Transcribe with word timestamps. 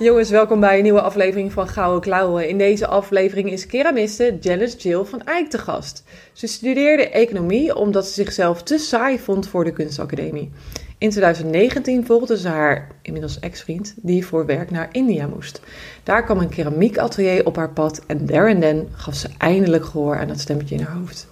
Jongens, 0.00 0.30
welkom 0.30 0.60
bij 0.60 0.76
een 0.76 0.82
nieuwe 0.82 1.00
aflevering 1.00 1.52
van 1.52 1.68
Gouden 1.68 2.00
Klauwen. 2.00 2.48
In 2.48 2.58
deze 2.58 2.86
aflevering 2.86 3.50
is 3.50 3.66
keramiste 3.66 4.36
Janice 4.40 4.76
Jill 4.76 5.04
van 5.04 5.24
Eyck 5.24 5.50
te 5.50 5.58
gast. 5.58 6.04
Ze 6.32 6.46
studeerde 6.46 7.08
economie 7.08 7.76
omdat 7.76 8.06
ze 8.06 8.12
zichzelf 8.12 8.62
te 8.62 8.78
saai 8.78 9.18
vond 9.18 9.48
voor 9.48 9.64
de 9.64 9.72
kunstacademie. 9.72 10.50
In 10.98 11.10
2019 11.10 12.06
volgde 12.06 12.38
ze 12.38 12.48
haar 12.48 12.88
inmiddels 13.02 13.38
ex-vriend, 13.38 13.94
die 13.96 14.26
voor 14.26 14.46
werk 14.46 14.70
naar 14.70 14.88
India 14.92 15.26
moest. 15.26 15.60
Daar 16.02 16.24
kwam 16.24 16.38
een 16.38 16.48
keramiekatelier 16.48 17.46
op 17.46 17.56
haar 17.56 17.70
pad 17.70 18.02
en 18.06 18.26
there 18.26 18.52
and 18.52 18.60
then 18.60 18.88
gaf 18.92 19.14
ze 19.14 19.28
eindelijk 19.38 19.84
gehoor 19.84 20.18
aan 20.18 20.28
dat 20.28 20.40
stemmetje 20.40 20.74
in 20.74 20.82
haar 20.82 20.96
hoofd. 20.96 21.28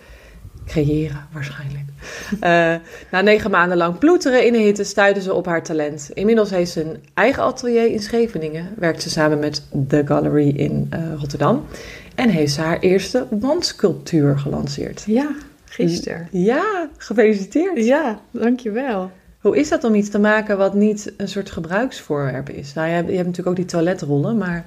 Creëren, 0.66 1.26
waarschijnlijk. 1.32 1.84
Uh, 2.32 2.40
na 3.10 3.20
negen 3.20 3.50
maanden 3.50 3.76
lang 3.76 3.98
ploeteren 3.98 4.46
in 4.46 4.52
de 4.52 4.58
hitte 4.58 4.84
stuitte 4.84 5.20
ze 5.20 5.34
op 5.34 5.46
haar 5.46 5.62
talent. 5.62 6.10
Inmiddels 6.14 6.50
heeft 6.50 6.70
ze 6.70 6.84
een 6.84 6.96
eigen 7.14 7.42
atelier 7.42 7.86
in 7.86 8.00
Scheveningen, 8.00 8.68
werkt 8.76 9.02
ze 9.02 9.10
samen 9.10 9.38
met 9.38 9.62
The 9.88 10.02
Gallery 10.04 10.48
in 10.48 10.90
uh, 10.94 10.98
Rotterdam 11.18 11.64
en 12.14 12.28
heeft 12.28 12.52
ze 12.52 12.60
haar 12.60 12.78
eerste 12.78 13.26
wandsculptuur 13.30 14.38
gelanceerd. 14.38 15.04
Ja, 15.06 15.28
gisteren. 15.64 16.28
Ja, 16.30 16.88
gefeliciteerd. 16.96 17.84
Ja, 17.84 18.20
dankjewel. 18.30 19.10
Hoe 19.40 19.56
is 19.56 19.68
dat 19.68 19.84
om 19.84 19.94
iets 19.94 20.10
te 20.10 20.18
maken 20.18 20.58
wat 20.58 20.74
niet 20.74 21.12
een 21.16 21.28
soort 21.28 21.50
gebruiksvoorwerp 21.50 22.50
is? 22.50 22.72
Nou, 22.72 22.88
je 22.88 22.94
hebt, 22.94 23.08
je 23.08 23.14
hebt 23.14 23.26
natuurlijk 23.26 23.58
ook 23.58 23.66
die 23.66 23.74
toiletrollen, 23.74 24.36
maar... 24.36 24.66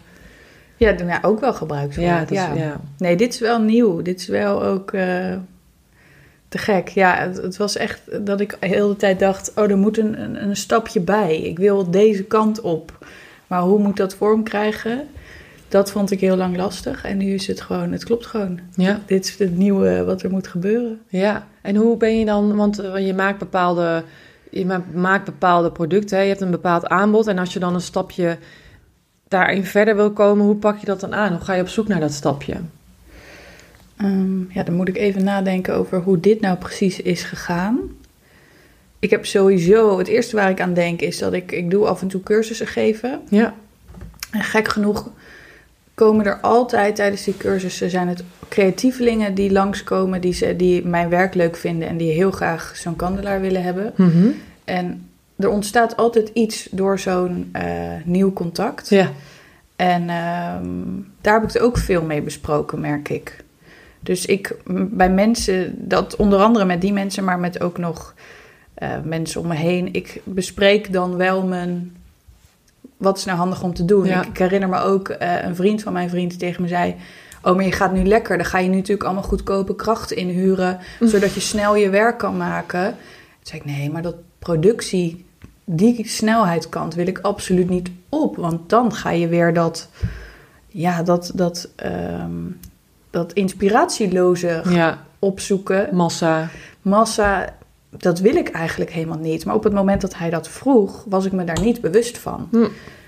Ja, 0.78 0.96
ja 1.06 1.20
ook 1.22 1.40
wel 1.40 1.54
gebruiksvoorwerp. 1.54 2.30
Ja, 2.30 2.54
ja. 2.54 2.80
Nee, 2.98 3.16
dit 3.16 3.34
is 3.34 3.40
wel 3.40 3.62
nieuw. 3.62 4.02
Dit 4.02 4.20
is 4.20 4.28
wel 4.28 4.64
ook 4.64 4.92
uh, 4.92 5.36
te 6.50 6.58
gek. 6.58 6.88
Ja, 6.88 7.16
het, 7.16 7.38
het, 7.38 7.58
was 7.58 7.76
echt 7.76 8.26
dat 8.26 8.40
ik 8.40 8.58
heel 8.60 8.88
de 8.88 8.96
tijd 8.96 9.20
dacht... 9.20 9.52
oh, 9.56 9.70
er 9.70 9.78
moet 9.78 9.98
een, 9.98 10.22
een, 10.22 10.44
een, 10.44 10.56
stapje 10.56 11.00
bij. 11.00 11.38
Ik 11.38 11.58
wil 11.58 11.92
deze 11.92 12.24
kant 12.24 12.62
op. 12.62 13.06
Maar 13.48 13.62
hoe 13.62 13.80
moet 13.80 13.98
dat 13.98 14.16
vorm 14.16 14.44
krijgen? 14.44 15.08
Dat 15.68 15.92
vond 15.92 16.12
ik 16.12 16.20
heel 16.20 16.36
lang 16.36 16.58
lastig. 16.58 17.06
En 17.06 17.18
nu 17.18 17.34
is 17.34 17.48
het 17.48 17.62
gewoon, 17.62 17.92
het 17.92 18.04
klopt 18.04 18.26
gewoon. 18.26 18.60
Ja. 18.76 19.02
Dit 19.06 19.26
is 19.26 19.38
het 19.38 19.58
nieuwe 19.58 20.04
wat 20.04 20.22
er 20.22 20.30
moet 20.30 20.48
gebeuren. 20.48 21.00
Ja, 21.08 21.48
en 21.62 21.76
hoe 21.76 21.98
ben 21.98 22.20
je 22.20 22.26
dan... 22.26 22.56
want 22.56 22.76
je 22.98 23.14
maakt 23.14 23.40
bepaalde 23.40 24.04
je 24.52 24.82
maakt 24.94 25.26
bepaalde 25.26 25.72
producten, 25.72 26.18
hè? 26.18 26.24
je 26.24 26.30
hebt 26.30 26.42
een 26.42 26.52
bepaald 26.52 26.88
aanbod. 26.88 27.28
En 27.28 27.38
als 27.38 27.54
je 27.54 27.60
dan 27.60 27.74
een 27.74 27.82
stapje 27.82 28.38
daarin 29.28 29.66
verder 29.66 29.96
wil 29.96 30.12
komen, 30.12 30.46
hoe 30.46 30.56
pak 30.56 30.78
je 30.78 30.86
dat 30.86 31.00
dan 31.00 31.16
aan? 31.16 31.32
Hoe 31.32 31.42
ga 31.42 31.54
je 31.54 31.62
op 31.62 31.68
zoek 31.68 31.88
naar 31.88 32.00
dat 32.00 32.12
stapje? 32.12 32.56
Um, 34.02 34.48
ja, 34.52 34.64
dan 34.64 34.76
moet 34.76 34.88
ik 34.88 34.98
even 34.98 35.24
nadenken 35.24 35.76
over 35.76 36.00
hoe 36.00 36.20
dit 36.20 36.42
nou 36.42 36.58
precies 36.58 37.02
is 37.02 37.24
gegaan. 37.24 37.80
Ik 39.00 39.10
heb 39.10 39.26
sowieso, 39.26 39.98
het 39.98 40.08
eerste 40.08 40.36
waar 40.36 40.50
ik 40.50 40.62
aan 40.62 40.74
denk 40.74 41.02
is 41.02 41.18
dat 41.18 41.34
ik, 41.34 41.52
ik 41.52 41.70
doe 41.70 41.88
af 41.88 42.02
en 42.02 42.08
toe 42.08 42.24
cursussen 42.24 42.68
geven. 42.68 43.22
Ja. 43.30 43.54
En 44.32 44.44
gek 44.44 44.68
genoeg 44.68 45.10
komen 45.94 46.26
er 46.26 46.40
altijd 46.40 46.96
tijdens 46.96 47.24
die 47.24 47.38
cursussen, 47.38 47.90
zijn 47.90 48.08
het 48.08 48.24
creatievelingen 48.50 49.34
die 49.34 49.52
langskomen, 49.52 50.22
die, 50.22 50.34
ze, 50.34 50.56
die 50.56 50.86
mijn 50.86 51.10
werk 51.10 51.34
leuk 51.34 51.56
vinden 51.56 51.88
en 51.88 51.98
die 51.98 52.12
heel 52.12 52.32
graag 52.32 52.72
zo'n 52.76 52.96
kandelaar 52.96 53.42
willen 53.42 53.64
hebben. 53.64 53.94
Mm 53.96 54.12
-hmm. 54.12 54.36
En 54.64 55.10
er 55.36 55.50
ontstaat 55.50 55.98
altijd 55.98 56.30
iets 56.34 56.68
door 56.72 57.00
zo'n 57.00 57.52
uh, 57.56 57.64
nieuw 58.04 58.34
contact. 58.34 58.90
Ja. 58.90 59.12
En 59.76 60.02
uh, 60.02 60.08
daar 61.22 61.34
heb 61.34 61.44
ik 61.44 61.54
het 61.54 61.60
ook 61.60 61.78
veel 61.78 62.04
mee 62.04 62.22
besproken, 62.22 62.80
merk 62.80 63.10
ik. 63.10 63.44
Dus 64.10 64.26
ik 64.26 64.56
bij 64.92 65.10
mensen, 65.10 65.74
dat 65.78 66.16
onder 66.16 66.40
andere 66.40 66.66
met 66.66 66.82
die 66.82 66.94
mensen, 66.94 67.24
maar 67.24 67.40
met 67.40 67.62
ook 67.62 67.78
nog 67.78 68.14
uh, 68.78 68.90
mensen 69.04 69.42
om 69.42 69.48
me 69.48 69.56
heen. 69.56 69.94
Ik 69.94 70.22
bespreek 70.24 70.94
dan 70.94 71.16
wel 71.16 71.44
mijn 71.44 71.96
wat 72.98 73.18
is 73.18 73.26
nou 73.26 73.38
handig 73.38 73.64
om 73.64 73.74
te 73.74 73.86
doen? 73.86 74.06
Ja. 74.06 74.22
Ik, 74.22 74.28
ik, 74.28 74.38
herinner 74.38 74.70
me 74.70 74.80
ook 74.80 75.10
uh, 75.10 75.44
een 75.44 75.56
vriend 75.56 75.82
van 75.82 75.94
mijn 75.94 76.10
vriend 76.10 76.30
die 76.30 76.40
tegen 76.40 76.62
me 76.62 76.68
zei: 76.68 76.96
Oh, 77.42 77.56
maar 77.56 77.66
je 77.66 77.72
gaat 77.72 77.94
nu 77.94 78.04
lekker. 78.04 78.38
Dan 78.38 78.46
ga 78.46 78.58
je 78.58 78.70
nu 78.70 78.76
natuurlijk 78.76 79.04
allemaal 79.04 79.24
goedkope 79.24 79.76
krachten 79.76 80.18
inhuren, 80.18 80.80
Mm. 81.00 81.08
zodat 81.08 81.34
je 81.34 81.40
snel 81.40 81.76
je 81.76 81.90
werk 81.90 82.18
kan 82.18 82.38
maken. 82.38 82.86
Toen 82.86 82.98
zei 83.42 83.60
ik: 83.60 83.66
Nee, 83.66 83.90
maar 83.92 84.02
dat 84.02 84.16
productie, 84.40 85.26
die 85.64 86.08
snelheidskant 86.08 86.94
wil 86.94 87.08
ik 87.08 87.20
absoluut 87.20 87.70
niet 87.70 87.90
op. 88.10 88.36
Want 88.36 88.70
dan 88.70 88.94
ga 88.94 89.10
je 89.10 89.28
weer 89.28 89.54
dat, 89.54 89.90
ja, 90.68 91.04
dat, 91.04 91.32
dat, 91.36 91.70
um, 91.86 92.60
dat 93.10 93.34
inspiratieloze 93.34 94.62
ja. 94.70 95.06
opzoeken. 95.20 95.90
Massa. 95.92 96.50
Massa, 96.82 97.56
dat 97.90 98.20
wil 98.20 98.36
ik 98.36 98.50
eigenlijk 98.50 98.92
helemaal 98.92 99.18
niet. 99.18 99.46
Maar 99.46 99.56
op 99.56 99.64
het 99.64 99.74
moment 99.74 100.02
dat 100.02 100.16
hij 100.16 100.30
dat 100.30 100.48
vroeg, 100.48 101.06
was 101.10 101.26
ik 101.26 101.32
me 101.32 101.44
daar 101.44 101.62
niet 101.62 101.82
bewust 101.82 102.18
van. 102.18 102.48
Hm. 102.52 102.68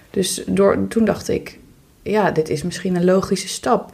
Dus 0.09 0.44
door, 0.47 0.88
toen 0.88 1.06
dacht 1.06 1.29
ik, 1.29 1.59
ja, 2.01 2.31
dit 2.31 2.50
is 2.50 2.63
misschien 2.63 2.95
een 2.95 3.06
logische 3.06 3.47
stap. 3.47 3.94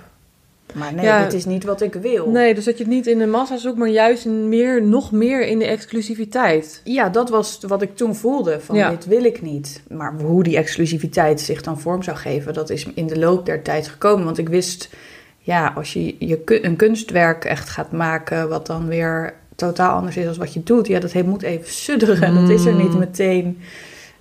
Maar 0.74 0.94
nee, 0.94 1.06
Ja. 1.06 1.24
dit 1.24 1.34
is 1.34 1.46
niet 1.46 1.64
wat 1.64 1.82
ik 1.82 1.94
wil. 1.94 2.30
Nee, 2.30 2.56
dus 2.56 2.66
dat 2.66 2.78
je 2.78 2.84
het 2.84 2.94
niet 2.94 3.08
in 3.08 3.18
de 3.18 3.26
massa 3.26 3.58
zoekt, 3.58 3.78
maar 3.78 3.90
juist 3.90 4.26
meer, 4.26 4.84
nog 4.84 5.12
meer 5.12 5.42
in 5.48 5.60
de 5.60 5.66
exclusiviteit. 5.66 6.82
Ja, 6.84 7.10
dat 7.10 7.30
was 7.30 7.60
wat 7.68 7.82
ik 7.82 7.96
toen 7.96 8.16
voelde. 8.16 8.60
Van 8.60 8.76
Ja. 8.76 8.90
dit 8.90 9.06
wil 9.06 9.24
ik 9.24 9.42
niet. 9.42 9.82
Maar 9.90 10.14
hoe 10.22 10.44
die 10.44 10.58
exclusiviteit 10.58 11.42
zich 11.42 11.62
dan 11.62 11.80
vorm 11.80 12.04
zou 12.04 12.18
geven, 12.18 12.54
dat 12.54 12.70
is 12.70 12.86
in 12.94 13.08
de 13.08 13.20
loop 13.20 13.46
der 13.46 13.62
tijd 13.62 13.88
gekomen. 13.88 14.26
Want 14.26 14.38
ik 14.38 14.50
wist, 14.50 14.90
ja, 15.48 15.72
als 15.76 15.94
je, 15.94 16.16
je 16.20 16.66
een 16.66 16.76
kunstwerk 16.76 17.46
echt 17.46 17.70
gaat 17.70 17.92
maken, 17.92 18.50
wat 18.50 18.66
dan 18.68 18.88
weer 18.88 19.34
totaal 19.56 19.96
anders 19.96 20.18
is 20.18 20.26
dan 20.26 20.38
wat 20.38 20.54
je 20.54 20.64
doet, 20.64 20.88
ja, 20.88 21.00
dat 21.00 21.12
he- 21.14 21.24
moet 21.24 21.42
even 21.42 21.72
sudderen. 21.72 22.34
Dat 22.36 22.50
is 22.50 22.66
er 22.66 22.74
niet 22.74 22.94
Mm. 22.94 23.00
meteen 23.00 23.60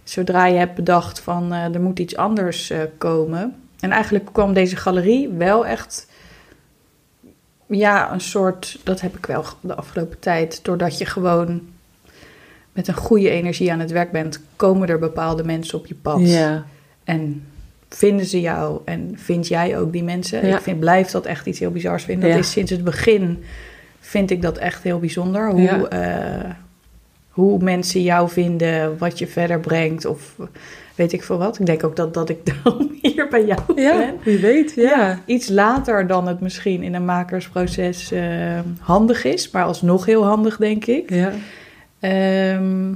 zodra 0.05 0.47
je 0.47 0.59
hebt 0.59 0.75
bedacht 0.75 1.21
van 1.21 1.53
eh, 1.53 1.75
er 1.75 1.81
moet 1.81 1.99
iets 1.99 2.17
anders 2.17 2.71
eh, 2.71 2.81
komen. 2.99 3.55
En 3.81 3.91
eigenlijk 3.91 4.25
kwam 4.33 4.53
deze 4.53 4.77
galerie 4.77 5.29
wel 5.29 5.67
echt, 5.67 6.07
ja, 7.67 8.13
een 8.13 8.21
soort, 8.21 8.79
dat 8.83 9.01
heb 9.01 9.17
ik 9.17 9.27
wel 9.27 9.45
de 9.61 9.75
afgelopen 9.75 10.19
tijd, 10.19 10.65
doordat 10.65 10.99
je 10.99 11.07
gewoon 11.07 11.61
met 12.73 12.89
een 12.89 12.95
goede 12.95 13.31
energie 13.31 13.73
aan 13.73 13.81
het 13.81 13.91
werk 13.91 14.11
bent, 14.13 14.41
komen 14.57 14.89
er 14.89 14.99
bepaalde 14.99 15.45
mensen 15.45 15.79
op 15.79 15.87
je 15.87 15.95
pad. 15.95 16.21
Ja. 16.21 16.65
En 17.05 17.47
vinden 17.89 18.27
ze 18.27 18.41
jou 18.41 18.81
en 18.85 19.13
vind 19.15 19.49
jij 19.49 19.79
ook 19.79 19.93
die 19.93 20.05
mensen? 20.05 20.47
Ja. 20.47 20.57
Ik 20.57 20.63
vind, 20.63 20.81
blijf 20.81 21.11
dat 21.11 21.27
echt 21.27 21.47
iets 21.47 21.59
heel 21.59 21.71
bizars 21.71 22.05
vinden. 22.05 22.25
Dat 22.25 22.33
Ja. 22.39 22.39
is 22.45 22.51
sinds 22.51 22.71
het 22.71 22.85
begin, 22.85 23.43
vind 24.01 24.31
ik 24.31 24.43
dat 24.43 24.59
echt 24.59 24.83
heel 24.83 24.99
bijzonder. 24.99 25.51
Hoe, 25.51 25.61
Ja. 25.61 25.83
eh, 25.89 26.51
hoe 27.31 27.59
mensen 27.63 28.03
jou 28.03 28.29
vinden, 28.29 28.99
wat 28.99 29.19
je 29.19 29.27
verder 29.27 29.61
brengt 29.61 30.05
of 30.05 30.37
weet 30.95 31.13
ik 31.13 31.23
veel 31.23 31.39
wat. 31.39 31.59
Ik 31.61 31.67
denk 31.67 31.85
ook 31.85 31.97
dat, 31.97 32.15
dat 32.15 32.29
ik 32.29 32.39
dan 32.65 32.91
hier 33.03 33.29
bij 33.29 33.45
jou 33.45 33.61
Ja, 33.81 33.97
ben. 33.97 34.15
wie 34.25 34.39
weet. 34.39 34.73
Ja. 34.77 35.21
Iets 35.27 35.49
later 35.49 36.07
dan 36.07 36.27
het 36.29 36.41
misschien 36.41 36.83
in 36.83 36.95
een 36.95 37.05
makersproces 37.05 38.13
eh, 38.13 38.59
handig 38.81 39.25
is, 39.25 39.51
maar 39.51 39.65
alsnog 39.65 40.07
heel 40.07 40.25
handig, 40.25 40.57
denk 40.57 40.87
ik. 40.87 41.11
Ja. 41.11 41.33
Ehm, 42.01 42.93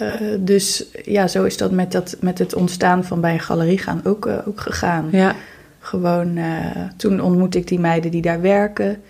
eh, 0.00 0.10
dus 0.38 0.84
ja, 1.04 1.28
zo 1.28 1.44
is 1.44 1.56
dat 1.56 1.70
met, 1.70 1.92
dat 1.92 2.16
met 2.20 2.38
het 2.38 2.54
ontstaan 2.54 3.04
van 3.04 3.20
bij 3.20 3.32
een 3.32 3.40
galerie 3.40 3.78
gaan 3.78 4.00
ook, 4.04 4.26
eh, 4.26 4.38
ook 4.46 4.60
gegaan. 4.60 5.08
Ja. 5.12 5.34
Gewoon, 5.78 6.36
eh, 6.36 6.44
toen 6.96 7.20
ontmoette 7.20 7.58
ik 7.58 7.68
die 7.68 7.78
meiden 7.80 8.10
die 8.10 8.22
daar 8.22 8.40
werken. 8.40 9.02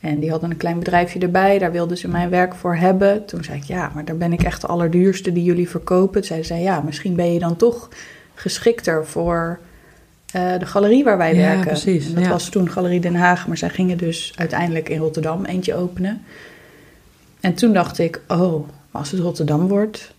En 0.00 0.18
die 0.18 0.30
hadden 0.30 0.50
een 0.50 0.56
klein 0.56 0.78
bedrijfje 0.78 1.18
erbij, 1.18 1.58
daar 1.58 1.72
wilden 1.72 1.96
ze 1.96 2.08
mijn 2.08 2.30
werk 2.30 2.54
voor 2.54 2.76
hebben. 2.76 3.24
Toen 3.24 3.44
zei 3.44 3.58
ik, 3.58 3.64
ja, 3.64 3.90
maar 3.94 4.04
daar 4.04 4.16
ben 4.16 4.32
ik 4.32 4.42
echt 4.42 4.60
de 4.60 4.66
allerduurste 4.66 5.32
die 5.32 5.44
jullie 5.44 5.68
verkopen. 5.68 6.24
Zij, 6.24 6.60
ja, 6.62 6.80
misschien 6.80 7.14
ben 7.14 7.32
je 7.32 7.38
dan 7.38 7.56
toch 7.56 7.88
geschikter 8.34 9.06
voor 9.06 9.58
de 10.32 10.66
galerie 10.66 11.04
waar 11.04 11.18
wij 11.18 11.34
Ja, 11.34 11.40
werken. 11.40 11.66
precies, 11.66 12.08
En 12.08 12.14
dat 12.14 12.24
ja. 12.24 12.30
was 12.30 12.48
toen 12.48 12.70
Galerie 12.70 13.00
Den 13.00 13.14
Haag, 13.14 13.46
maar 13.46 13.56
zij 13.56 13.68
gingen 13.68 13.98
dus 13.98 14.32
uiteindelijk 14.36 14.88
in 14.88 14.98
Rotterdam 14.98 15.44
eentje 15.44 15.74
openen. 15.74 16.22
En 17.40 17.54
toen 17.54 17.72
dacht 17.72 17.98
ik, 17.98 18.20
oh, 18.28 18.68
maar 18.90 19.00
als 19.00 19.10
het 19.10 19.20
Rotterdam 19.20 19.68
wordt, 19.68 20.14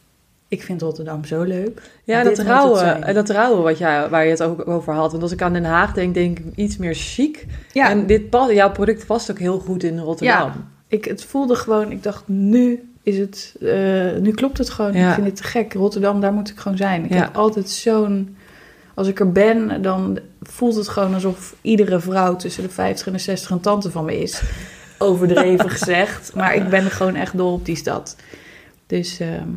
ik 0.52 0.64
vind 0.64 0.82
Rotterdam 0.82 1.26
zo 1.26 1.42
leuk. 1.42 1.82
Ja, 2.04 2.18
dat 2.18 2.28
moet 2.28 2.38
het 2.38 2.48
rouwen, 2.48 2.80
zijn. 2.80 3.04
en 3.04 3.14
dat 3.14 3.30
rouwen 3.30 3.64
wat 3.64 3.78
jij, 3.78 4.10
waar 4.10 4.24
je 4.24 4.30
het 4.30 4.44
ook 4.44 4.68
over 4.68 4.94
had. 4.94 5.12
Want 5.12 5.24
als 5.24 5.32
ik 5.32 5.42
aan 5.42 5.54
Den 5.54 5.64
Haag 5.64 5.94
denk, 5.94 6.14
denk 6.14 6.40
ik 6.40 6.46
iets 6.56 6.78
meer 6.78 6.94
chic. 6.96 7.46
Ja, 7.72 7.90
En 7.90 8.06
dit 8.06 8.30
pas, 8.30 8.52
jouw 8.52 8.72
product 8.72 9.06
past 9.06 9.32
ook 9.32 9.40
heel 9.40 9.60
goed 9.60 9.84
in 9.84 10.00
Rotterdam. 10.00 10.52
ik, 10.88 11.06
het 11.06 11.24
voelde 11.24 11.56
gewoon, 11.56 11.92
ik 11.92 12.04
dacht, 12.04 12.24
nu 12.28 12.92
is 13.04 13.18
het, 13.18 13.56
eh, 13.62 14.16
nu 14.20 14.32
klopt 14.32 14.58
het 14.58 14.70
gewoon. 14.70 14.94
Ja. 14.94 15.08
Ik 15.08 15.14
vind 15.14 15.26
het 15.26 15.36
te 15.36 15.44
gek. 15.44 15.74
Rotterdam, 15.74 16.22
daar 16.22 16.34
moet 16.34 16.50
ik 16.50 16.58
gewoon 16.60 16.78
zijn. 16.78 17.04
Ik 17.06 17.14
Ja. 17.14 17.16
heb 17.22 17.36
altijd 17.36 17.70
zo'n, 17.70 18.36
als 18.94 19.08
ik 19.08 19.20
er 19.20 19.32
ben, 19.32 19.82
dan 19.82 20.20
voelt 20.42 20.76
het 20.76 20.88
gewoon 20.88 21.14
alsof 21.14 21.56
iedere 21.62 22.00
vrouw 22.00 22.36
tussen 22.36 22.64
de 22.64 22.70
50 22.70 23.08
en 23.08 23.14
de 23.14 23.20
60 23.20 23.50
een 23.52 23.60
tante 23.60 23.92
van 23.92 24.06
me 24.06 24.20
is. 24.22 24.42
Overdreven 24.98 25.70
gezegd. 25.78 26.32
Maar 26.36 26.56
ik 26.56 26.70
ben 26.70 26.84
gewoon 26.92 27.16
echt 27.16 27.38
dol 27.38 27.54
op 27.54 27.66
die 27.66 27.76
stad. 27.76 28.16
Dus 28.88 29.20
ehm, 29.20 29.50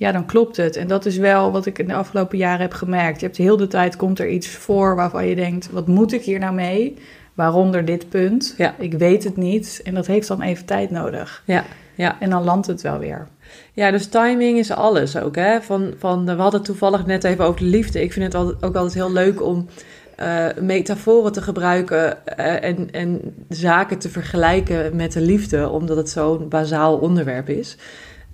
ja, 0.00 0.12
dan 0.12 0.26
klopt 0.26 0.56
het. 0.56 0.76
En 0.76 0.86
dat 0.86 1.06
is 1.06 1.16
wel 1.16 1.52
wat 1.52 1.66
ik 1.66 1.78
in 1.78 1.86
de 1.86 1.94
afgelopen 1.94 2.38
jaren 2.38 2.60
heb 2.60 2.72
gemerkt. 2.72 3.20
Je 3.20 3.26
hebt 3.26 3.38
heel 3.38 3.56
de 3.56 3.66
tijd, 3.66 3.96
komt 3.96 4.18
er 4.18 4.28
iets 4.28 4.48
voor 4.48 4.96
waarvan 4.96 5.26
je 5.26 5.34
denkt, 5.34 5.70
wat 5.70 5.86
moet 5.86 6.12
ik 6.12 6.22
hier 6.22 6.38
nou 6.38 6.54
mee? 6.54 6.96
Waaronder 7.34 7.84
dit 7.84 8.08
punt. 8.08 8.54
Ja. 8.56 8.74
Ik 8.78 8.92
weet 8.92 9.24
het 9.24 9.36
niet. 9.36 9.80
En 9.84 9.94
dat 9.94 10.06
heeft 10.06 10.28
dan 10.28 10.42
even 10.42 10.64
tijd 10.64 10.90
nodig. 10.90 11.42
Ja, 11.46 11.64
ja. 11.94 12.16
En 12.20 12.30
dan 12.30 12.44
landt 12.44 12.66
het 12.66 12.82
wel 12.82 12.98
weer. 12.98 13.28
Ja, 13.72 13.90
dus 13.90 14.06
timing 14.06 14.58
is 14.58 14.70
alles 14.70 15.16
ook. 15.16 15.36
Hè? 15.36 15.62
Van, 15.62 15.94
van, 15.98 16.24
we 16.24 16.32
hadden 16.32 16.62
toevallig 16.62 17.06
net 17.06 17.24
even 17.24 17.44
over 17.44 17.60
de 17.60 17.66
liefde. 17.66 18.02
Ik 18.02 18.12
vind 18.12 18.24
het 18.24 18.34
altijd, 18.34 18.62
ook 18.62 18.74
altijd 18.74 18.94
heel 18.94 19.12
leuk 19.12 19.42
om 19.42 19.68
eh, 20.16 20.46
metaforen 20.60 21.32
te 21.32 21.42
gebruiken 21.42 22.26
eh, 22.26 22.70
en, 22.70 22.90
en 22.90 23.20
zaken 23.48 23.98
te 23.98 24.08
vergelijken 24.08 24.96
met 24.96 25.12
de 25.12 25.20
liefde, 25.20 25.68
omdat 25.68 25.96
het 25.96 26.10
zo'n 26.10 26.48
bazaal 26.48 26.98
onderwerp 26.98 27.48
is. 27.48 27.76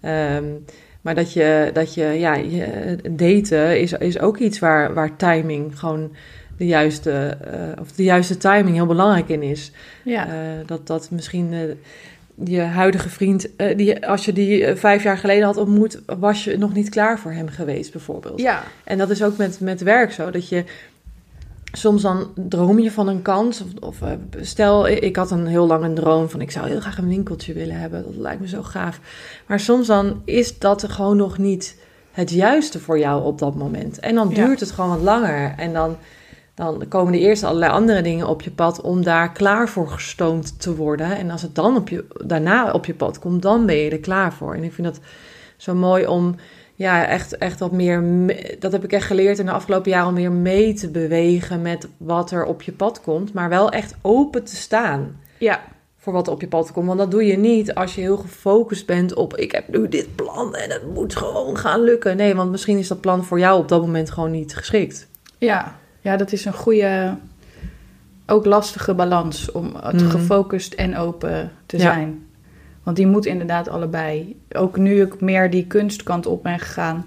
Ehm, 0.01 0.45
maar 1.07 1.15
dat 1.15 1.33
je, 1.33 1.71
dat 1.73 1.95
je, 1.95 2.05
ja, 2.05 2.35
je, 2.35 2.97
daten 3.11 3.81
is, 3.81 3.93
is 3.93 4.19
ook 4.19 4.39
iets 4.39 4.59
waar, 4.59 4.95
waar 4.95 5.17
timing 5.17 5.79
gewoon 5.79 6.11
de 6.57 6.67
juiste, 6.67 7.11
eh, 7.11 7.81
of 7.81 7.93
de 7.93 8.03
juiste 8.03 8.37
timing 8.37 8.77
heel 8.77 8.87
belangrijk 8.87 9.29
in 9.29 9.43
is. 9.43 9.73
Ja. 10.05 10.27
Eh, 10.27 10.33
dat, 10.67 10.87
dat 10.87 11.11
misschien 11.11 11.53
eh, 11.53 12.49
je 12.49 12.61
huidige 12.61 13.09
vriend, 13.09 13.49
die, 13.77 14.07
als 14.07 14.25
je 14.25 14.33
die 14.33 14.75
vijf 14.75 15.03
jaar 15.03 15.19
geleden 15.19 15.45
had 15.45 15.57
ontmoet, 15.57 16.01
was 16.07 16.45
je 16.45 16.59
nog 16.59 16.75
niet 16.75 16.89
klaar 16.89 17.19
voor 17.19 17.33
hem 17.33 17.49
geweest, 17.49 17.93
bijvoorbeeld. 17.93 18.41
ja. 18.41 18.63
En 18.85 18.99
dat 18.99 19.11
is 19.11 19.23
ook 19.23 19.37
met, 19.37 19.61
met 19.61 19.81
werk 19.83 20.13
zo, 20.13 20.31
dat 20.31 20.49
je 20.49 20.65
soms 21.77 22.03
dan 22.03 22.27
droom 22.35 22.79
je 22.79 22.91
van 22.91 23.09
een 23.09 23.23
kans. 23.23 23.61
Of, 23.63 23.69
of 23.89 24.03
eh, 24.03 24.11
stel, 24.41 24.89
ik 24.89 25.17
had 25.17 25.31
een 25.31 25.47
heel 25.47 25.67
lang 25.67 25.85
een 25.85 25.95
droom 25.95 26.29
van 26.29 26.41
ik 26.41 26.51
zou 26.51 26.69
heel 26.69 26.81
graag 26.81 26.99
een 26.99 27.09
winkeltje 27.09 27.53
willen 27.53 27.79
hebben. 27.81 28.03
Dat 28.03 28.17
lijkt 28.17 28.41
me 28.41 28.49
zo 28.49 28.63
gaaf. 28.63 29.01
Maar 29.47 29.61
soms 29.61 29.87
dan 29.87 30.23
is 30.25 30.59
dat 30.59 30.89
gewoon 30.89 31.17
nog 31.17 31.39
niet 31.39 31.77
het 32.13 32.31
juiste 32.31 32.79
voor 32.81 32.99
jou 32.99 33.25
op 33.25 33.39
dat 33.39 33.55
moment. 33.55 34.01
En 34.01 34.15
dan 34.15 34.29
Ja. 34.29 34.45
duurt 34.45 34.61
het 34.61 34.71
gewoon 34.71 34.91
wat 34.91 35.01
langer. 35.01 35.55
En 35.57 35.73
dan, 35.73 35.97
dan 36.55 36.85
komen 36.89 37.13
er 37.15 37.21
eerst 37.21 37.43
allerlei 37.45 37.73
andere 37.73 38.03
dingen 38.03 38.29
op 38.29 38.43
je 38.43 38.51
pad 38.51 38.81
om 38.81 39.03
daar 39.03 39.33
klaar 39.33 39.69
voor 39.69 39.89
gestoomd 39.89 40.61
te 40.61 40.77
worden. 40.77 41.17
En 41.17 41.31
als 41.31 41.43
het 41.43 41.55
dan 41.55 41.77
op 41.77 41.89
je, 41.89 42.05
daarna 42.25 42.73
op 42.73 42.87
je 42.87 42.95
pad 42.95 43.19
komt, 43.19 43.43
dan 43.43 43.67
ben 43.67 43.77
je 43.77 43.91
er 43.91 43.99
klaar 43.99 44.33
voor. 44.33 44.55
En 44.55 44.63
ik 44.65 44.73
vind 44.73 44.87
dat 44.87 45.01
zo 45.57 45.75
mooi 45.75 46.07
om 46.07 46.35
ja, 46.79 47.07
echt, 47.07 47.37
echt 47.39 47.59
wat 47.61 47.73
meer. 47.73 48.01
me- 48.01 48.57
Dat 48.59 48.73
heb 48.73 48.85
ik 48.85 48.93
echt 48.93 49.07
geleerd 49.07 49.39
in 49.39 49.47
de 49.47 49.53
afgelopen 49.53 49.91
jaren 49.91 50.09
om 50.09 50.15
meer 50.15 50.33
mee 50.33 50.73
te 50.75 50.89
bewegen 50.91 51.63
met 51.63 51.89
wat 51.97 52.31
er 52.31 52.45
op 52.45 52.63
je 52.63 52.73
pad 52.73 53.01
komt. 53.01 53.33
Maar 53.33 53.49
wel 53.49 53.71
echt 53.71 53.95
open 54.03 54.45
te 54.45 54.57
staan 54.57 55.21
Ja. 55.39 55.61
voor 55.99 56.13
wat 56.13 56.27
er 56.27 56.33
op 56.33 56.41
je 56.41 56.49
pad 56.49 56.73
komt. 56.73 56.87
Want 56.87 56.99
dat 56.99 57.11
doe 57.11 57.25
je 57.27 57.39
niet 57.39 57.75
als 57.75 57.95
je 57.95 58.01
heel 58.01 58.17
gefocust 58.17 58.87
bent 58.87 59.15
op 59.15 59.37
ik 59.37 59.53
heb 59.53 59.69
nu 59.69 59.89
dit 59.89 60.15
plan 60.15 60.55
en 60.55 60.71
het 60.71 60.95
moet 60.95 61.17
gewoon 61.17 61.57
gaan 61.57 61.81
lukken. 61.81 62.17
Nee, 62.17 62.35
want 62.35 62.51
misschien 62.51 62.79
is 62.79 62.89
dat 62.89 63.01
plan 63.01 63.25
voor 63.25 63.39
jou 63.39 63.59
op 63.59 63.69
dat 63.69 63.81
moment 63.81 64.11
gewoon 64.11 64.31
niet 64.31 64.57
geschikt. 64.57 65.07
Ja. 65.39 65.77
Ja, 66.01 66.17
dat 66.17 66.33
is 66.33 66.45
een 66.45 66.55
goede, 66.55 67.17
ook 68.27 68.45
lastige 68.45 68.95
balans 68.95 69.53
om 69.53 69.67
Mhm. 69.67 69.99
gefocust 70.11 70.73
en 70.75 70.97
open 70.97 71.53
te 71.67 71.77
Ja. 71.77 71.83
zijn. 71.83 72.27
Want 72.87 72.99
die 72.99 73.07
moet 73.07 73.27
inderdaad 73.27 73.69
allebei. 73.69 74.37
Ook 74.53 74.77
nu 74.77 75.01
ik 75.03 75.21
meer 75.21 75.51
die 75.51 75.67
kunstkant 75.67 76.27
op 76.27 76.43
ben 76.43 76.59
gegaan, 76.59 77.05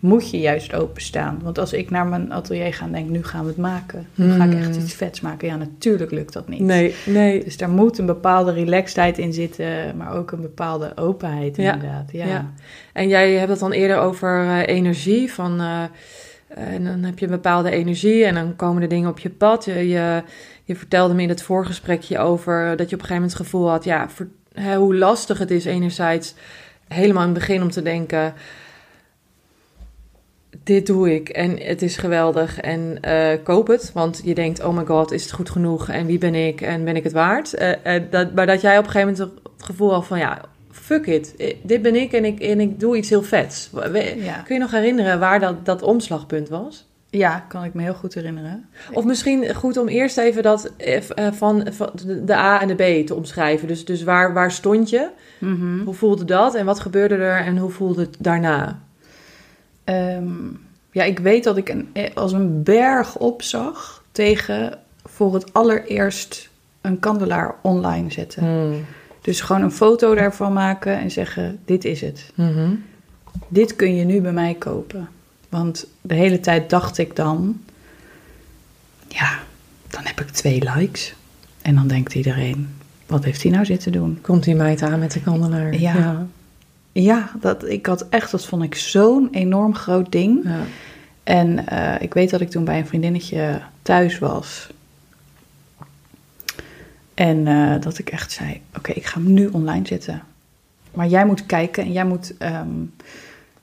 moet 0.00 0.30
je 0.30 0.40
juist 0.40 0.74
openstaan. 0.74 1.40
Want 1.42 1.58
als 1.58 1.72
ik 1.72 1.90
naar 1.90 2.06
mijn 2.06 2.32
atelier 2.32 2.74
ga 2.74 2.84
en 2.84 2.92
denk, 2.92 3.08
nu 3.08 3.24
gaan 3.24 3.42
we 3.42 3.48
het 3.48 3.56
maken. 3.56 4.06
Nu 4.14 4.32
ga 4.32 4.44
ik 4.44 4.54
echt 4.54 4.74
Hmm. 4.74 4.82
iets 4.84 4.94
vets 4.94 5.20
maken. 5.20 5.48
Ja, 5.48 5.56
natuurlijk 5.56 6.10
lukt 6.10 6.32
dat 6.32 6.48
niet. 6.48 6.60
Nee, 6.60 6.94
nee. 7.06 7.44
Dus 7.44 7.56
daar 7.56 7.68
moet 7.68 7.98
een 7.98 8.06
bepaalde 8.06 8.52
relaxedheid 8.52 9.18
in 9.18 9.32
zitten, 9.32 9.96
maar 9.96 10.12
ook 10.12 10.30
een 10.30 10.40
bepaalde 10.40 10.92
openheid 10.96 11.56
Ja, 11.56 11.72
inderdaad. 11.74 12.12
Ja. 12.12 12.26
ja. 12.26 12.52
En 12.92 13.08
jij 13.08 13.32
hebt 13.32 13.50
het 13.50 13.58
dan 13.58 13.72
eerder 13.72 13.96
over 13.96 14.44
eh, 14.44 14.74
energie. 14.76 15.32
Van, 15.32 15.60
eh, 15.60 15.82
en 16.48 16.84
dan 16.84 17.02
heb 17.02 17.18
je 17.18 17.24
een 17.24 17.30
bepaalde 17.30 17.70
energie 17.70 18.24
en 18.24 18.34
dan 18.34 18.56
komen 18.56 18.82
er 18.82 18.88
dingen 18.88 19.10
op 19.10 19.18
je 19.18 19.30
pad. 19.30 19.64
Je, 19.64 19.88
je, 19.88 20.22
je 20.64 20.76
vertelde 20.76 21.14
me 21.14 21.22
in 21.22 21.28
het 21.28 21.42
voorgesprekje 21.42 22.18
over 22.18 22.76
dat 22.76 22.90
je 22.90 22.96
op 22.96 23.02
een 23.02 23.06
gegeven 23.06 23.14
moment 23.14 23.32
het 23.32 23.42
gevoel 23.42 23.70
had... 23.70 23.84
Ja, 23.84 24.08
hè, 24.60 24.76
hoe 24.76 24.96
lastig 24.96 25.38
het 25.38 25.50
is 25.50 25.64
enerzijds 25.64 26.34
helemaal 26.88 27.22
in 27.22 27.28
het 27.28 27.38
begin 27.38 27.62
om 27.62 27.70
te 27.70 27.82
denken... 27.82 28.34
Dit 30.62 30.86
doe 30.86 31.14
ik 31.14 31.28
en 31.28 31.60
het 31.60 31.82
is 31.82 31.96
geweldig 31.96 32.60
en 32.60 32.98
eh, 33.00 33.42
koop 33.42 33.66
het. 33.66 33.90
Want 33.94 34.20
je 34.24 34.34
denkt, 34.34 34.64
oh 34.64 34.76
my 34.76 34.84
god, 34.84 35.12
is 35.12 35.22
het 35.22 35.32
goed 35.32 35.50
genoeg? 35.50 35.88
En 35.88 36.06
wie 36.06 36.18
ben 36.18 36.34
ik 36.34 36.60
en 36.60 36.84
ben 36.84 36.96
ik 36.96 37.04
het 37.04 37.12
waard? 37.12 37.54
Eh, 37.54 37.96
eh, 37.96 38.02
dat, 38.10 38.34
maar 38.34 38.46
dat 38.46 38.60
jij 38.60 38.78
op 38.78 38.84
een 38.84 38.90
gegeven 38.90 39.12
moment 39.12 39.38
het 39.42 39.64
gevoel 39.64 39.92
had 39.92 40.06
van... 40.06 40.18
ja, 40.18 40.40
fuck 40.70 41.06
it, 41.06 41.34
dit 41.62 41.82
ben 41.82 41.94
ik 41.94 42.12
en 42.12 42.24
ik, 42.24 42.40
en 42.40 42.60
ik 42.60 42.80
doe 42.80 42.96
iets 42.96 43.08
heel 43.08 43.22
vets. 43.22 43.70
Kun 44.44 44.54
je 44.54 44.58
nog 44.58 44.70
herinneren 44.70 45.18
waar 45.18 45.40
dat, 45.40 45.64
dat 45.64 45.82
omslagpunt 45.82 46.48
was? 46.48 46.86
Ja, 47.10 47.44
kan 47.48 47.64
ik 47.64 47.74
me 47.74 47.82
heel 47.82 47.94
goed 47.94 48.14
herinneren. 48.14 48.68
Of 48.92 49.04
misschien 49.04 49.54
goed 49.54 49.76
om 49.76 49.88
eerst 49.88 50.18
even 50.18 50.42
dat 50.42 50.72
eh, 50.76 50.96
eh, 50.96 51.32
van, 51.32 51.66
van 51.72 51.90
de 52.04 52.24
de 52.24 52.34
A 52.34 52.60
en 52.60 52.68
de 52.68 53.02
B 53.02 53.06
te 53.06 53.14
omschrijven. 53.14 53.68
Dus, 53.68 53.84
dus 53.84 54.02
waar, 54.02 54.32
waar 54.32 54.52
stond 54.52 54.90
je? 54.90 55.08
Mhm. 55.38 55.84
Hoe 55.84 55.94
voelde 55.94 56.24
dat? 56.24 56.54
En 56.54 56.64
wat 56.64 56.80
gebeurde 56.80 57.14
er? 57.14 57.40
En 57.40 57.58
hoe 57.58 57.70
voelde 57.70 58.00
het 58.00 58.16
daarna? 58.18 58.80
Ehm, 59.84 60.28
ja, 60.90 61.04
ik 61.04 61.18
weet 61.18 61.44
dat 61.44 61.56
ik 61.56 61.68
een, 61.68 61.88
eh, 61.92 62.14
als 62.14 62.32
een 62.32 62.62
berg 62.62 63.16
opzag 63.18 64.04
tegen 64.12 64.78
voor 65.04 65.34
het 65.34 65.52
allereerst 65.52 66.50
een 66.80 66.98
kandelaar 66.98 67.54
online 67.62 68.10
zetten. 68.10 68.44
Hmm. 68.44 68.84
Dus 69.20 69.40
gewoon 69.40 69.62
een 69.62 69.72
foto 69.72 70.14
daarvan 70.14 70.52
maken 70.52 70.98
en 70.98 71.10
zeggen: 71.10 71.58
Dit 71.64 71.84
is 71.84 72.00
het. 72.00 72.30
Mhm. 72.34 72.74
Dit 73.48 73.76
kun 73.76 73.94
je 73.94 74.04
nu 74.04 74.20
bij 74.20 74.32
mij 74.32 74.54
kopen. 74.54 75.08
Want 75.48 75.86
de 76.00 76.14
hele 76.14 76.40
tijd 76.40 76.70
dacht 76.70 76.98
ik 76.98 77.16
dan: 77.16 77.60
Ja, 79.08 79.38
dan 79.88 80.00
heb 80.04 80.20
ik 80.20 80.28
twee 80.30 80.62
likes. 80.74 81.14
En 81.62 81.74
dan 81.74 81.86
denkt 81.86 82.14
iedereen: 82.14 82.68
Wat 83.06 83.24
heeft 83.24 83.42
hij 83.42 83.50
nou 83.52 83.64
zitten 83.64 83.92
doen? 83.92 84.18
Komt 84.20 84.44
die 84.44 84.54
meid 84.54 84.82
aan 84.82 84.98
met 84.98 85.12
de 85.12 85.20
kandelaar? 85.20 85.78
Ja. 85.78 85.94
ja. 85.94 86.26
Ja, 86.92 87.30
dat, 87.40 87.68
ik 87.68 87.86
had 87.86 88.08
echt, 88.08 88.30
dat 88.30 88.46
vond 88.46 88.62
ik 88.62 88.74
zo'n 88.74 89.28
enorm 89.30 89.74
groot 89.74 90.12
ding. 90.12 90.40
Ja. 90.44 90.60
En 91.22 91.66
eh, 91.68 92.02
ik 92.02 92.14
weet 92.14 92.30
dat 92.30 92.40
ik 92.40 92.50
toen 92.50 92.64
bij 92.64 92.78
een 92.78 92.86
vriendinnetje 92.86 93.60
thuis 93.82 94.18
was. 94.18 94.68
En 97.14 97.46
eh, 97.46 97.80
dat 97.80 97.98
ik 97.98 98.10
echt 98.10 98.32
zei: 98.32 98.60
Oké, 98.76 98.92
ik 98.92 99.06
ga 99.06 99.20
hem 99.20 99.32
nu 99.32 99.46
online 99.46 99.86
zetten. 99.86 100.22
Maar 100.94 101.06
jij 101.06 101.26
moet 101.26 101.46
kijken 101.46 101.84
en 101.84 101.92
jij 101.92 102.04
moet. 102.04 102.36
ehm, 102.36 102.68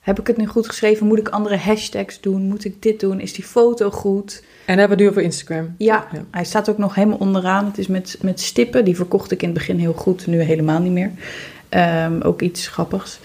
heb 0.04 0.20
ik 0.20 0.28
het 0.28 0.38
nu 0.38 0.46
goed 0.46 0.68
geschreven? 0.68 1.08
Moet 1.08 1.20
ik 1.20 1.28
andere 1.30 1.58
hashtags 1.58 2.22
doen? 2.22 2.42
Moet 2.42 2.66
ik 2.66 2.82
dit 2.82 3.00
doen? 3.00 3.20
Is 3.20 3.34
die 3.34 3.44
foto 3.44 3.90
goed? 3.92 4.44
En 4.66 4.78
hebben 4.78 4.98
we 4.98 5.04
het 5.04 5.04
nu 5.04 5.10
over 5.10 5.22
Instagram? 5.22 5.76
Ja, 5.78 6.08
Ja. 6.12 6.24
hij 6.32 6.44
staat 6.46 6.70
ook 6.70 6.78
nog 6.78 6.96
helemaal 6.96 7.18
onderaan. 7.18 7.66
Het 7.66 7.78
is 7.78 7.88
met, 7.88 8.18
met 8.22 8.40
stippen. 8.40 8.86
Die 8.86 8.96
verkocht 8.96 9.32
ik 9.32 9.42
in 9.42 9.50
het 9.50 9.58
begin 9.58 9.80
heel 9.80 9.94
goed, 9.94 10.28
nu 10.28 10.42
helemaal 10.42 10.80
niet 10.80 10.92
meer. 10.92 11.12
Ehm, 11.70 12.22
ook 12.22 12.42
iets 12.42 12.68
grappigs. 12.68 13.20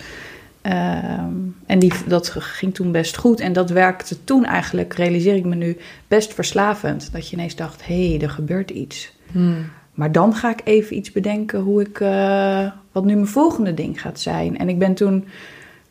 Ehm, 0.63 1.33
en 1.67 1.79
die, 1.79 1.93
dat 2.07 2.29
ging 2.39 2.75
toen 2.75 2.93
best 2.93 3.17
goed. 3.17 3.41
En 3.41 3.53
dat 3.53 3.71
werkte 3.71 4.25
toen 4.25 4.45
eigenlijk, 4.45 4.95
realiseer 4.95 5.35
ik 5.35 5.45
me 5.45 5.55
nu, 5.55 5.77
best 6.09 6.35
verslavend. 6.35 7.13
Dat 7.13 7.29
je 7.29 7.37
ineens 7.37 7.57
dacht, 7.57 7.87
hé, 7.87 8.09
hey, 8.11 8.21
er 8.21 8.31
gebeurt 8.31 8.71
iets. 8.71 9.13
Hmm. 9.33 9.71
Maar 9.95 10.13
dan 10.13 10.35
ga 10.35 10.51
ik 10.51 10.61
even 10.65 10.97
iets 10.97 11.13
bedenken 11.13 11.61
hoe 11.61 11.81
ik, 11.81 12.01
eh, 12.01 12.67
wat 12.93 13.05
nu 13.05 13.15
mijn 13.15 13.27
volgende 13.27 13.75
ding 13.75 14.01
gaat 14.01 14.21
zijn. 14.21 14.59
En 14.59 14.69
ik 14.69 14.79
ben 14.79 14.95
toen, 14.95 15.25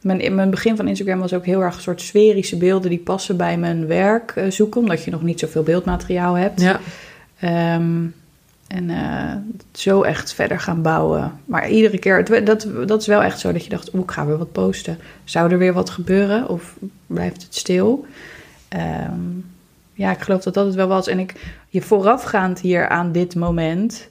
mijn, 0.01 0.20
in 0.20 0.36
mijn 0.36 0.50
begin 0.50 0.75
van 0.75 0.88
Instagram 0.88 1.20
was 1.20 1.34
ook 1.34 1.46
heel 1.46 1.62
erg 1.62 1.75
een 1.75 1.82
soort 1.82 2.01
sferische 2.01 2.58
beelden 2.58 2.89
die 2.89 3.00
passen 3.00 3.38
bij 3.38 3.58
mijn 3.58 3.88
werk 3.88 4.32
eh, 4.36 4.51
zoeken. 4.51 4.82
Omdat 4.82 5.04
je 5.04 5.12
nog 5.12 5.22
niet 5.22 5.39
zoveel 5.39 5.63
beeldmateriaal 5.63 6.34
hebt. 6.34 6.62
Ja. 6.62 6.80
Ehm, 7.39 8.06
en 8.68 8.89
eh, 8.89 9.36
zo 9.72 10.01
echt 10.01 10.34
verder 10.34 10.60
gaan 10.60 10.82
bouwen. 10.82 11.39
Maar 11.46 11.70
iedere 11.70 11.98
keer, 11.98 12.44
dat, 12.46 12.68
dat 12.86 13.01
is 13.01 13.08
wel 13.08 13.24
echt 13.24 13.39
zo 13.39 13.51
dat 13.51 13.63
je 13.63 13.70
dacht, 13.70 13.94
oeh, 13.94 14.04
ik 14.04 14.12
ga 14.12 14.25
weer 14.25 14.38
wat 14.38 14.51
posten. 14.51 14.98
Zou 15.24 15.51
er 15.51 15.58
weer 15.58 15.74
wat 15.74 15.89
gebeuren 15.89 16.50
of 16.50 16.75
blijft 17.08 17.44
het 17.44 17.56
stil? 17.56 18.06
Ehm, 18.68 19.22
ja, 19.94 20.12
ik 20.12 20.20
geloof 20.20 20.44
dat 20.44 20.54
dat 20.54 20.66
het 20.66 20.75
wel 20.75 20.88
was. 20.88 21.08
En 21.08 21.20
ik, 21.20 21.34
je 21.70 21.82
voorafgaand 21.82 22.60
hier 22.60 22.88
aan 22.88 23.12
dit 23.12 23.36
moment 23.36 24.10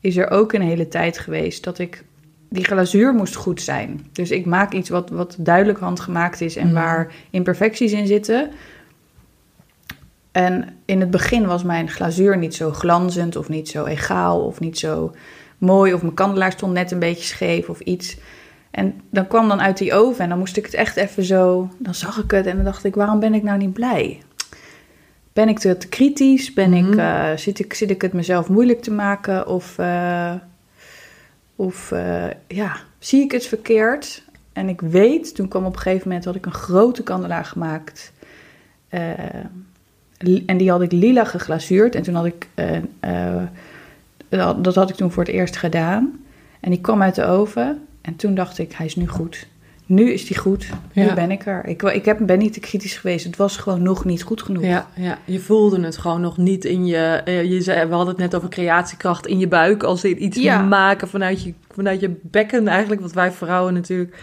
is 0.00 0.16
er 0.16 0.30
ook 0.30 0.52
een 0.52 0.62
hele 0.62 0.88
tijd 0.88 1.18
geweest 1.18 1.64
dat 1.64 1.78
ik 1.78 2.04
die 2.48 2.64
glazuur 2.64 3.14
moest 3.14 3.34
goed 3.34 3.62
zijn. 3.62 4.06
Dus 4.12 4.30
ik 4.30 4.46
maak 4.46 4.72
iets 4.72 4.88
wat, 4.88 5.10
wat 5.10 5.36
duidelijk 5.38 5.78
handgemaakt 5.78 6.40
is 6.40 6.56
en 6.56 6.66
Mhm. 6.66 6.74
waar 6.74 7.12
imperfecties 7.30 7.92
in 7.92 8.06
zitten. 8.06 8.50
En 10.32 10.68
in 10.84 11.00
het 11.00 11.10
begin 11.10 11.46
was 11.46 11.62
mijn 11.62 11.88
glazuur 11.90 12.38
niet 12.38 12.54
zo 12.54 12.70
glanzend 12.72 13.36
of 13.36 13.48
niet 13.48 13.68
zo 13.68 13.84
egaal 13.84 14.40
of 14.44 14.60
niet 14.60 14.78
zo 14.78 15.14
mooi. 15.58 15.94
Of 15.94 16.02
mijn 16.02 16.14
kandelaar 16.14 16.52
stond 16.52 16.72
net 16.72 16.90
een 16.90 16.98
beetje 16.98 17.24
scheef 17.24 17.68
of 17.68 17.80
iets. 17.80 18.16
En 18.70 19.00
dan 19.10 19.26
kwam 19.26 19.48
dan 19.48 19.60
uit 19.60 19.78
die 19.78 19.94
oven 19.94 20.22
en 20.22 20.28
dan 20.28 20.38
moest 20.38 20.56
ik 20.56 20.64
het 20.64 20.74
echt 20.74 20.96
even 20.96 21.24
zo... 21.24 21.70
Dan 21.78 21.94
zag 21.94 22.18
ik 22.22 22.30
het 22.30 22.46
en 22.46 22.56
dan 22.56 22.64
dacht 22.64 22.84
ik, 22.84 22.94
waarom 22.94 23.20
ben 23.20 23.34
ik 23.34 23.42
nou 23.42 23.58
niet 23.58 23.72
blij? 23.72 24.22
Ben 25.32 25.48
ik 25.48 25.58
te, 25.58 25.76
te 25.76 25.88
kritisch? 25.88 26.52
Ben 26.52 26.72
ik, 26.74 26.84
Mhm. 26.86 26.98
eh, 26.98 27.36
zit, 27.36 27.58
ik, 27.58 27.74
zit 27.74 27.90
ik 27.90 28.02
het 28.02 28.12
mezelf 28.12 28.48
moeilijk 28.48 28.82
te 28.82 28.90
maken? 28.90 29.46
Of, 29.46 29.78
eh, 29.78 30.32
of 31.56 31.92
eh, 31.92 32.26
ja, 32.48 32.76
zie 32.98 33.22
ik 33.22 33.32
het 33.32 33.46
verkeerd? 33.46 34.24
En 34.52 34.68
ik 34.68 34.80
weet, 34.80 35.34
toen 35.34 35.48
kwam 35.48 35.64
op 35.64 35.74
een 35.74 35.80
gegeven 35.80 36.08
moment... 36.08 36.24
had 36.24 36.34
ik 36.34 36.46
een 36.46 36.52
grote 36.52 37.02
kandelaar 37.02 37.44
gemaakt... 37.44 38.12
Eh, 38.88 39.12
en 40.46 40.56
die 40.56 40.70
had 40.70 40.82
ik 40.82 40.92
lila 40.92 41.24
geglazuurd. 41.24 41.94
En 41.94 42.02
toen 42.02 42.14
had 42.14 42.24
ik... 42.24 42.48
eh, 42.54 43.42
dat 44.56 44.74
had 44.74 44.90
ik 44.90 44.96
toen 44.96 45.10
voor 45.12 45.24
het 45.24 45.32
eerst 45.32 45.56
gedaan. 45.56 46.24
En 46.60 46.70
die 46.70 46.80
kwam 46.80 47.02
uit 47.02 47.14
de 47.14 47.24
oven. 47.24 47.86
En 48.00 48.16
toen 48.16 48.34
dacht 48.34 48.58
ik, 48.58 48.72
hij 48.72 48.86
is 48.86 48.96
nu 48.96 49.06
goed. 49.06 49.46
Nu 49.86 50.10
is 50.12 50.26
die 50.26 50.38
goed. 50.38 50.68
Nu 50.92 51.04
Ja. 51.04 51.14
ben 51.14 51.30
ik 51.30 51.46
er. 51.46 51.66
Ik, 51.66 51.82
ik 51.82 52.04
heb, 52.04 52.18
ben 52.22 52.38
niet 52.38 52.52
te 52.52 52.60
kritisch 52.60 52.96
geweest. 52.96 53.24
Het 53.24 53.36
was 53.36 53.56
gewoon 53.56 53.82
nog 53.82 54.04
niet 54.04 54.22
goed 54.22 54.42
genoeg. 54.42 54.62
Ja, 54.64 54.86
ja, 54.94 55.18
je 55.24 55.40
voelde 55.40 55.80
het 55.84 55.96
gewoon 55.96 56.20
nog 56.20 56.36
niet 56.36 56.64
in 56.64 56.86
je, 56.86 56.96
eh, 57.24 57.44
je 57.44 57.60
zei, 57.60 57.86
we 57.88 57.94
hadden 57.94 58.14
het 58.14 58.22
net 58.22 58.34
over 58.34 58.48
creatiekracht 58.48 59.26
in 59.26 59.38
je 59.38 59.48
buik, 59.48 59.82
als 59.82 60.04
in 60.04 60.24
iets 60.24 60.38
Ja. 60.38 60.62
maken 60.62 61.08
vanuit 61.08 61.42
je, 61.42 61.54
vanuit 61.70 62.00
je 62.00 62.10
bekken 62.22 62.68
eigenlijk, 62.68 63.00
wat 63.00 63.12
wij 63.12 63.32
vrouwen 63.32 63.74
natuurlijk, 63.74 64.16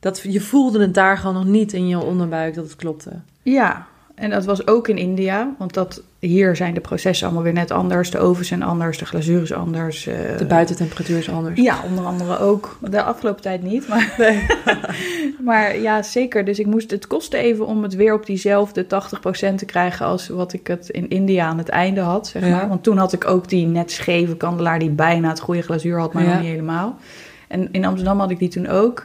dat 0.00 0.20
je 0.28 0.40
voelde 0.40 0.80
het 0.80 0.94
daar 0.94 1.18
gewoon 1.18 1.34
nog 1.34 1.44
niet 1.46 1.72
in 1.72 1.88
je 1.88 1.98
onderbuik 1.98 2.54
dat 2.54 2.64
het 2.64 2.76
klopte. 2.76 3.10
Ja, 3.42 3.86
en 4.20 4.30
dat 4.30 4.44
was 4.44 4.66
ook 4.66 4.88
in 4.88 4.96
India. 4.98 5.54
Want 5.58 5.74
dat, 5.74 6.02
hier 6.18 6.56
zijn 6.56 6.74
de 6.74 6.80
processen 6.80 7.26
allemaal 7.26 7.44
weer 7.44 7.52
net 7.52 7.70
anders. 7.70 8.10
De 8.10 8.18
ovens 8.18 8.48
zijn 8.48 8.62
anders, 8.62 8.98
de 8.98 9.04
glazuur 9.06 9.42
is 9.42 9.52
anders. 9.52 10.06
eh, 10.06 10.38
De 10.38 10.44
buitentemperatuur 10.44 11.18
is 11.18 11.30
anders. 11.30 11.60
Ja, 11.60 11.78
onder 11.88 12.04
andere 12.04 12.38
ook. 12.38 12.78
De 12.90 13.02
afgelopen 13.02 13.42
tijd 13.42 13.62
niet, 13.62 13.88
maar, 13.88 14.14
maar 15.44 15.78
ja, 15.78 16.02
zeker. 16.02 16.44
Dus 16.44 16.58
ik 16.58 16.66
moest, 16.66 16.90
het 16.90 17.06
kostte 17.06 17.36
even 17.36 17.66
om 17.66 17.82
het 17.82 17.94
weer 17.94 18.14
op 18.14 18.26
diezelfde 18.26 18.84
80% 18.84 18.88
te 19.56 19.64
krijgen 19.66 20.06
als 20.06 20.28
wat 20.28 20.52
ik 20.52 20.66
het 20.66 20.88
in 20.88 21.08
India 21.08 21.46
aan 21.46 21.58
het 21.58 21.68
einde 21.68 22.00
had, 22.00 22.26
zeg 22.28 22.42
Ja. 22.46 22.48
maar. 22.56 22.68
Want 22.68 22.82
toen 22.82 22.96
had 22.98 23.12
ik 23.12 23.26
ook 23.26 23.48
die 23.48 23.66
net 23.66 23.90
scheve 23.90 24.36
kandelaar 24.36 24.78
die 24.78 24.90
bijna 24.90 25.28
het 25.28 25.40
goede 25.40 25.62
glazuur 25.62 25.98
had, 25.98 26.12
maar 26.12 26.22
Ja. 26.24 26.28
nog 26.32 26.40
niet 26.40 26.50
helemaal. 26.50 26.96
En 27.48 27.68
in 27.72 27.84
Amsterdam 27.84 28.18
had 28.20 28.30
ik 28.30 28.38
die 28.38 28.48
toen 28.48 28.66
ook. 28.68 29.04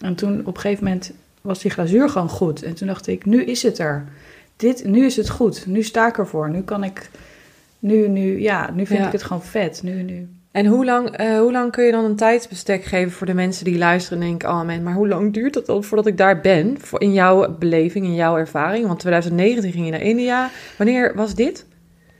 En 0.00 0.14
toen 0.14 0.40
op 0.44 0.54
een 0.54 0.60
gegeven 0.60 0.84
moment 0.84 1.12
was 1.40 1.58
die 1.60 1.70
glazuur 1.70 2.08
gewoon 2.08 2.28
goed. 2.28 2.62
En 2.62 2.74
toen 2.74 2.86
dacht 2.86 3.06
ik, 3.06 3.24
nu 3.26 3.44
is 3.44 3.62
het 3.62 3.78
er. 3.78 4.04
Dit, 4.62 4.84
nu 4.84 5.04
is 5.04 5.16
het 5.16 5.28
goed. 5.28 5.66
Nu 5.66 5.82
sta 5.82 6.08
ik 6.08 6.18
ervoor. 6.18 6.50
Nu 6.50 6.62
kan 6.62 6.84
ik, 6.84 7.10
nu, 7.78 8.08
nu, 8.08 8.40
ja, 8.40 8.70
nu 8.74 8.86
vind 8.86 8.98
Ja. 9.00 9.06
ik 9.06 9.12
het 9.12 9.22
gewoon 9.22 9.42
vet. 9.42 9.80
Nu, 9.82 10.02
nu. 10.02 10.28
En 10.50 10.66
hoe 10.66 10.84
lang, 10.84 11.16
eh, 11.16 11.38
hoe 11.38 11.52
lang 11.52 11.72
kun 11.72 11.84
je 11.84 11.92
dan 11.92 12.04
een 12.04 12.16
tijdsbestek 12.16 12.84
geven 12.84 13.12
voor 13.12 13.26
de 13.26 13.34
mensen 13.34 13.64
die 13.64 13.78
luisteren 13.78 14.20
en 14.22 14.28
denken, 14.28 14.48
oh 14.48 14.62
man, 14.62 14.82
maar 14.82 14.94
hoe 14.94 15.08
lang 15.08 15.32
duurt 15.32 15.54
het 15.54 15.66
dan 15.66 15.84
voordat 15.84 16.06
ik 16.06 16.16
daar 16.16 16.40
ben? 16.40 16.80
Voor 16.80 17.00
in 17.00 17.12
jouw 17.12 17.56
beleving, 17.58 18.04
in 18.04 18.14
jouw 18.14 18.36
ervaring? 18.36 18.86
Want 18.86 18.98
2019 18.98 19.72
ging 19.72 19.84
je 19.84 19.90
naar 19.90 20.00
India. 20.02 20.50
Wanneer 20.78 21.12
was 21.14 21.34
dit? 21.34 21.64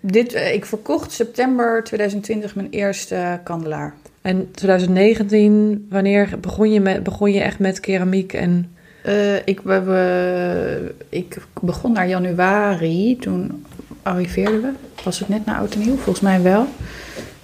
Dit, 0.01 0.33
eh, 0.33 0.55
ik 0.55 0.65
verkocht 0.65 1.13
september 1.13 1.85
2020 1.85 2.55
mijn 2.55 2.71
eerste 2.71 3.41
kandelaar. 3.45 3.95
En 4.23 4.51
2019, 4.51 5.87
wanneer 5.91 6.29
begon 6.41 6.73
je, 6.73 6.81
met, 6.81 7.03
begon 7.03 7.33
je 7.33 7.41
echt 7.41 7.59
met 7.59 7.81
keramiek 7.81 8.33
en... 8.33 8.77
Eh, 9.03 9.37
ik, 9.47 9.61
we, 9.61 9.81
we- 9.81 10.95
ik 11.09 11.37
begon 11.61 11.93
naar 11.93 12.09
januari, 12.09 13.17
toen 13.17 13.65
arriveerden 14.03 14.63
we. 14.63 14.73
Was 15.05 15.19
het 15.19 15.29
net 15.29 15.45
na 15.47 15.59
Oud 15.59 15.75
en 15.75 15.81
Nieuw? 15.81 15.95
Volgens 15.97 16.21
mij 16.21 16.43
wel. 16.43 16.67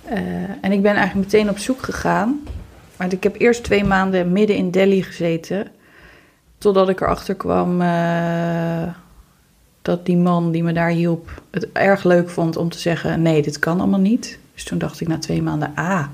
Eh, 0.05 0.19
en 0.61 0.73
ik 0.73 0.83
ben 0.83 0.95
eigenlijk 0.95 1.31
meteen 1.33 1.49
op 1.51 1.59
zoek 1.59 1.83
gegaan. 1.83 2.41
Maar 2.97 3.13
ik 3.13 3.23
heb 3.23 3.41
eerst 3.41 3.65
twee 3.65 3.85
maanden 3.85 4.33
midden 4.33 4.57
in 4.57 4.71
Delhi 4.71 5.03
gezeten. 5.03 5.67
Totdat 6.59 6.89
ik 6.89 7.01
erachter 7.01 7.35
kwam 7.35 7.81
eh, 7.83 8.83
dat 9.83 10.07
die 10.07 10.17
man 10.17 10.51
die 10.53 10.63
me 10.63 10.73
daar 10.73 10.91
hielp 10.91 11.43
het 11.51 11.69
erg 11.73 12.05
leuk 12.05 12.31
vond 12.31 12.57
om 12.57 12.69
te 12.69 12.79
zeggen: 12.79 13.23
nee, 13.23 13.43
dit 13.43 13.59
kan 13.59 13.79
allemaal 13.79 14.01
niet. 14.01 14.39
Dus 14.55 14.65
toen 14.65 14.79
dacht 14.79 15.01
ik 15.01 15.09
na 15.09 15.19
twee 15.19 15.43
maanden: 15.43 15.73
ah, 15.75 16.07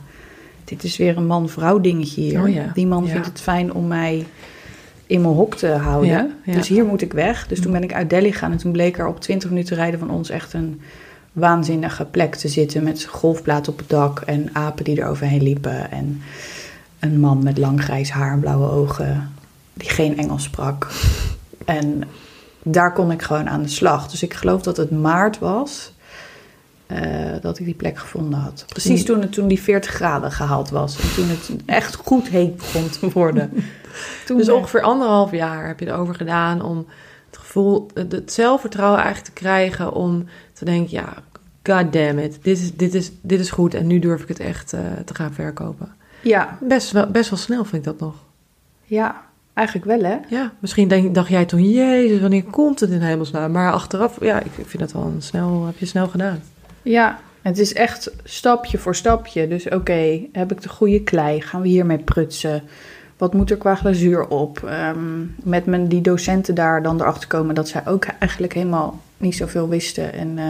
dit 0.65 0.85
is 0.85 0.97
weer 0.97 1.17
een 1.17 1.27
man-vrouw 1.27 1.81
dingetje 1.81 2.21
hier. 2.21 2.41
Oh 2.43 2.49
ja, 2.49 2.71
Die 2.75 2.87
man 2.87 3.05
ja. 3.05 3.11
vindt 3.11 3.27
het 3.27 3.41
fijn 3.41 3.73
om 3.73 3.87
mij 3.87 4.27
in 5.07 5.21
mijn 5.21 5.35
hok 5.35 5.55
te 5.55 5.69
houden. 5.69 6.11
Ja, 6.11 6.29
ja. 6.45 6.53
Dus 6.53 6.69
hier 6.69 6.85
moet 6.85 7.03
ik 7.03 7.13
weg. 7.13 7.47
Dus 7.47 7.61
toen 7.61 7.73
ben 7.73 7.83
ik 7.83 7.95
uit 7.95 8.11
Delhi 8.11 8.33
gegaan 8.33 8.53
en 8.53 8.59
toen 8.59 8.73
bleek 8.73 8.99
er 8.99 9.07
op 9.07 9.21
20 9.21 9.49
minuten 9.49 9.77
rijden 9.77 9.99
van 9.99 10.11
ons 10.11 10.31
echt 10.31 10.53
een 10.53 10.81
waanzinnige 11.33 12.05
plek 12.05 12.35
te 12.35 12.49
zitten 12.49 12.83
met 12.83 13.05
golfplaat 13.05 13.69
op 13.69 13.79
het 13.79 13.89
dak 13.89 14.21
en 14.21 14.51
apen 14.53 14.85
die 14.85 15.01
er 15.01 15.09
overheen 15.09 15.43
liepen 15.43 15.91
en 15.91 16.23
een 16.99 17.21
man 17.21 17.43
met 17.43 17.59
lang 17.59 17.83
grijs 17.83 18.11
haar 18.11 18.33
en 18.33 18.41
blauwe 18.41 18.71
ogen 18.71 19.33
die 19.73 19.89
geen 19.89 20.19
Engels 20.19 20.43
sprak. 20.43 20.87
En 21.65 22.03
daar 22.63 22.93
kon 22.93 23.11
ik 23.11 23.23
gewoon 23.23 23.49
aan 23.49 23.63
de 23.63 23.69
slag. 23.69 24.11
Dus 24.11 24.23
ik 24.23 24.35
geloof 24.35 24.63
dat 24.63 24.77
het 24.77 24.91
maart 24.91 25.39
was 25.39 25.94
eh, 26.87 27.01
dat 27.41 27.59
ik 27.59 27.65
die 27.65 27.75
plek 27.75 27.99
gevonden 27.99 28.39
had. 28.39 28.65
Precies 28.69 29.05
toen, 29.05 29.21
het, 29.21 29.33
toen 29.33 29.49
die 29.49 29.61
40 29.61 29.91
graden 29.91 30.33
gehaald 30.33 30.71
was. 30.71 31.01
En 31.01 31.15
toen 31.15 31.29
het 31.29 31.51
echt 31.67 31.95
goed 31.95 32.29
heet 32.29 32.57
begon 32.57 32.89
te 32.89 33.11
worden. 33.11 33.51
Toen 34.27 34.37
Dus 34.37 34.49
ongeveer 34.49 34.83
anderhalf 34.83 35.31
jaar 35.31 35.67
heb 35.67 35.81
je 35.81 35.87
erover 35.87 36.15
gedaan 36.15 36.63
om 36.63 36.87
het 37.27 37.39
gevoel, 37.39 37.87
het 37.95 38.33
zelfvertrouwen 38.33 39.01
eigenlijk 39.01 39.35
te 39.35 39.41
krijgen 39.41 39.93
om 39.93 40.25
te 40.53 40.65
denken, 40.65 40.91
ja, 40.91 41.15
god 41.63 41.93
damn 41.93 42.19
it, 42.19 42.39
dit 42.43 42.59
is, 42.59 42.77
dit 42.77 42.95
is, 42.95 43.11
dit 43.21 43.41
is 43.41 43.51
goed 43.51 43.75
en 43.75 43.87
nu 43.87 43.99
durf 43.99 44.23
ik 44.23 44.29
het 44.29 44.41
echt 44.41 44.73
eh, 44.73 44.81
te 45.05 45.15
gaan 45.15 45.33
verkopen. 45.33 45.95
Ja, 46.21 46.59
Best 46.61 46.91
wel, 46.91 47.07
best 47.07 47.31
wel 47.31 47.39
snel 47.39 47.65
vind 47.65 47.87
ik 47.87 47.93
dat 47.93 48.01
nog. 48.01 48.15
ja, 48.85 49.23
eigenlijk 49.55 49.87
wel 49.87 50.11
hè. 50.11 50.17
Ja, 50.29 50.53
misschien 50.59 50.89
denk, 50.89 51.15
dacht 51.15 51.29
jij 51.29 51.45
toen, 51.45 51.71
jezus, 51.71 52.21
wanneer 52.21 52.45
komt 52.45 52.81
het 52.81 52.91
in 52.91 53.01
hemelsnaam? 53.01 53.53
Maar 53.53 53.73
achteraf, 53.73 54.25
ja, 54.25 54.41
ik, 54.41 54.57
ik 54.57 54.67
vind 54.67 54.83
dat 54.83 54.93
wel 54.93 55.13
een 55.15 55.23
snel, 55.23 55.67
heb 55.67 55.79
je 55.79 55.87
snel 55.87 56.09
gedaan. 56.09 56.43
Ja, 56.85 57.19
het 57.43 57.59
is 57.59 57.73
echt 57.75 58.11
stapje 58.25 58.79
voor 58.79 58.95
stapje. 58.95 59.49
Dus 59.49 59.69
oké, 59.69 60.21
heb 60.33 60.53
ik 60.53 60.63
de 60.63 60.69
goede 60.69 61.03
klei? 61.03 61.41
Gaan 61.41 61.63
we 61.63 61.69
hiermee 61.69 61.99
prutsen? 61.99 62.63
Wat 63.17 63.35
moet 63.35 63.51
er 63.51 63.57
qua 63.57 63.75
glazuur 63.75 64.27
op? 64.29 64.63
Ehm, 64.65 65.21
met 65.43 65.67
mijn, 65.67 65.89
die 65.89 66.01
docenten 66.01 66.55
daar 66.55 66.83
dan 66.83 67.01
erachter 67.01 67.29
komen 67.29 67.55
dat 67.55 67.69
zij 67.69 67.83
ook 67.87 68.05
eigenlijk 68.19 68.53
helemaal 68.55 69.01
niet 69.17 69.37
zoveel 69.37 69.69
wisten. 69.69 70.13
En 70.13 70.39
eh, 70.39 70.45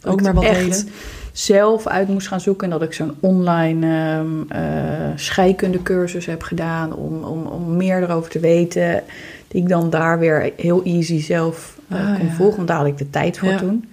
dat 0.00 0.12
Ook 0.12 0.18
ik 0.18 0.24
maar 0.24 0.34
wat 0.34 0.44
echt 0.44 0.60
deden. 0.64 0.88
zelf 1.32 1.86
uit 1.86 2.08
moest 2.08 2.28
gaan 2.28 2.40
zoeken. 2.40 2.64
En 2.64 2.78
dat 2.78 2.82
ik 2.88 2.92
zo'n 2.94 3.14
online 3.20 3.86
ehm 3.86 4.50
eh, 4.62 5.08
scheikundecursus 5.14 6.26
heb 6.26 6.42
gedaan 6.42 6.92
om, 6.94 7.24
om, 7.24 7.46
om 7.46 7.76
meer 7.76 8.02
erover 8.02 8.30
te 8.30 8.40
weten. 8.40 9.02
Die 9.48 9.62
ik 9.62 9.68
dan 9.68 9.90
daar 9.90 10.18
weer 10.18 10.52
heel 10.56 10.82
easy 10.82 11.20
zelf 11.20 11.78
eh, 11.88 11.98
Ah, 12.08 12.16
kon 12.16 12.26
ja. 12.26 12.32
volgen. 12.32 12.56
Want 12.56 12.68
daar 12.68 12.76
had 12.78 12.86
ik 12.86 12.98
de 12.98 13.10
tijd 13.10 13.38
voor 13.38 13.48
Ja. 13.48 13.56
toen. 13.58 13.88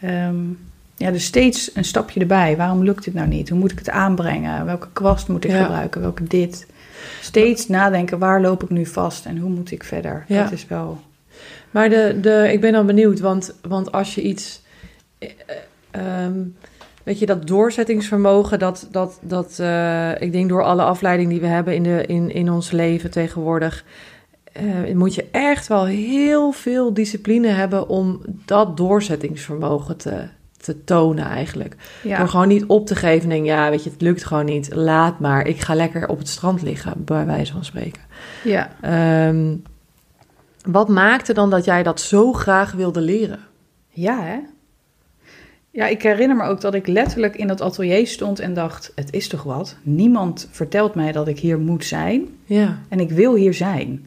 Ehm, 0.00 0.36
ja, 1.00 1.10
dus 1.10 1.24
steeds 1.24 1.70
een 1.74 1.84
stapje 1.84 2.20
erbij. 2.20 2.56
Waarom 2.56 2.82
lukt 2.84 3.04
dit 3.04 3.14
nou 3.14 3.28
niet? 3.28 3.48
Hoe 3.48 3.58
moet 3.58 3.72
ik 3.72 3.78
het 3.78 3.90
aanbrengen? 3.90 4.64
Welke 4.64 4.88
kwast 4.92 5.28
moet 5.28 5.44
ik 5.44 5.50
Ja. 5.50 5.62
gebruiken? 5.62 6.00
Welke 6.00 6.24
dit? 6.24 6.66
Steeds 7.20 7.68
nadenken, 7.68 8.18
waar 8.18 8.40
loop 8.40 8.62
ik 8.62 8.70
nu 8.70 8.86
vast 8.86 9.26
en 9.26 9.38
hoe 9.38 9.50
moet 9.50 9.70
ik 9.70 9.84
verder? 9.84 10.24
Ja. 10.28 10.42
Dat 10.42 10.52
is 10.52 10.66
wel... 10.66 11.00
Maar 11.70 11.88
de, 11.88 12.18
de, 12.20 12.48
ik 12.52 12.60
ben 12.60 12.72
dan 12.72 12.86
benieuwd, 12.86 13.20
want, 13.20 13.54
want 13.68 13.92
als 13.92 14.14
je 14.14 14.22
iets. 14.22 14.62
eh, 15.18 15.28
eh, 15.46 16.24
ehm, 16.24 16.38
weet 17.02 17.18
je, 17.18 17.26
dat 17.26 17.46
doorzettingsvermogen, 17.46 18.58
dat, 18.58 18.88
dat, 18.90 19.18
dat 19.22 19.58
eh, 19.58 20.20
ik 20.20 20.32
denk 20.32 20.48
door 20.48 20.62
alle 20.64 20.82
afleiding 20.82 21.30
die 21.30 21.40
we 21.40 21.46
hebben 21.46 21.74
in, 21.74 21.82
de, 21.82 22.04
in, 22.06 22.34
in 22.34 22.50
ons 22.50 22.70
leven 22.70 23.10
tegenwoordig. 23.10 23.84
moet 24.94 25.14
je 25.14 25.24
echt 25.30 25.66
wel 25.66 25.84
heel 25.86 26.52
veel 26.52 26.94
discipline 26.94 27.48
hebben 27.48 27.88
om 27.88 28.20
dat 28.44 28.76
doorzettingsvermogen 28.76 29.96
te, 29.96 30.28
te 30.60 30.84
tonen 30.84 31.24
eigenlijk. 31.24 31.76
Ja, 32.02 32.18
Door 32.18 32.28
gewoon 32.28 32.48
niet 32.48 32.66
op 32.66 32.86
te 32.86 32.94
geven 32.94 33.22
en 33.22 33.28
denk, 33.28 33.44
ja, 33.44 33.70
weet 33.70 33.84
je, 33.84 33.90
het 33.90 34.00
lukt 34.00 34.24
gewoon 34.24 34.44
niet. 34.44 34.74
Laat 34.74 35.18
maar, 35.18 35.46
ik 35.46 35.60
ga 35.60 35.74
lekker 35.74 36.08
op 36.08 36.18
het 36.18 36.28
strand 36.28 36.62
liggen, 36.62 37.04
bij 37.04 37.26
wijze 37.26 37.52
van 37.52 37.64
spreken. 37.64 38.02
ja. 38.44 38.70
Ehm, 38.80 39.54
wat 40.64 40.88
maakte 40.88 41.32
dan 41.32 41.50
dat 41.50 41.64
jij 41.64 41.82
dat 41.82 42.00
zo 42.00 42.32
graag 42.32 42.72
wilde 42.72 43.00
leren? 43.00 43.38
ja 43.88 44.22
hè? 44.22 44.38
Ja, 45.72 45.86
ik 45.86 46.02
herinner 46.02 46.36
me 46.36 46.42
ook 46.44 46.60
dat 46.60 46.74
ik 46.74 46.86
letterlijk 46.86 47.36
in 47.36 47.46
dat 47.46 47.60
atelier 47.60 48.06
stond 48.06 48.38
en 48.38 48.54
dacht... 48.54 48.92
het 48.94 49.12
is 49.12 49.28
toch 49.28 49.42
wat? 49.42 49.76
Niemand 49.82 50.48
vertelt 50.50 50.94
mij 50.94 51.12
dat 51.12 51.28
ik 51.28 51.38
hier 51.38 51.58
moet 51.58 51.84
zijn. 51.84 52.28
Ja, 52.44 52.78
En 52.88 53.00
ik 53.00 53.10
wil 53.10 53.34
hier 53.34 53.54
zijn. 53.54 54.06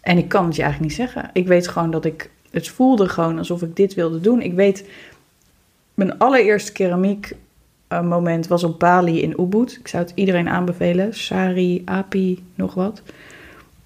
En 0.00 0.18
ik 0.18 0.28
kan 0.28 0.46
het 0.46 0.56
je 0.56 0.62
eigenlijk 0.62 0.90
niet 0.90 1.00
zeggen. 1.08 1.30
Ik 1.32 1.46
weet 1.46 1.68
gewoon 1.68 1.90
dat 1.90 2.04
ik... 2.04 2.30
Het 2.56 2.68
voelde 2.68 3.08
gewoon 3.08 3.38
alsof 3.38 3.62
ik 3.62 3.76
dit 3.76 3.94
wilde 3.94 4.20
doen. 4.20 4.40
Ik 4.42 4.52
weet... 4.54 4.84
Mijn 5.94 6.18
allereerste 6.18 6.72
keramiek 6.72 7.36
eh, 7.88 8.02
moment 8.02 8.46
was 8.46 8.64
op 8.64 8.78
Bali 8.78 9.22
in 9.22 9.34
Ubud. 9.40 9.76
Ik 9.80 9.88
zou 9.88 10.02
het 10.02 10.12
iedereen 10.14 10.48
aanbevelen. 10.48 11.14
Sari, 11.14 11.82
Api, 11.84 12.44
nog 12.54 12.74
wat. 12.74 13.02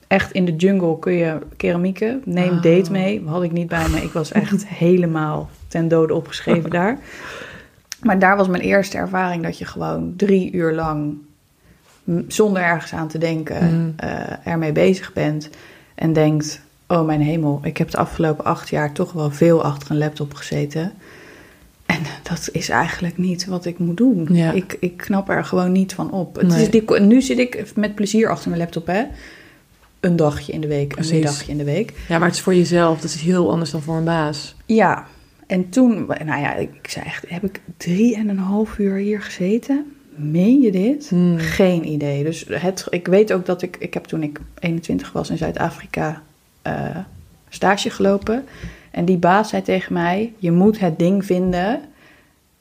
Echt 0.06 0.32
in 0.32 0.44
de 0.44 0.56
jungle 0.56 0.98
kun 0.98 1.12
je 1.12 1.38
keramieken. 1.56 2.22
Neem 2.24 2.50
Oh. 2.50 2.62
date 2.62 2.90
mee. 2.90 3.22
Had 3.26 3.42
ik 3.42 3.52
niet 3.52 3.68
bij 3.68 3.88
me. 3.88 3.96
Ik 4.02 4.10
was 4.12 4.32
echt 4.32 4.66
helemaal 4.86 5.50
ten 5.68 5.88
dode 5.88 6.14
opgeschreven 6.14 6.70
daar. 6.70 6.98
Maar 8.02 8.18
daar 8.18 8.36
was 8.36 8.48
mijn 8.48 8.62
eerste 8.62 8.96
ervaring 8.96 9.42
dat 9.42 9.58
je 9.58 9.64
gewoon 9.64 10.14
drie 10.16 10.52
uur 10.52 10.72
lang 10.74 11.14
zonder 12.28 12.62
ergens 12.62 12.92
aan 12.92 13.08
te 13.08 13.18
denken 13.18 13.74
Mm. 13.74 13.92
eh, 13.96 14.46
ermee 14.46 14.72
bezig 14.72 15.12
bent 15.12 15.50
en 15.94 16.12
denkt: 16.12 16.60
Oh 16.90 17.06
mijn 17.06 17.20
hemel, 17.20 17.60
ik 17.62 17.76
heb 17.76 17.90
de 17.90 17.96
afgelopen 17.96 18.44
acht 18.44 18.68
jaar 18.68 18.92
toch 18.92 19.12
wel 19.12 19.30
veel 19.30 19.62
achter 19.64 19.90
een 19.90 19.98
laptop 19.98 20.34
gezeten. 20.34 20.92
En 21.86 21.98
dat 22.22 22.48
is 22.52 22.68
eigenlijk 22.68 23.18
niet 23.18 23.46
wat 23.46 23.64
ik 23.64 23.78
moet 23.78 23.96
doen. 23.96 24.28
Ja. 24.32 24.52
Ik, 24.52 24.76
ik 24.80 24.96
knap 24.96 25.28
er 25.28 25.44
gewoon 25.44 25.72
niet 25.72 25.94
van 25.94 26.12
op. 26.12 26.36
Het 26.36 26.46
Nee. 26.48 26.62
is 26.62 26.70
die, 26.70 27.00
nu 27.00 27.22
zit 27.22 27.38
ik 27.38 27.72
met 27.76 27.94
plezier 27.94 28.28
achter 28.30 28.48
mijn 28.48 28.60
laptop, 28.62 28.86
hè? 28.86 29.02
Een 30.00 30.16
dagje 30.16 30.52
in 30.52 30.60
de 30.60 30.66
week, 30.66 30.88
Precies. 30.88 31.10
een 31.10 31.16
middagje 31.18 31.52
in 31.52 31.58
de 31.58 31.64
week. 31.64 31.92
Ja, 32.08 32.18
maar 32.18 32.26
het 32.28 32.36
is 32.36 32.42
voor 32.42 32.54
jezelf. 32.54 33.00
Dat 33.00 33.10
is 33.14 33.20
heel 33.20 33.50
anders 33.50 33.70
dan 33.70 33.82
voor 33.82 33.96
een 33.96 34.04
baas. 34.04 34.54
Ja, 34.66 35.06
en 35.46 35.68
toen, 35.68 36.06
nou 36.06 36.40
ja, 36.40 36.54
ik 36.54 36.70
zei 36.82 37.04
echt, 37.04 37.24
heb 37.28 37.44
ik 37.44 37.60
drie 37.76 38.16
en 38.16 38.28
een 38.28 38.38
half 38.38 38.78
uur 38.78 38.96
hier 38.96 39.22
gezeten? 39.22 39.92
Meen 40.14 40.60
je 40.60 40.70
dit? 40.72 41.08
Hmm. 41.08 41.38
Geen 41.38 41.88
idee. 41.88 42.24
Dus 42.24 42.44
het, 42.48 42.86
ik 42.90 43.06
weet 43.06 43.32
ook 43.32 43.46
dat 43.46 43.62
ik, 43.62 43.76
ik 43.78 43.94
heb 43.94 44.04
toen 44.04 44.22
ik 44.22 44.40
21 44.58 45.12
was 45.12 45.30
in 45.30 45.36
Zuid-Afrika 45.38 46.22
eh, 46.62 46.96
stage 47.48 47.90
gelopen. 47.90 48.44
En 48.90 49.04
die 49.04 49.16
baas 49.18 49.48
zei 49.48 49.62
tegen 49.62 49.92
mij, 49.92 50.32
je 50.38 50.52
moet 50.52 50.78
het 50.80 50.98
ding 50.98 51.24
vinden 51.24 51.80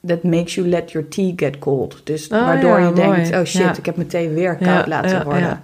that 0.07 0.23
makes 0.23 0.55
you 0.55 0.67
let 0.67 0.91
your 0.91 1.07
tea 1.07 1.33
get 1.35 1.59
cold. 1.59 2.01
Dus 2.03 2.27
Oh, 2.27 2.45
waardoor 2.45 2.79
ja, 2.79 2.87
je 2.87 2.93
denkt, 2.93 3.31
oh 3.31 3.43
shit, 3.43 3.61
Ja. 3.61 3.75
ik 3.77 3.85
heb 3.85 3.95
mijn 3.95 4.07
thee 4.07 4.29
weer 4.29 4.55
koud 4.55 4.67
Ja, 4.85 4.87
laten 4.87 5.23
worden. 5.23 5.61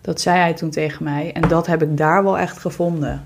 Dat 0.00 0.20
zei 0.20 0.38
hij 0.38 0.54
toen 0.54 0.70
tegen 0.70 1.04
mij. 1.04 1.32
En 1.32 1.48
dat 1.48 1.66
heb 1.66 1.82
ik 1.82 1.96
daar 1.96 2.22
wel 2.24 2.38
echt 2.38 2.58
gevonden. 2.58 3.24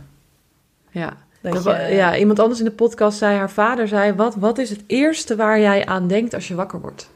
Ja. 0.90 1.12
Dat 1.40 1.52
Dat 1.52 1.64
je- 1.64 1.94
ja, 1.94 2.16
iemand 2.16 2.38
anders 2.38 2.58
in 2.58 2.64
de 2.64 2.70
podcast 2.70 3.18
zei, 3.18 3.36
haar 3.36 3.50
vader 3.50 3.88
zei, 3.88 4.12
wat, 4.12 4.34
wat 4.34 4.58
is 4.58 4.70
het 4.70 4.82
eerste 4.86 5.36
waar 5.36 5.60
jij 5.60 5.86
aan 5.86 6.06
denkt 6.08 6.34
als 6.34 6.48
je 6.48 6.54
wakker 6.54 6.80
wordt? 6.80 7.10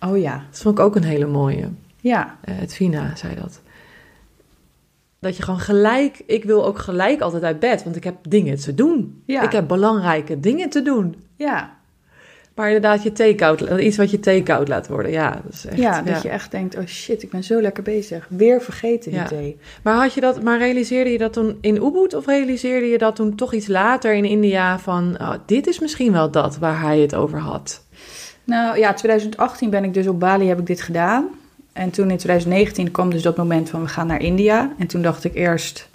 Oh 0.00 0.18
ja, 0.18 0.42
Dat 0.50 0.60
vond 0.60 0.78
ik 0.78 0.84
ook 0.84 0.96
een 0.96 1.04
hele 1.04 1.26
mooie. 1.26 1.68
ja. 2.00 2.36
Eh 2.40 2.54
het 2.58 2.74
Vina 2.74 3.16
zei 3.16 3.34
dat. 3.34 3.60
Dat 5.20 5.36
je 5.36 5.42
gewoon 5.42 5.60
gelijk, 5.60 6.22
ik 6.26 6.44
wil 6.44 6.66
ook 6.66 6.78
gelijk 6.78 7.20
altijd 7.20 7.42
uit 7.42 7.60
bed, 7.60 7.84
want 7.84 7.96
ik 7.96 8.04
heb 8.04 8.16
dingen 8.28 8.56
te 8.56 8.74
doen. 8.74 9.22
Ja. 9.26 9.42
Ik 9.42 9.52
heb 9.52 9.68
belangrijke 9.68 10.40
dingen 10.40 10.68
te 10.68 10.82
doen. 10.82 11.16
Ja, 11.36 11.78
Maar 12.54 12.66
inderdaad, 12.66 13.02
je 13.02 13.12
thee 13.12 13.34
koud, 13.34 13.60
iets 13.60 13.96
wat 13.96 14.10
je 14.10 14.20
thee 14.20 14.42
koud 14.42 14.68
laat 14.68 14.88
worden. 14.88 15.12
Ja, 15.12 15.40
dat 15.44 15.52
is 15.52 15.66
echt. 15.66 15.78
ja, 15.78 16.02
dat 16.02 16.22
je 16.22 16.28
echt 16.28 16.50
denkt, 16.50 16.76
oh 16.76 16.86
shit, 16.86 17.22
ik 17.22 17.30
ben 17.30 17.44
zo 17.44 17.60
lekker 17.60 17.82
bezig. 17.82 18.26
Weer 18.28 18.62
vergeten 18.62 19.10
die 19.10 19.20
Ja. 19.20 19.26
thee. 19.26 19.58
Maar 19.82 19.94
had 19.94 20.14
je 20.14 20.20
dat, 20.20 20.42
maar 20.42 20.58
realiseerde 20.58 21.10
je 21.10 21.18
dat 21.18 21.32
toen 21.32 21.58
in 21.60 21.76
Ubud 21.76 22.14
of 22.14 22.26
realiseerde 22.26 22.86
je 22.86 22.98
dat 22.98 23.16
toen 23.16 23.34
toch 23.34 23.52
iets 23.54 23.66
later 23.66 24.14
in 24.14 24.24
India 24.24 24.78
van, 24.78 25.16
oh, 25.20 25.32
dit 25.46 25.66
is 25.66 25.78
misschien 25.78 26.12
wel 26.12 26.30
dat 26.30 26.58
waar 26.58 26.80
hij 26.80 26.98
het 26.98 27.14
over 27.14 27.38
had? 27.38 27.84
Nou 28.44 28.78
ja, 28.78 28.92
2018 28.94 29.70
ben 29.70 29.84
ik 29.84 29.94
dus 29.94 30.06
op 30.06 30.20
Bali, 30.20 30.48
heb 30.48 30.58
ik 30.58 30.66
dit 30.66 30.80
gedaan. 30.80 31.28
En 31.72 31.90
toen 31.90 32.10
in 32.10 32.16
2019 32.16 32.90
kwam 32.90 33.10
dus 33.10 33.22
dat 33.22 33.36
moment 33.36 33.70
van 33.70 33.82
we 33.82 33.88
gaan 33.88 34.06
naar 34.06 34.22
India. 34.22 34.72
En 34.78 34.86
toen 34.86 35.02
dacht 35.02 35.24
ik 35.24 35.34
eerst, 35.34 35.88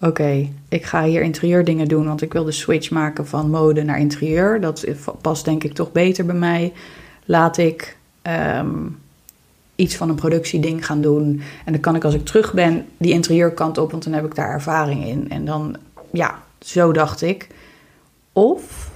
oké, 0.00 0.48
ik 0.68 0.84
ga 0.84 1.04
hier 1.04 1.22
interieurdingen 1.22 1.88
doen. 1.88 2.06
Want 2.06 2.22
ik 2.22 2.32
wil 2.32 2.44
de 2.44 2.52
switch 2.52 2.90
maken 2.90 3.26
van 3.26 3.50
mode 3.50 3.82
naar 3.82 3.98
interieur. 3.98 4.60
Dat 4.60 4.86
past 5.20 5.44
denk 5.44 5.64
ik 5.64 5.72
toch 5.72 5.92
beter 5.92 6.26
bij 6.26 6.34
mij. 6.34 6.72
Laat 7.24 7.56
ik 7.56 7.96
ehm, 8.22 8.68
iets 9.74 9.96
van 9.96 10.08
een 10.08 10.14
productieding 10.14 10.86
gaan 10.86 11.00
doen. 11.00 11.42
En 11.64 11.72
dan 11.72 11.80
kan 11.80 11.96
ik 11.96 12.04
als 12.04 12.14
ik 12.14 12.24
terug 12.24 12.52
ben 12.52 12.86
die 12.96 13.12
interieurkant 13.12 13.78
op, 13.78 13.90
want 13.90 14.04
dan 14.04 14.12
heb 14.12 14.24
ik 14.24 14.34
daar 14.34 14.50
ervaring 14.50 15.06
in. 15.06 15.30
En 15.30 15.44
dan, 15.44 15.76
ja, 16.12 16.42
zo 16.60 16.92
dacht 16.92 17.22
ik. 17.22 17.48
Of 18.32 18.87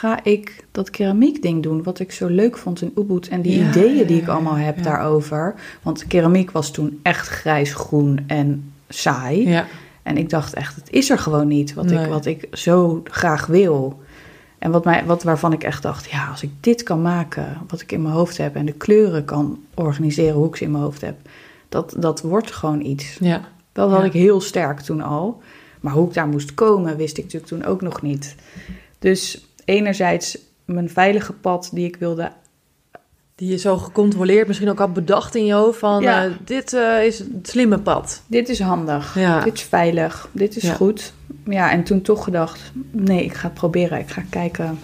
ga 0.00 0.24
ik 0.24 0.64
dat 0.72 0.90
keramiek 0.90 1.42
ding 1.42 1.62
doen, 1.62 1.82
wat 1.82 1.98
ik 1.98 2.12
zo 2.12 2.26
leuk 2.26 2.58
vond 2.58 2.82
in 2.82 2.92
Ubud. 2.96 3.28
En 3.28 3.42
die 3.42 3.58
Ja, 3.58 3.68
ideeën 3.68 4.06
die 4.06 4.20
ik 4.20 4.28
allemaal 4.28 4.54
heb 4.56 4.82
daarover. 4.82 5.54
Want 5.82 6.06
keramiek 6.06 6.50
was 6.50 6.70
toen 6.70 7.00
echt 7.02 7.28
grijs-groen 7.28 8.24
en 8.26 8.72
saai. 8.88 9.48
Ja, 9.48 9.66
En 10.02 10.16
ik 10.16 10.30
dacht 10.30 10.54
echt, 10.54 10.76
het 10.76 10.90
is 10.90 11.10
er 11.10 11.18
gewoon 11.18 11.48
niet 11.48 11.74
wat, 11.74 11.84
Nee. 11.84 12.04
ik, 12.04 12.10
wat 12.10 12.26
ik 12.26 12.48
zo 12.52 13.00
graag 13.04 13.46
wil. 13.46 14.00
En 14.58 14.70
wat 14.70 14.84
mij, 14.84 15.04
wat, 15.04 15.22
waarvan 15.22 15.52
ik 15.52 15.62
echt 15.64 15.82
dacht, 15.82 16.10
ja, 16.10 16.28
als 16.30 16.42
ik 16.42 16.50
dit 16.60 16.82
kan 16.82 17.02
maken, 17.02 17.58
wat 17.68 17.80
ik 17.80 17.92
in 17.92 18.02
mijn 18.02 18.14
hoofd 18.14 18.36
heb... 18.36 18.54
en 18.56 18.66
de 18.66 18.72
kleuren 18.72 19.24
kan 19.24 19.58
organiseren 19.74 20.34
hoe 20.34 20.46
ik 20.48 20.56
ze 20.56 20.64
in 20.64 20.70
mijn 20.70 20.82
hoofd 20.84 21.00
heb... 21.00 21.16
dat, 21.68 21.94
dat 21.98 22.20
wordt 22.20 22.50
gewoon 22.52 22.80
iets. 22.80 23.16
ja. 23.20 23.40
Dat 23.72 23.90
had 23.90 23.98
Ja. 24.00 24.04
ik 24.04 24.12
heel 24.12 24.40
sterk 24.40 24.80
toen 24.80 25.00
al. 25.00 25.42
Maar 25.80 25.92
hoe 25.92 26.08
ik 26.08 26.14
daar 26.14 26.28
moest 26.28 26.54
komen, 26.54 26.96
wist 26.96 27.18
ik 27.18 27.24
natuurlijk 27.24 27.52
toen 27.52 27.64
ook 27.64 27.80
nog 27.80 28.02
niet. 28.02 28.34
Dus 28.98 29.48
enerzijds 29.70 30.38
mijn 30.64 30.90
veilige 30.90 31.32
pad 31.32 31.70
die 31.72 31.86
ik 31.86 31.96
wilde... 31.96 32.32
Die 33.34 33.50
je 33.50 33.56
zo 33.58 33.76
gecontroleerd 33.76 34.46
misschien 34.46 34.68
ook 34.70 34.78
had 34.78 34.92
bedacht 34.94 35.34
in 35.34 35.44
je 35.44 35.52
hoofd 35.52 35.78
van, 35.78 36.02
Ja. 36.02 36.24
eh, 36.24 36.30
dit 36.44 36.72
eh, 36.72 37.04
is 37.04 37.18
het 37.18 37.28
slimme 37.42 37.78
pad. 37.78 38.22
Dit 38.26 38.48
is 38.48 38.60
handig, 38.60 39.14
Ja. 39.14 39.40
dit 39.44 39.54
is 39.54 39.62
veilig, 39.62 40.28
dit 40.32 40.56
is 40.56 40.62
Ja. 40.62 40.72
goed. 40.74 41.12
Ja, 41.44 41.70
en 41.70 41.84
toen 41.84 42.02
toch 42.02 42.24
gedacht, 42.24 42.72
nee, 42.90 43.24
ik 43.24 43.34
ga 43.34 43.44
het 43.46 43.54
proberen. 43.54 43.98
Ik 43.98 44.10
ga 44.10 44.22
kijken, 44.30 44.78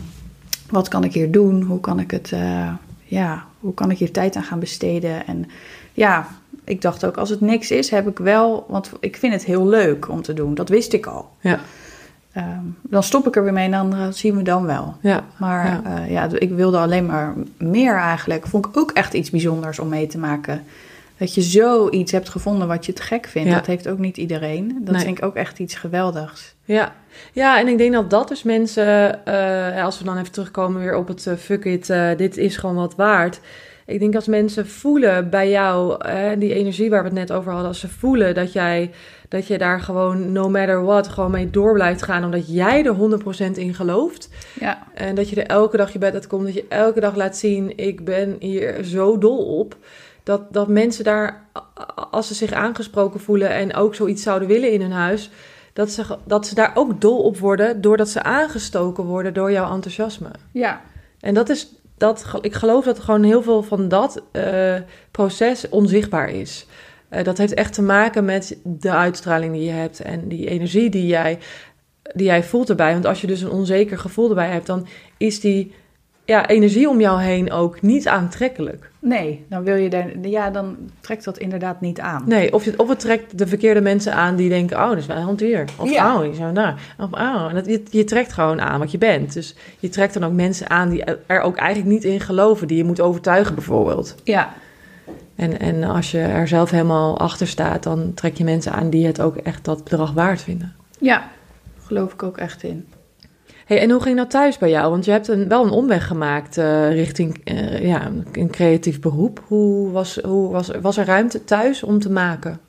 wat 0.71 0.89
kan 0.89 1.05
ik 1.05 1.13
hier 1.15 1.31
doen? 1.31 1.63
Hoe 1.63 1.81
kan 1.81 2.01
ik 2.01 2.11
het, 2.11 2.33
eh, 2.33 2.73
ja, 3.05 3.45
hoe 3.61 3.75
kan 3.75 3.91
ik 3.91 3.99
hier 3.99 4.13
tijd 4.13 4.37
aan 4.37 4.43
gaan 4.43 4.59
besteden? 4.61 5.27
En 5.27 5.49
ja, 5.93 6.29
ik 6.65 6.81
dacht 6.81 7.05
ook, 7.07 7.17
als 7.17 7.31
het 7.31 7.41
niks 7.41 7.71
is, 7.71 7.91
heb 7.91 8.09
ik 8.09 8.19
wel... 8.19 8.67
Want 8.69 8.91
ik 9.01 9.17
vind 9.17 9.33
het 9.33 9.45
heel 9.45 9.67
leuk 9.67 10.09
om 10.09 10.23
te 10.23 10.33
doen, 10.35 10.55
dat 10.55 10.69
wist 10.69 10.93
ik 10.93 11.07
al. 11.07 11.29
Ja, 11.41 11.61
Ehm, 12.37 12.65
dan 12.83 13.03
stop 13.03 13.27
ik 13.27 13.37
er 13.37 13.43
weer 13.45 13.53
mee 13.53 13.65
en 13.65 13.71
dan 13.71 13.93
eh, 13.93 14.07
zien 14.11 14.37
we 14.37 14.43
dan 14.43 14.67
wel. 14.67 14.97
ja. 15.01 15.25
Maar 15.37 15.65
Ja. 15.67 15.81
ja. 15.97 16.05
ja, 16.05 16.29
ik 16.39 16.51
wilde 16.51 16.79
alleen 16.79 17.07
maar 17.07 17.35
meer 17.59 17.95
eigenlijk. 17.97 18.47
Vond 18.47 18.67
ik 18.67 18.77
ook 18.77 18.91
echt 18.91 19.15
iets 19.15 19.31
bijzonders 19.31 19.79
om 19.79 19.89
mee 19.89 20.07
te 20.07 20.19
maken. 20.19 20.63
Dat 21.19 21.35
je 21.35 21.43
zoiets 21.43 22.13
hebt 22.13 22.29
gevonden 22.29 22.69
wat 22.69 22.87
je 22.87 22.93
te 22.93 23.03
gek 23.03 23.27
vindt. 23.27 23.49
Ja. 23.49 23.55
Dat 23.55 23.67
heeft 23.67 23.89
ook 23.89 23.99
niet 23.99 24.17
iedereen. 24.17 24.79
Dat 24.85 24.95
Nee. 24.95 25.05
vind 25.05 25.19
ik 25.19 25.25
ook 25.25 25.35
echt 25.35 25.59
iets 25.59 25.75
geweldigs. 25.75 26.55
Ja. 26.65 26.93
ja, 27.33 27.59
en 27.61 27.69
ik 27.69 27.79
denk 27.79 27.93
dat 27.93 28.11
dat 28.11 28.29
dus 28.29 28.43
mensen, 28.43 29.25
eh, 29.27 29.85
als 29.85 29.99
we 29.99 30.05
dan 30.05 30.19
even 30.19 30.33
terugkomen 30.33 30.81
weer 30.81 30.97
op 30.97 31.09
het 31.09 31.27
eh, 31.27 31.35
fuck 31.35 31.65
it, 31.65 31.91
eh, 31.91 32.09
dit 32.17 32.37
is 32.37 32.57
gewoon 32.57 32.77
wat 32.77 32.95
waard. 32.95 33.41
Ik 33.87 33.99
denk 34.01 34.15
als 34.15 34.27
mensen 34.27 34.69
voelen 34.69 35.31
bij 35.31 35.51
jou, 35.51 36.05
eh, 36.05 36.31
die 36.39 36.55
energie 36.55 36.91
waar 36.91 37.03
we 37.03 37.09
het 37.09 37.19
net 37.19 37.33
over 37.33 37.51
hadden, 37.51 37.69
als 37.69 37.81
ze 37.81 37.89
voelen 37.89 38.35
dat 38.35 38.53
jij, 38.53 38.91
dat 39.29 39.47
je 39.47 39.59
daar 39.59 39.81
gewoon 39.81 40.33
no 40.33 40.49
matter 40.49 40.85
what 40.85 41.09
gewoon 41.09 41.31
mee 41.31 41.51
door 41.51 41.73
blijft 41.73 42.03
gaan, 42.03 42.25
omdat 42.25 42.53
jij 42.53 42.85
er 42.85 42.95
100% 43.53 43.59
in 43.59 43.75
gelooft. 43.75 44.29
Ja, 44.61 44.83
En 44.95 45.15
dat 45.15 45.29
je 45.29 45.37
er 45.43 45.47
elke 45.47 45.77
dag 45.77 45.93
je 45.93 45.99
bed 45.99 46.15
uit 46.15 46.27
komt, 46.27 46.45
dat 46.45 46.55
je 46.55 46.65
elke 46.69 47.01
dag 47.01 47.17
laat 47.17 47.37
zien, 47.37 47.79
ik 47.79 48.05
ben 48.05 48.37
hier 48.39 48.85
zo 48.85 49.19
dol 49.19 49.59
op. 49.59 49.77
Dat, 50.23 50.53
dat 50.53 50.69
mensen 50.69 51.05
daar, 51.05 51.47
als 52.11 52.27
ze 52.27 52.35
zich 52.35 52.53
aangesproken 52.53 53.21
voelen 53.21 53.51
en 53.51 53.75
ook 53.75 53.95
zoiets 53.95 54.23
zouden 54.23 54.49
willen 54.49 54.73
in 54.73 54.81
hun 54.81 54.93
huis, 54.93 55.31
dat 55.73 55.91
ze, 55.91 56.17
dat 56.25 56.47
ze 56.47 56.55
daar 56.55 56.73
ook 56.75 57.01
dol 57.01 57.23
op 57.23 57.39
worden, 57.39 57.81
doordat 57.81 58.09
ze 58.09 58.23
aangestoken 58.23 59.05
worden 59.05 59.35
door 59.35 59.53
jouw 59.53 59.73
enthousiasme. 59.73 60.31
ja, 60.53 60.81
En 61.21 61.35
dat 61.35 61.49
is, 61.49 61.75
dat, 61.99 62.27
ik 62.41 62.55
geloof 62.55 62.85
dat 62.85 62.99
gewoon 62.99 63.23
heel 63.23 63.43
veel 63.43 63.63
van 63.63 63.89
dat 63.89 64.23
eh, 64.33 64.75
proces 65.11 65.69
onzichtbaar 65.69 66.31
is. 66.31 66.67
Eh, 67.09 67.25
dat 67.25 67.39
heeft 67.39 67.55
echt 67.55 67.73
te 67.73 67.83
maken 67.83 68.25
met 68.25 68.59
de 68.63 68.91
uitstraling 68.91 69.53
die 69.53 69.65
je 69.65 69.71
hebt 69.71 70.01
en 70.01 70.29
die 70.29 70.49
energie 70.49 70.91
die 70.91 71.07
jij, 71.07 71.39
die 72.15 72.27
jij 72.27 72.43
voelt 72.43 72.69
erbij. 72.69 72.93
Want 72.93 73.07
als 73.07 73.21
je 73.21 73.27
dus 73.27 73.41
een 73.41 73.51
onzeker 73.51 73.99
gevoel 73.99 74.29
erbij 74.29 74.51
hebt, 74.51 74.67
dan 74.67 74.87
is 75.17 75.41
die 75.41 75.73
ja, 76.27 76.49
energie 76.49 76.89
om 76.89 77.01
jou 77.01 77.23
heen 77.23 77.53
ook 77.53 77.83
niet 77.83 78.09
aantrekkelijk. 78.09 78.91
nee, 78.99 79.45
dan 79.49 79.63
wil 79.63 79.75
je 79.75 79.89
daar, 79.89 80.11
ja, 80.23 80.51
dan 80.51 80.77
trekt 81.01 81.25
dat 81.25 81.39
inderdaad 81.39 81.81
niet 81.81 82.01
aan. 82.01 82.23
Nee, 82.27 82.53
of, 82.53 82.65
je, 82.65 82.75
of 82.77 82.89
het 82.89 83.01
trekt 83.01 83.39
de 83.39 83.47
verkeerde 83.47 83.81
mensen 83.81 84.15
aan 84.15 84.37
die 84.37 84.49
denken, 84.49 84.77
oh, 84.77 84.89
dat 84.89 84.99
is 84.99 85.07
wel 85.07 85.17
een 85.17 85.23
hand 85.23 85.41
hier. 85.41 85.65
Of 85.77 85.91
Ja. 85.91 86.15
oh, 86.15 86.23
die 86.23 86.35
zijn 86.35 86.55
daar. 86.55 86.95
Of 86.99 87.13
oh, 87.13 87.47
en 87.49 87.55
dat, 87.55 87.67
je, 87.67 87.83
je 87.91 88.05
trekt 88.05 88.33
gewoon 88.33 88.61
aan 88.61 88.79
wat 88.79 88.91
je 88.91 88.99
bent. 88.99 89.33
Dus 89.33 89.55
je 89.79 89.89
trekt 89.89 90.15
dan 90.15 90.25
ook 90.25 90.33
mensen 90.33 90.71
aan 90.71 90.89
die 90.89 91.05
er 91.27 91.41
ook 91.41 91.57
eigenlijk 91.57 91.91
niet 91.91 92.05
in 92.05 92.21
geloven, 92.21 92.67
die 92.67 92.77
je 92.77 92.85
moet 92.85 93.01
overtuigen 93.01 93.55
bijvoorbeeld. 93.55 94.15
Ja, 94.25 94.55
En, 95.37 95.61
en 95.61 95.85
als 95.85 96.11
je 96.11 96.19
er 96.19 96.49
zelf 96.49 96.71
helemaal 96.71 97.19
achter 97.19 97.49
staat, 97.49 97.83
dan 97.83 98.15
trek 98.15 98.37
je 98.37 98.45
mensen 98.45 98.73
aan 98.73 98.91
die 98.91 99.07
het 99.07 99.21
ook 99.21 99.37
echt 99.37 99.65
dat 99.65 99.85
bedrag 99.85 100.13
waard 100.13 100.43
vinden. 100.43 100.75
ja, 100.99 101.31
geloof 101.83 102.13
ik 102.13 102.23
ook 102.23 102.39
echt 102.39 102.63
in. 102.63 102.89
Hey, 103.67 103.81
en 103.81 103.91
hoe 103.91 104.03
ging 104.03 104.17
dat 104.17 104.31
thuis 104.31 104.59
bij 104.59 104.71
jou? 104.71 104.91
Want 104.91 105.05
je 105.05 105.11
hebt 105.11 105.29
een, 105.29 105.49
wel 105.49 105.65
een 105.65 105.71
omweg 105.71 106.07
gemaakt 106.07 106.59
eh, 106.59 106.93
richting 106.93 107.41
eh, 107.45 107.87
ja, 107.87 108.07
een, 108.07 108.27
een 108.33 108.51
creatief 108.51 109.01
beroep. 109.01 109.43
Hoe 109.47 109.91
was, 109.91 110.17
hoe 110.17 110.53
was, 110.53 110.71
was 110.81 110.97
er 110.97 111.05
ruimte 111.05 111.45
thuis 111.45 111.83
om 111.83 111.99
te 111.99 112.11
maken? 112.11 112.61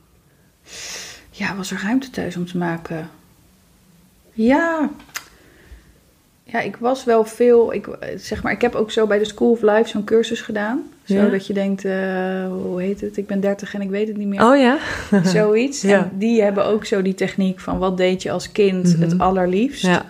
Ja, 1.30 1.56
was 1.56 1.72
er 1.72 1.82
ruimte 1.84 2.10
thuis 2.10 2.36
om 2.36 2.46
te 2.46 2.58
maken? 2.58 3.10
Ja. 4.34 4.90
Ja, 6.44 6.60
ik 6.60 6.76
was 6.76 7.04
wel 7.04 7.26
veel. 7.26 7.74
Ik, 7.74 7.88
zeg 8.16 8.44
maar, 8.44 8.52
ik 8.52 8.62
heb 8.62 8.76
ook 8.76 8.92
zo 8.92 9.08
bij 9.08 9.20
de 9.20 9.26
School 9.26 9.52
of 9.52 9.62
Life 9.62 9.90
zo'n 9.90 10.04
cursus 10.04 10.42
gedaan. 10.42 10.84
Ja. 11.08 11.24
Zodat 11.24 11.48
je 11.48 11.54
denkt, 11.54 11.86
eh, 11.86 12.48
hoe 12.48 12.82
heet 12.82 13.02
het? 13.02 13.18
Ik 13.18 13.28
ben 13.28 13.40
30 13.40 13.74
en 13.74 13.82
ik 13.82 13.90
weet 13.90 14.08
het 14.08 14.18
niet 14.18 14.28
meer. 14.28 14.44
Oh 14.50 14.58
ja? 14.58 14.78
Zoiets. 15.38 15.82
Ja. 15.82 15.98
En 15.98 16.12
die 16.14 16.42
hebben 16.42 16.66
ook 16.66 16.86
zo 16.86 17.02
die 17.02 17.14
techniek 17.14 17.60
van 17.60 17.78
wat 17.78 17.98
deed 17.98 18.24
je 18.24 18.32
als 18.32 18.52
kind 18.52 18.94
Mhm. 18.94 19.02
het 19.02 19.20
allerliefst. 19.20 19.82
Ja. 19.86 20.06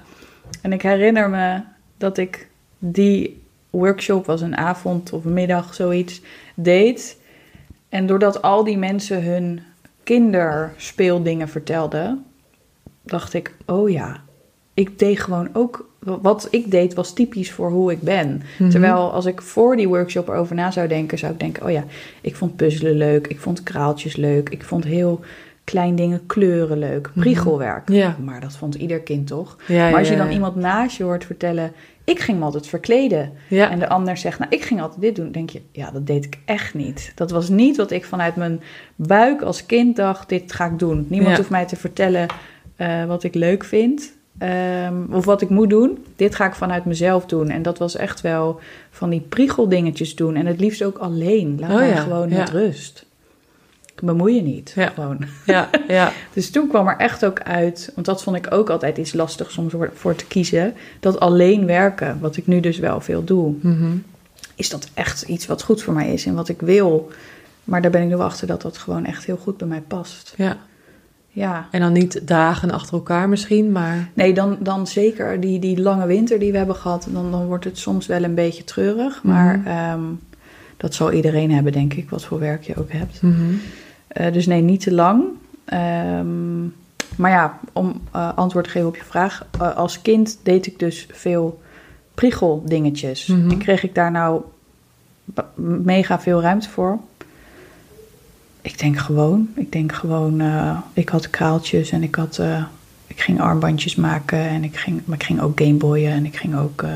En 0.61 0.73
ik 0.73 0.81
herinner 0.81 1.29
me 1.29 1.59
dat 1.97 2.17
ik 2.17 2.47
die 2.79 3.41
workshop, 3.69 4.25
was 4.25 4.41
een 4.41 4.57
avond 4.57 5.13
of 5.13 5.25
een 5.25 5.33
middag, 5.33 5.73
zoiets, 5.73 6.21
deed. 6.55 7.17
En 7.89 8.07
doordat 8.07 8.41
al 8.41 8.63
die 8.63 8.77
mensen 8.77 9.23
hun 9.23 9.59
kinderspeeldingen 10.03 11.49
vertelden, 11.49 12.25
dacht 13.03 13.33
ik, 13.33 13.53
oh 13.65 13.89
ja, 13.89 14.21
ik 14.73 14.99
deed 14.99 15.19
gewoon 15.19 15.49
ook. 15.53 15.89
Wat 16.21 16.47
ik 16.51 16.71
deed 16.71 16.93
was 16.93 17.13
typisch 17.13 17.51
voor 17.51 17.69
hoe 17.69 17.91
ik 17.91 18.01
ben. 18.01 18.41
Mhm. 18.57 18.69
Terwijl 18.69 19.11
als 19.11 19.25
ik 19.25 19.41
voor 19.41 19.75
die 19.75 19.87
workshop 19.87 20.27
erover 20.27 20.55
na 20.55 20.71
zou 20.71 20.87
denken, 20.87 21.17
zou 21.17 21.33
ik 21.33 21.39
denken: 21.39 21.65
oh 21.65 21.71
ja, 21.71 21.83
ik 22.21 22.35
vond 22.35 22.55
puzzelen 22.55 22.95
leuk, 22.95 23.27
ik 23.27 23.39
vond 23.39 23.63
kraaltjes 23.63 24.15
leuk, 24.15 24.49
ik 24.49 24.63
vond 24.63 24.83
heel 24.83 25.19
klein 25.63 25.95
dingen 25.95 26.25
kleuren 26.25 26.77
leuk, 26.77 27.11
priegelwerk. 27.15 27.89
Ja. 27.89 28.17
Maar 28.23 28.41
dat 28.41 28.57
vond 28.57 28.75
ieder 28.75 28.99
kind 28.99 29.27
toch? 29.27 29.57
Ja, 29.67 29.89
maar 29.89 29.99
als 29.99 30.09
je 30.09 30.15
dan 30.15 30.27
ja. 30.27 30.33
iemand 30.33 30.55
naast 30.55 30.97
je 30.97 31.03
hoort 31.03 31.25
vertellen: 31.25 31.71
ik 32.07 32.19
ging 32.19 32.37
me 32.37 32.43
altijd 32.43 32.67
verkleden. 32.67 33.31
Ja. 33.47 33.69
En 33.69 33.79
de 33.79 33.89
ander 33.89 34.17
zegt, 34.17 34.39
nou, 34.39 34.51
ik 34.51 34.61
ging 34.61 34.81
altijd 34.81 35.01
dit 35.01 35.15
doen. 35.15 35.31
denk 35.31 35.49
je, 35.49 35.61
ja, 35.71 35.91
dat 35.91 36.07
deed 36.07 36.25
ik 36.25 36.39
echt 36.45 36.73
niet. 36.73 37.11
Dat 37.15 37.31
was 37.31 37.49
niet 37.49 37.77
wat 37.77 37.91
ik 37.91 38.05
vanuit 38.05 38.35
mijn 38.35 38.61
buik 38.95 39.41
als 39.41 39.65
kind 39.65 39.95
dacht, 39.95 40.29
dit 40.29 40.53
ga 40.53 40.65
ik 40.65 40.79
doen. 40.79 41.05
Niemand 41.09 41.37
hoeft 41.37 41.49
mij 41.49 41.65
te 41.65 41.75
vertellen 41.75 42.27
eh, 42.75 43.05
wat 43.05 43.23
ik 43.23 43.33
leuk 43.33 43.63
vind. 43.63 44.16
Ehm, 44.37 44.93
of 45.11 45.25
wat 45.25 45.41
ik 45.41 45.49
moet 45.49 45.69
doen. 45.69 46.05
Dit 46.15 46.35
ga 46.35 46.45
ik 46.45 46.55
vanuit 46.55 46.85
mezelf 46.85 47.25
doen. 47.25 47.49
En 47.49 47.61
dat 47.61 47.77
was 47.77 47.95
echt 47.95 48.21
wel 48.21 48.59
van 48.91 49.09
die 49.09 49.21
priegeldingetjes 49.29 50.15
doen. 50.15 50.35
En 50.35 50.45
het 50.45 50.59
liefst 50.59 50.83
ook 50.83 50.97
alleen. 50.97 51.57
Laat 51.59 51.69
Oh 51.71 51.75
mij 51.77 51.87
ja, 51.89 51.95
gewoon 52.01 52.29
ja. 52.29 52.37
met 52.37 52.49
rust. 52.49 53.05
Bemoei 54.03 54.35
je 54.35 54.41
niet. 54.41 54.71
Ja. 54.75 54.87
Gewoon. 54.89 55.17
Ja, 55.45 55.69
ja. 55.87 56.11
Dus 56.33 56.51
toen 56.51 56.67
kwam 56.67 56.87
er 56.87 56.97
echt 56.97 57.25
ook 57.25 57.41
uit, 57.41 57.91
want 57.95 58.05
dat 58.07 58.23
vond 58.23 58.35
ik 58.35 58.53
ook 58.53 58.69
altijd 58.69 58.97
iets 58.97 59.13
lastig 59.13 59.51
soms 59.51 59.73
voor, 59.93 60.15
te 60.15 60.25
kiezen. 60.25 60.73
Dat 60.99 61.19
alleen 61.19 61.65
werken, 61.65 62.17
wat 62.21 62.37
ik 62.37 62.47
nu 62.47 62.59
dus 62.59 62.77
wel 62.79 63.01
veel 63.01 63.23
doe, 63.23 63.53
Mhm. 63.61 63.95
is 64.55 64.69
dat 64.69 64.89
echt 64.93 65.21
iets 65.21 65.45
wat 65.47 65.63
goed 65.63 65.83
voor 65.83 65.93
mij 65.93 66.13
is 66.13 66.25
en 66.25 66.35
wat 66.35 66.49
ik 66.49 66.61
wil. 66.61 67.11
Maar 67.63 67.81
daar 67.81 67.91
ben 67.91 68.01
ik 68.01 68.07
nu 68.07 68.15
achter 68.15 68.47
dat 68.47 68.61
dat 68.61 68.77
gewoon 68.77 69.05
echt 69.05 69.25
heel 69.25 69.37
goed 69.37 69.57
bij 69.57 69.67
mij 69.67 69.81
past. 69.87 70.33
ja. 70.37 70.57
Ja. 71.37 71.67
En 71.71 71.79
dan 71.79 71.91
niet 71.93 72.27
dagen 72.27 72.71
achter 72.71 72.93
elkaar 72.93 73.29
misschien, 73.29 73.71
maar... 73.71 74.09
Nee, 74.13 74.33
dan, 74.33 74.57
dan 74.59 74.87
zeker 74.87 75.39
die, 75.39 75.59
die 75.59 75.81
lange 75.81 76.05
winter 76.05 76.39
die 76.39 76.51
we 76.51 76.57
hebben 76.57 76.75
gehad, 76.75 77.07
dan, 77.11 77.31
dan 77.31 77.45
wordt 77.45 77.63
het 77.63 77.77
soms 77.77 78.05
wel 78.07 78.23
een 78.23 78.35
beetje 78.35 78.63
treurig. 78.63 79.23
Maar 79.23 79.57
Mhm. 79.57 79.67
ehm, 79.67 80.01
dat 80.77 80.93
zal 80.93 81.11
iedereen 81.11 81.51
hebben, 81.51 81.71
denk 81.71 81.93
ik, 81.93 82.09
wat 82.09 82.25
voor 82.25 82.39
werk 82.39 82.63
je 82.63 82.75
ook 82.75 82.91
hebt. 82.91 83.21
Mhm. 83.21 83.35
Eh, 84.07 84.33
dus 84.33 84.45
nee, 84.45 84.61
niet 84.61 84.81
te 84.81 84.93
lang. 84.93 85.23
Ehm, 85.65 86.61
maar 87.15 87.31
ja, 87.31 87.59
om 87.73 88.01
eh, 88.11 88.37
antwoord 88.37 88.65
te 88.65 88.71
geven 88.71 88.87
op 88.87 88.95
je 88.95 89.03
vraag. 89.03 89.45
eh, 89.61 89.75
als 89.75 90.01
kind 90.01 90.39
deed 90.43 90.67
ik 90.67 90.79
dus 90.79 91.07
veel 91.11 91.61
priegeldingetjes. 92.15 93.25
Mhm. 93.27 93.49
En 93.51 93.57
kreeg 93.57 93.83
ik 93.83 93.95
daar 93.95 94.11
nou 94.11 94.41
mega 95.83 96.19
veel 96.19 96.41
ruimte 96.41 96.69
voor? 96.69 96.99
Ik 98.67 98.79
denk 98.79 98.97
gewoon. 98.97 99.49
Ik 99.55 99.71
denk 99.71 99.91
gewoon, 99.93 100.41
eh, 100.41 100.77
ik 100.93 101.09
had 101.09 101.29
kraaltjes 101.29 101.91
en 101.91 102.03
ik 102.03 102.15
had... 102.15 102.37
eh, 102.37 102.63
ik 103.07 103.21
ging 103.21 103.41
armbandjes 103.41 103.95
maken 103.95 104.39
en 104.39 104.63
ik 104.63 104.77
ging, 104.77 105.01
maar 105.05 105.17
ik 105.17 105.23
ging 105.23 105.41
ook 105.41 105.59
gameboyen 105.61 106.11
en 106.11 106.25
ik 106.25 106.35
ging 106.37 106.55
ook 106.57 106.81
eh, 106.81 106.89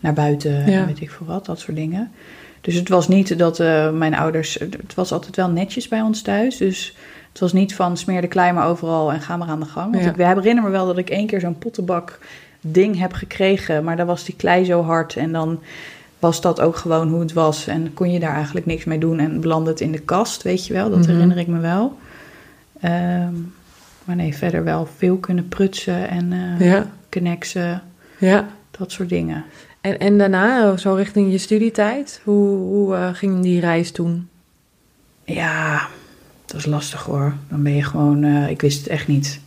naar 0.00 0.12
buiten 0.12 0.52
Ja. 0.70 0.78
en 0.80 0.86
weet 0.86 1.00
ik 1.00 1.10
veel 1.10 1.26
wat, 1.26 1.46
dat 1.46 1.58
soort 1.60 1.76
dingen. 1.76 2.10
Dus 2.60 2.74
het 2.74 2.88
was 2.88 3.08
niet 3.08 3.38
dat 3.38 3.58
mijn 3.92 4.14
ouders, 4.14 4.54
het 4.54 4.94
was 4.94 5.12
altijd 5.12 5.36
wel 5.36 5.48
netjes 5.50 5.88
bij 5.88 6.00
ons 6.00 6.22
thuis. 6.22 6.56
Dus 6.56 6.96
het 7.30 7.40
was 7.40 7.52
niet 7.52 7.74
van 7.74 7.96
smeer 7.96 8.20
de 8.20 8.26
klei 8.28 8.52
maar 8.52 8.66
overal 8.68 9.12
en 9.12 9.20
ga 9.20 9.36
maar 9.36 9.48
aan 9.48 9.60
de 9.60 9.66
gang. 9.66 9.92
Want 9.92 10.04
Ja. 10.04 10.10
ik 10.10 10.16
herinner 10.36 10.64
me 10.64 10.70
wel 10.70 10.86
dat 10.86 10.98
ik 10.98 11.10
één 11.10 11.26
keer 11.26 11.40
zo'n 11.40 11.58
pottenbak 11.58 12.18
ding 12.60 12.98
heb 12.98 13.12
gekregen, 13.12 13.84
maar 13.84 13.96
daar 13.96 14.06
was 14.06 14.24
die 14.24 14.36
klei 14.36 14.64
zo 14.64 14.82
hard 14.82 15.16
en 15.16 15.32
dan 15.32 15.60
was 16.20 16.40
dat 16.40 16.60
ook 16.60 16.76
gewoon 16.76 17.08
hoe 17.08 17.20
het 17.20 17.32
was. 17.32 17.66
En 17.66 17.94
kon 17.94 18.10
je 18.12 18.20
daar 18.20 18.34
eigenlijk 18.34 18.66
niks 18.66 18.84
mee 18.84 18.98
doen 18.98 19.18
en 19.18 19.40
belandde 19.40 19.70
het 19.70 19.80
in 19.80 19.92
de 19.92 19.98
kast, 19.98 20.42
weet 20.42 20.66
je 20.66 20.72
wel. 20.72 20.90
Dat 20.90 20.98
Mhm. 20.98 21.10
herinner 21.10 21.38
ik 21.38 21.46
me 21.46 21.58
wel. 21.58 21.98
Ehm, 22.80 23.32
maar 24.04 24.16
nee, 24.16 24.36
verder 24.36 24.64
wel 24.64 24.88
veel 24.96 25.16
kunnen 25.16 25.48
prutsen 25.48 26.08
en 26.08 26.32
eh 26.32 26.66
Ja, 26.66 26.86
kneksen, 27.08 27.82
ja. 28.18 28.48
dat 28.70 28.92
soort 28.92 29.08
dingen. 29.08 29.44
En, 29.80 29.98
en 29.98 30.18
daarna, 30.18 30.76
zo 30.76 30.94
richting 30.94 31.30
je 31.30 31.38
studietijd, 31.38 32.20
hoe, 32.24 32.56
hoe 32.58 32.94
eh, 32.94 33.08
ging 33.12 33.42
die 33.42 33.60
reis 33.60 33.90
toen? 33.92 34.28
Ja, 35.24 35.86
dat 36.46 36.56
is 36.56 36.66
lastig 36.66 37.02
hoor. 37.02 37.34
Dan 37.48 37.62
ben 37.62 37.74
je 37.74 37.82
gewoon, 37.82 38.24
eh, 38.24 38.50
ik 38.50 38.60
wist 38.60 38.78
het 38.78 38.88
echt 38.88 39.06
niet. 39.08 39.40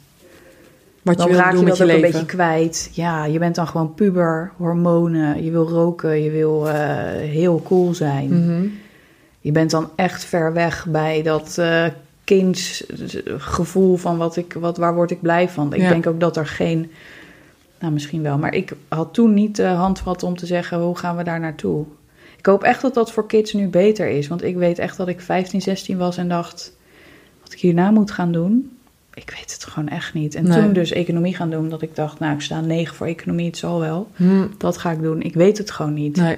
Wat 1.04 1.18
dan 1.18 1.28
je 1.30 1.36
raak 1.36 1.52
doen 1.52 1.60
je 1.60 1.66
met 1.66 1.78
dat 1.78 1.78
je 1.78 1.84
ook 1.84 1.90
een 1.90 2.02
leven? 2.02 2.20
beetje 2.20 2.36
kwijt. 2.36 2.90
Ja, 2.94 3.26
je 3.26 3.40
bent 3.40 3.56
dan 3.56 3.68
gewoon 3.68 3.94
puber, 3.94 4.52
hormonen, 4.58 5.44
je 5.44 5.52
wil 5.52 5.68
roken, 5.70 6.24
je 6.24 6.32
wil 6.32 6.70
eh, 6.70 6.76
heel 7.16 7.62
cool 7.66 7.94
zijn. 7.94 8.46
Mhm. 8.46 8.66
Je 9.40 9.52
bent 9.52 9.72
dan 9.72 9.90
echt 9.96 10.24
ver 10.26 10.54
weg 10.54 10.86
bij 10.90 11.22
dat 11.22 11.58
eh 11.58 11.86
kindsgevoel 12.24 13.96
van 13.98 14.18
wat 14.18 14.36
ik, 14.36 14.54
wat, 14.60 14.78
waar 14.78 14.96
word 14.96 15.12
ik 15.12 15.22
blij 15.22 15.50
van. 15.50 15.74
Ik 15.74 15.82
Ja. 15.82 15.90
denk 15.90 16.08
ook 16.08 16.20
dat 16.20 16.38
er 16.38 16.46
geen, 16.48 16.92
nou 17.80 17.94
misschien 17.94 18.22
wel, 18.22 18.38
maar 18.38 18.54
ik 18.54 18.74
had 18.88 19.14
toen 19.14 19.34
niet 19.34 19.56
de 19.56 19.66
handvat 19.66 20.24
om 20.24 20.38
te 20.38 20.46
zeggen 20.46 20.80
hoe 20.80 20.98
gaan 20.98 21.18
we 21.18 21.24
daar 21.24 21.40
naartoe. 21.40 21.86
Ik 22.38 22.46
hoop 22.46 22.64
echt 22.64 22.82
dat 22.82 22.94
dat 22.94 23.12
voor 23.12 23.28
kids 23.28 23.54
nu 23.54 23.68
beter 23.68 24.08
is, 24.08 24.28
want 24.28 24.44
ik 24.44 24.56
weet 24.56 24.80
echt 24.80 24.98
dat 24.98 25.08
ik 25.08 25.22
15, 25.22 25.62
16 25.62 25.98
was 25.98 26.18
en 26.18 26.28
dacht, 26.30 26.78
wat 27.42 27.54
ik 27.54 27.60
hierna 27.60 27.92
moet 27.92 28.12
gaan 28.12 28.32
doen, 28.32 28.78
ik 29.14 29.30
weet 29.38 29.54
het 29.54 29.66
gewoon 29.66 29.90
echt 29.90 30.14
niet. 30.14 30.36
En 30.36 30.44
Nee. 30.44 30.62
toen 30.62 30.74
dus 30.74 30.92
economie 30.92 31.36
gaan 31.36 31.50
doen, 31.50 31.70
dat 31.70 31.82
ik 31.82 31.96
dacht, 31.96 32.20
nou 32.20 32.34
ik 32.34 32.42
sta 32.42 32.62
9 32.62 32.96
voor 32.96 33.08
economie, 33.08 33.46
het 33.46 33.58
zal 33.58 33.80
wel. 33.80 34.10
Hm, 34.16 34.46
Dat 34.58 34.78
ga 34.78 34.92
ik 34.92 35.02
doen. 35.02 35.22
Ik 35.22 35.34
weet 35.34 35.58
het 35.58 35.72
gewoon 35.72 35.94
niet. 35.94 36.16
nee. 36.16 36.38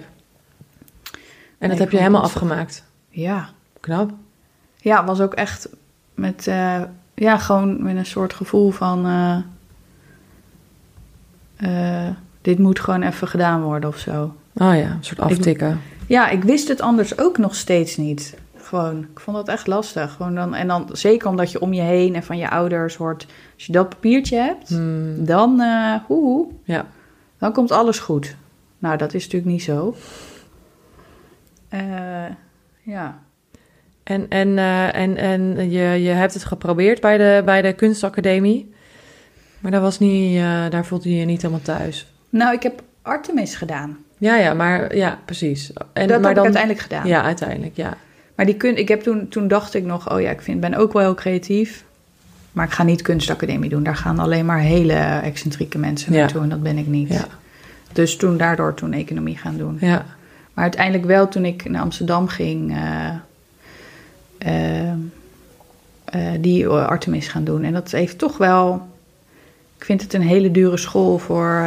En 1.58 1.70
dat 1.70 1.80
heb 1.80 1.92
je 1.92 1.98
helemaal 1.98 2.22
afgemaakt. 2.22 2.84
Ja. 3.10 3.50
Knap. 3.80 4.12
Ja, 4.82 5.06
was 5.06 5.22
ook 5.22 5.34
echt 5.34 5.70
met, 6.14 6.48
eh, 6.48 6.82
ja, 7.14 7.38
gewoon 7.38 7.84
met 7.84 7.96
een 7.96 8.06
soort 8.06 8.34
gevoel 8.34 8.72
van, 8.72 9.06
eh, 9.06 9.38
eh, 12.08 12.12
dit 12.42 12.60
moet 12.60 12.80
gewoon 12.80 13.02
even 13.02 13.28
gedaan 13.28 13.62
worden 13.62 13.90
of 13.90 13.98
zo. 13.98 14.24
Oh 14.54 14.76
ja, 14.76 14.92
een 14.92 14.98
soort 15.04 15.20
aftikken. 15.20 15.82
Ja, 16.08 16.30
ik 16.30 16.44
wist 16.44 16.68
het 16.68 16.82
anders 16.82 17.18
ook 17.20 17.38
nog 17.38 17.56
steeds 17.56 17.98
niet. 17.98 18.38
Gewoon, 18.76 19.08
ik 19.12 19.20
vond 19.20 19.38
dat 19.38 19.48
echt 19.48 19.68
lastig. 19.68 20.14
Gewoon 20.14 20.36
dan, 20.36 20.54
en 20.54 20.68
dan 20.68 20.90
zeker 20.92 21.30
omdat 21.30 21.52
je 21.52 21.62
om 21.62 21.74
je 21.74 21.82
heen 21.82 22.16
en 22.16 22.24
van 22.24 22.38
je 22.38 22.50
ouders 22.50 22.96
hoort, 22.96 23.26
als 23.54 23.66
je 23.66 23.72
dat 23.72 23.90
papiertje 23.90 24.38
hebt, 24.38 24.70
Hm, 24.70 25.26
dan, 25.26 25.62
hoe, 26.08 26.48
ja. 26.64 26.86
dan 27.38 27.54
komt 27.54 27.72
alles 27.72 28.00
goed. 28.00 28.36
Nou, 28.80 28.98
dat 28.98 29.14
is 29.14 29.24
natuurlijk 29.24 29.52
niet 29.52 29.64
zo. 29.64 29.96
Eh, 31.70 31.80
ja. 32.82 33.20
En, 34.04 34.30
en, 34.30 34.58
eh, 34.58 34.96
en, 34.96 35.18
en 35.18 35.72
je, 35.72 36.02
je 36.02 36.10
hebt 36.10 36.34
het 36.34 36.44
geprobeerd 36.44 37.02
bij 37.02 37.18
de, 37.18 37.42
bij 37.46 37.62
de 37.62 37.74
kunstacademie. 37.74 38.74
Maar 39.60 39.72
dat 39.72 39.82
was 39.82 40.00
niet, 40.00 40.40
daar 40.70 40.86
voelde 40.86 41.10
je 41.10 41.20
je 41.20 41.26
niet 41.26 41.42
helemaal 41.42 41.64
thuis. 41.64 42.14
Nou, 42.30 42.54
ik 42.54 42.64
heb 42.64 42.84
Artemis 43.02 43.56
gedaan. 43.56 43.98
Ja, 44.18 44.36
ja, 44.36 44.54
maar 44.54 44.96
ja, 44.96 45.20
precies. 45.26 45.74
En, 45.94 46.08
dat 46.08 46.22
maar 46.22 46.30
heb 46.30 46.38
ik 46.38 46.44
uiteindelijk 46.44 46.80
gedaan. 46.80 47.08
Ja, 47.08 47.24
uiteindelijk, 47.24 47.76
ja. 47.76 47.98
Maar 48.36 48.46
die 48.46 48.56
kun, 48.56 48.78
ik 48.78 48.88
heb 48.88 49.02
toen, 49.02 49.28
toen 49.28 49.48
dacht 49.48 49.74
ik 49.74 49.84
nog, 49.86 50.12
oh 50.14 50.22
ja, 50.22 50.30
ik 50.30 50.42
vind, 50.42 50.60
ben 50.60 50.74
ook 50.74 50.94
wel 50.94 51.02
heel 51.02 51.14
creatief. 51.16 51.84
Maar 52.52 52.66
ik 52.66 52.72
ga 52.72 52.84
niet 52.84 53.02
kunstacademie 53.02 53.70
doen. 53.70 53.84
Daar 53.84 53.96
gaan 53.96 54.20
alleen 54.20 54.46
maar 54.46 54.60
hele 54.60 54.94
excentrieke 55.24 55.78
mensen 55.78 56.14
Ja. 56.14 56.20
naartoe 56.20 56.42
en 56.42 56.50
dat 56.50 56.64
ben 56.64 56.78
ik 56.78 56.88
niet. 56.88 57.10
Ja, 57.10 57.28
Dus 57.94 58.16
toen 58.16 58.38
daardoor 58.38 58.74
toen 58.74 58.94
economie 58.94 59.38
gaan 59.38 59.58
doen. 59.58 59.78
ja. 59.80 60.06
Maar 60.54 60.64
uiteindelijk 60.64 61.06
wel 61.06 61.28
toen 61.28 61.46
ik 61.46 61.70
naar 61.70 61.82
Amsterdam 61.82 62.28
ging, 62.28 62.76
eh, 62.76 63.10
eh, 64.38 64.90
eh, 66.06 66.42
die 66.42 66.68
Artemis 66.68 67.28
gaan 67.28 67.44
doen. 67.44 67.64
En 67.64 67.74
dat 67.74 67.92
heeft 67.92 68.18
toch 68.18 68.38
wel, 68.38 68.88
ik 69.78 69.86
vind 69.86 70.02
het 70.02 70.14
een 70.14 70.22
hele 70.22 70.52
dure 70.52 70.78
school 70.78 71.18
voor 71.18 71.66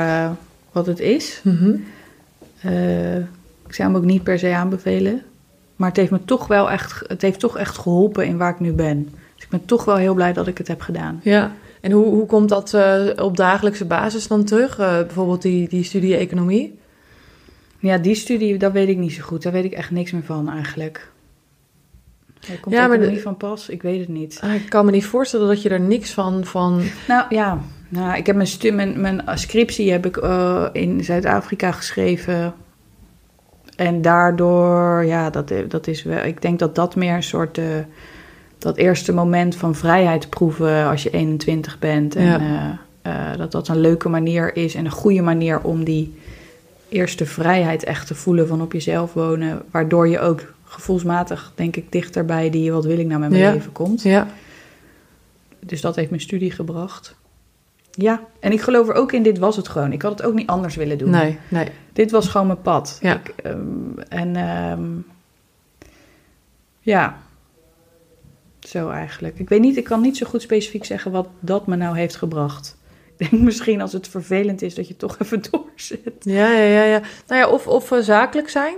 wat 0.72 0.86
het 0.86 1.00
is. 1.00 1.40
Mhm. 1.44 1.70
Ik 3.66 3.74
zou 3.74 3.88
hem 3.88 3.96
ook 3.96 4.04
niet 4.04 4.22
per 4.22 4.38
se 4.38 4.54
aanbevelen. 4.54 5.22
Maar 5.78 5.88
het 5.88 5.96
heeft 5.96 6.10
me 6.10 6.24
toch 6.24 6.46
wel 6.46 6.70
echt, 6.70 7.02
het 7.06 7.22
heeft 7.22 7.40
toch 7.40 7.56
echt 7.58 7.78
geholpen 7.78 8.26
in 8.26 8.36
waar 8.36 8.50
ik 8.52 8.60
nu 8.60 8.72
ben. 8.72 9.02
Dus 9.34 9.44
ik 9.44 9.48
ben 9.50 9.64
toch 9.64 9.84
wel 9.84 9.96
heel 9.96 10.14
blij 10.14 10.32
dat 10.32 10.46
ik 10.46 10.58
het 10.58 10.68
heb 10.68 10.80
gedaan. 10.80 11.20
Ja, 11.22 11.52
en 11.80 11.92
hoe, 11.92 12.04
hoe 12.06 12.26
komt 12.26 12.48
dat 12.48 12.74
eh, 12.74 13.06
op 13.16 13.36
dagelijkse 13.36 13.84
basis 13.84 14.28
dan 14.28 14.44
terug? 14.44 14.78
Eh, 14.78 14.96
bijvoorbeeld 14.96 15.42
die, 15.42 15.68
die 15.68 15.82
studie 15.84 16.16
economie? 16.16 16.78
Ja, 17.78 17.98
die 17.98 18.14
studie, 18.14 18.58
dat 18.58 18.72
weet 18.72 18.88
ik 18.88 18.96
niet 18.96 19.12
zo 19.12 19.22
goed. 19.22 19.42
Daar 19.42 19.52
weet 19.52 19.64
ik 19.64 19.72
echt 19.72 19.90
niks 19.90 20.10
meer 20.12 20.24
van 20.24 20.48
eigenlijk. 20.50 21.10
Er 22.48 22.58
komt 22.60 22.74
Ja, 22.74 22.86
maar 22.86 22.98
de- 23.00 23.20
van 23.20 23.36
pas? 23.36 23.68
Ik 23.68 23.82
weet 23.82 24.00
het 24.00 24.08
niet. 24.08 24.38
Ah, 24.42 24.54
ik 24.54 24.68
kan 24.68 24.84
me 24.84 24.90
niet 24.90 25.06
voorstellen 25.06 25.46
dat 25.48 25.62
je 25.62 25.68
er 25.68 25.80
niks 25.80 26.12
van... 26.12 26.44
van... 26.44 26.82
Nou 27.08 27.24
ja, 27.34 27.58
nou, 27.88 28.16
ik 28.16 28.26
heb 28.26 28.36
mijn, 28.36 28.48
stu- 28.48 28.70
mijn, 28.72 29.00
mijn 29.00 29.22
scriptie 29.34 29.90
heb 29.92 30.06
ik 30.06 30.16
eh, 30.16 30.66
in 30.72 31.04
Zuid-Afrika 31.04 31.72
geschreven. 31.72 32.54
En 33.78 34.02
daardoor, 34.02 35.04
ja, 35.04 35.30
dat, 35.30 35.52
dat 35.68 35.86
is 35.86 36.02
wel. 36.02 36.24
Ik 36.24 36.42
denk 36.42 36.58
dat 36.58 36.74
dat 36.74 36.96
meer 36.96 37.14
een 37.14 37.22
soort. 37.22 37.58
eh, 37.58 37.64
dat 38.58 38.76
eerste 38.76 39.12
moment 39.12 39.56
van 39.56 39.74
vrijheid 39.74 40.28
proeven 40.28 40.86
als 40.86 41.02
je 41.02 41.10
21 41.10 41.78
bent. 41.78 42.16
En 42.16 42.24
Ja. 42.24 42.78
eh, 43.02 43.30
eh, 43.32 43.38
dat 43.38 43.52
dat 43.52 43.68
een 43.68 43.80
leuke 43.80 44.08
manier 44.08 44.56
is 44.56 44.74
en 44.74 44.84
een 44.84 44.90
goede 44.90 45.20
manier 45.22 45.60
om 45.60 45.84
die 45.84 46.14
eerste 46.88 47.26
vrijheid 47.26 47.84
echt 47.84 48.06
te 48.06 48.14
voelen 48.14 48.48
van 48.48 48.62
op 48.62 48.72
jezelf 48.72 49.12
wonen. 49.12 49.62
Waardoor 49.70 50.08
je 50.08 50.20
ook 50.20 50.40
gevoelsmatig, 50.64 51.52
denk 51.54 51.76
ik, 51.76 51.92
dichterbij 51.92 52.50
die 52.50 52.72
wat 52.72 52.84
wil 52.84 52.98
ik 52.98 53.06
nou 53.06 53.20
met 53.20 53.30
mijn 53.30 53.42
Ja. 53.42 53.52
leven 53.52 53.72
komt. 53.72 54.02
Ja. 54.02 54.26
Dus 55.60 55.80
dat 55.80 55.96
heeft 55.96 56.10
mijn 56.10 56.22
studie 56.22 56.50
gebracht. 56.50 57.16
Ja, 58.00 58.20
en 58.40 58.52
ik 58.52 58.60
geloof 58.60 58.88
er 58.88 58.94
ook 58.94 59.12
in, 59.12 59.22
dit 59.22 59.38
was 59.38 59.56
het 59.56 59.68
gewoon. 59.68 59.92
Ik 59.92 60.02
had 60.02 60.10
het 60.10 60.22
ook 60.22 60.34
niet 60.34 60.46
anders 60.46 60.76
willen 60.76 60.98
doen. 60.98 61.10
Nee, 61.10 61.38
nee. 61.48 61.68
Dit 61.92 62.10
was 62.10 62.28
gewoon 62.28 62.46
mijn 62.46 62.62
pad. 62.62 62.98
Ja. 63.02 63.14
Ik, 63.14 63.28
ehm, 63.28 63.98
en 64.08 64.36
ehm, 64.36 64.86
ja, 66.80 67.18
zo 68.60 68.88
eigenlijk. 68.90 69.38
Ik 69.38 69.48
weet 69.48 69.60
niet, 69.60 69.76
ik 69.76 69.84
kan 69.84 70.00
niet 70.00 70.16
zo 70.16 70.26
goed 70.26 70.42
specifiek 70.42 70.84
zeggen 70.84 71.10
wat 71.10 71.28
dat 71.40 71.66
me 71.66 71.76
nou 71.76 71.96
heeft 71.96 72.16
gebracht. 72.16 72.76
Ik 73.16 73.30
denk 73.30 73.42
misschien 73.42 73.80
als 73.80 73.92
het 73.92 74.08
vervelend 74.08 74.62
is 74.62 74.74
dat 74.74 74.88
je 74.88 74.96
toch 74.96 75.18
even 75.22 75.42
doorzet. 75.50 76.14
Ja, 76.20 76.52
ja, 76.52 76.64
ja. 76.64 76.84
ja. 76.84 77.00
Nou 77.26 77.40
ja, 77.40 77.48
of, 77.48 77.66
of 77.66 77.92
eh, 77.92 77.98
zakelijk 77.98 78.48
zijn. 78.48 78.76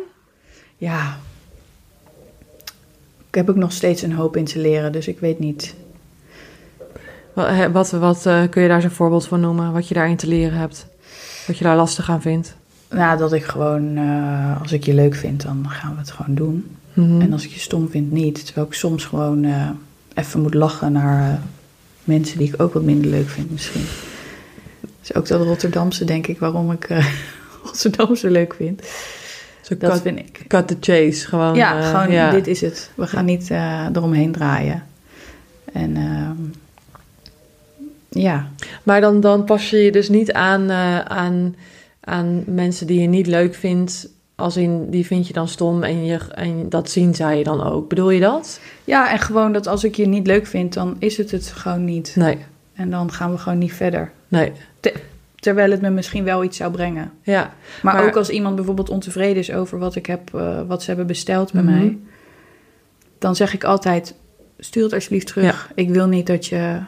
Ja. 0.77 1.19
Ik 3.29 3.35
heb 3.35 3.49
ook 3.49 3.57
nog 3.57 3.73
steeds 3.73 4.03
een 4.03 4.13
hoop 4.13 4.37
in 4.37 4.45
te 4.45 4.59
leren, 4.59 4.93
dus 4.93 5.09
ik 5.09 5.19
weet 5.19 5.39
niet. 5.39 5.75
Wat, 7.33 7.71
wat, 7.73 7.91
wat 7.91 8.27
eh, 8.27 8.43
kun 8.51 8.63
je 8.63 8.69
daar 8.69 8.81
zo'n 8.81 8.91
voorbeeld 8.91 9.27
van 9.27 9.41
noemen? 9.41 9.73
Wat 9.73 9.89
je 9.89 9.95
daarin 9.95 10.17
te 10.17 10.27
leren 10.27 10.59
hebt? 10.59 10.87
Wat 11.47 11.59
je 11.59 11.65
daar 11.65 11.77
lastig 11.77 12.11
aan 12.11 12.21
vindt? 12.23 12.55
Nou, 12.91 13.19
dat 13.19 13.33
ik 13.33 13.45
gewoon, 13.45 13.97
eh, 13.97 14.61
als 14.63 14.73
ik 14.73 14.85
je 14.85 14.95
leuk 14.95 15.15
vind, 15.15 15.43
dan 15.43 15.67
gaan 15.69 15.93
we 15.93 15.99
het 15.99 16.11
gewoon 16.11 16.35
doen. 16.35 16.77
Mhm. 16.93 17.21
En 17.21 17.33
als 17.33 17.45
ik 17.45 17.51
je 17.51 17.61
stom 17.61 17.89
vind, 17.91 18.11
niet. 18.13 18.45
Terwijl 18.47 18.67
ik 18.67 18.75
soms 18.75 19.05
gewoon 19.05 19.45
eh, 19.45 19.69
even 20.15 20.41
moet 20.41 20.55
lachen 20.55 20.93
naar 20.93 21.41
mensen 22.05 22.39
die 22.39 22.49
ik 22.53 22.63
ook 22.63 22.73
wat 22.73 22.83
minder 22.83 23.11
leuk 23.11 23.29
vind 23.29 23.51
misschien. 23.51 23.85
Dus 25.01 25.15
ook 25.15 25.27
dat 25.27 25.43
Rotterdamse, 25.43 26.05
denk 26.05 26.27
ik, 26.27 26.39
waarom 26.39 26.73
ik 26.73 26.85
eh 26.85 27.07
Rotterdamse 27.65 28.31
leuk 28.31 28.55
vind. 28.55 28.83
Zo 29.63 29.77
Dat 29.77 29.91
cut, 29.91 30.01
vind 30.01 30.19
ik. 30.19 30.45
cut 30.47 30.69
the 30.69 30.77
chase. 30.81 31.27
Gewoon, 31.27 31.55
ja, 31.55 31.91
gewoon 31.91 32.11
ja. 32.11 32.31
dit 32.31 32.47
is 32.47 32.61
het. 32.61 32.91
We 32.95 33.07
gaan 33.07 33.25
niet 33.25 33.51
eromheen 33.93 34.33
draaien. 34.33 34.83
En 35.73 35.97
ehm, 35.97 36.37
ja, 38.11 38.49
Maar 38.83 39.01
dan, 39.01 39.21
dan 39.21 39.45
pas 39.45 39.71
je 39.71 39.77
je 39.77 39.93
dus 39.93 40.09
niet 40.09 40.33
aan, 40.33 40.71
eh, 40.71 40.99
aan, 40.99 41.55
aan 42.01 42.43
mensen 42.47 42.87
die 42.87 43.01
je 43.01 43.07
niet 43.07 43.27
leuk 43.27 43.55
vindt. 43.55 44.09
Als 44.35 44.57
in, 44.57 44.91
die 44.91 45.07
vind 45.07 45.27
je 45.27 45.33
dan 45.33 45.49
stom 45.49 45.83
en, 45.83 46.05
je, 46.05 46.19
en 46.35 46.69
dat 46.69 46.91
zien 46.91 47.15
zij 47.15 47.43
dan 47.43 47.63
ook. 47.63 47.89
Bedoel 47.89 48.11
je 48.11 48.21
dat? 48.21 48.61
ja, 48.85 49.11
en 49.13 49.19
gewoon 49.19 49.53
dat 49.53 49.67
als 49.67 49.85
ik 49.85 49.95
je 49.97 50.07
niet 50.07 50.27
leuk 50.27 50.47
vind, 50.47 50.73
dan 50.75 50.97
is 50.99 51.17
het 51.17 51.31
het 51.31 51.47
gewoon 51.47 51.85
niet. 51.85 52.13
Nee, 52.17 52.39
En 52.75 52.91
dan 52.91 53.13
gaan 53.13 53.31
we 53.33 53.39
gewoon 53.39 53.59
niet 53.59 53.73
verder. 53.73 54.11
nee. 54.29 54.53
Terwijl 55.35 55.71
het 55.71 55.81
me 55.81 55.91
misschien 55.91 56.25
wel 56.25 56.45
iets 56.45 56.57
zou 56.57 56.73
brengen. 56.73 57.13
Ja, 57.23 57.53
Maar, 57.83 57.95
Maar- 57.95 58.05
ook 58.07 58.17
als 58.17 58.29
iemand 58.31 58.57
bijvoorbeeld 58.57 58.89
ontevreden 58.91 59.37
is 59.37 59.53
over 59.53 59.79
wat 59.79 59.95
ik 59.97 60.07
heb, 60.07 60.35
eh, 60.35 60.61
wat 60.67 60.81
ze 60.83 60.87
hebben 60.89 61.07
besteld 61.07 61.53
bij 61.53 61.63
Mhm. 61.63 61.73
mij, 61.73 61.99
dan 63.19 63.37
zeg 63.37 63.55
ik 63.55 63.65
altijd: 63.65 64.15
stuur 64.59 64.83
het 64.83 64.93
alsjeblieft 64.93 65.27
terug. 65.27 65.71
Ik 65.75 65.89
wil 65.91 66.07
niet 66.07 66.27
dat 66.27 66.47
je. 66.47 66.79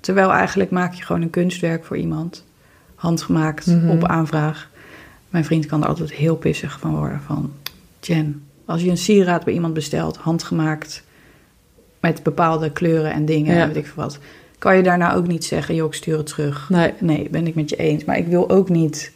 Terwijl 0.00 0.32
eigenlijk 0.32 0.70
maak 0.70 0.92
je 0.94 1.02
gewoon 1.04 1.22
een 1.22 1.30
kunstwerk 1.30 1.84
voor 1.84 1.96
iemand, 1.96 2.44
handgemaakt 2.94 3.66
Mhm. 3.66 3.88
op 3.90 4.04
aanvraag. 4.04 4.68
Mijn 5.28 5.44
vriend 5.44 5.66
kan 5.66 5.82
er 5.82 5.88
altijd 5.88 6.12
heel 6.12 6.36
pissig 6.36 6.78
van 6.80 6.96
worden. 6.96 7.20
Van 7.26 7.52
Jen, 8.00 8.42
als 8.64 8.82
je 8.82 8.90
een 8.90 8.96
sieraad 8.98 9.44
bij 9.44 9.54
iemand 9.54 9.74
bestelt, 9.74 10.16
handgemaakt 10.16 11.02
met 12.00 12.22
bepaalde 12.22 12.70
kleuren 12.70 13.12
en 13.12 13.24
dingen, 13.24 13.54
Ja. 13.54 13.60
en 13.60 13.66
weet 13.66 13.76
ik 13.76 13.86
veel 13.86 14.02
wat, 14.02 14.18
kan 14.58 14.76
je 14.76 14.82
daarna 14.82 15.14
ook 15.14 15.26
niet 15.26 15.44
zeggen: 15.44 15.74
joh, 15.74 15.86
ik 15.86 15.94
stuur 15.94 16.16
het 16.16 16.26
terug. 16.26 16.68
nee. 16.70 16.92
Nee, 16.98 17.28
ben 17.30 17.46
ik 17.46 17.54
met 17.54 17.70
je 17.70 17.76
eens. 17.76 18.04
Maar 18.04 18.18
ik 18.18 18.26
wil 18.26 18.50
ook 18.50 18.68
niet 18.68 19.12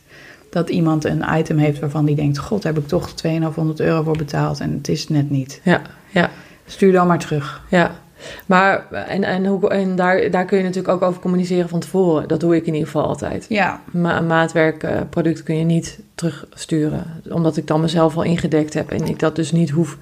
dat 0.51 0.69
iemand 0.69 1.05
een 1.05 1.25
item 1.37 1.59
heeft 1.59 1.81
waarvan 1.81 2.05
die 2.05 2.17
denkt: 2.17 2.39
God, 2.39 2.63
heb 2.63 2.79
ik 2.79 2.87
toch 2.89 3.13
2,500 3.13 3.81
euro 3.81 4.03
voor 4.03 4.17
betaald 4.17 4.61
en 4.61 4.73
het 4.73 4.89
is 4.89 5.09
net 5.09 5.31
niet. 5.31 5.61
Ja, 5.65 5.83
ja. 6.11 6.31
Stuur 6.67 6.93
dan 6.93 7.07
maar 7.07 7.19
terug. 7.19 7.63
Ja, 7.71 7.95
maar 8.47 8.91
en, 8.91 9.25
en, 9.25 9.47
hoe, 9.47 9.71
en 9.71 9.97
daar, 9.97 10.31
daar 10.31 10.45
kun 10.45 10.59
je 10.59 10.65
natuurlijk 10.65 10.95
ook 10.95 11.03
over 11.03 11.21
communiceren 11.21 11.69
van 11.69 11.81
tevoren. 11.81 12.29
Dat 12.29 12.41
doe 12.41 12.57
ik 12.57 12.67
in 12.67 12.73
ieder 12.73 12.89
geval 12.89 13.07
altijd. 13.07 13.47
Ja, 13.49 13.81
Ma 13.91 14.21
maatwerkproduct 14.21 15.43
kun 15.43 15.59
je 15.59 15.65
niet 15.65 15.99
terugsturen, 16.15 17.05
omdat 17.31 17.57
ik 17.57 17.67
dan 17.67 17.81
mezelf 17.81 18.17
al 18.17 18.23
ingedekt 18.23 18.75
heb 18.75 18.91
en 18.91 19.07
ik 19.07 19.19
dat 19.19 19.37
dus 19.37 19.53
niet 19.53 19.71
hoef, 19.71 19.99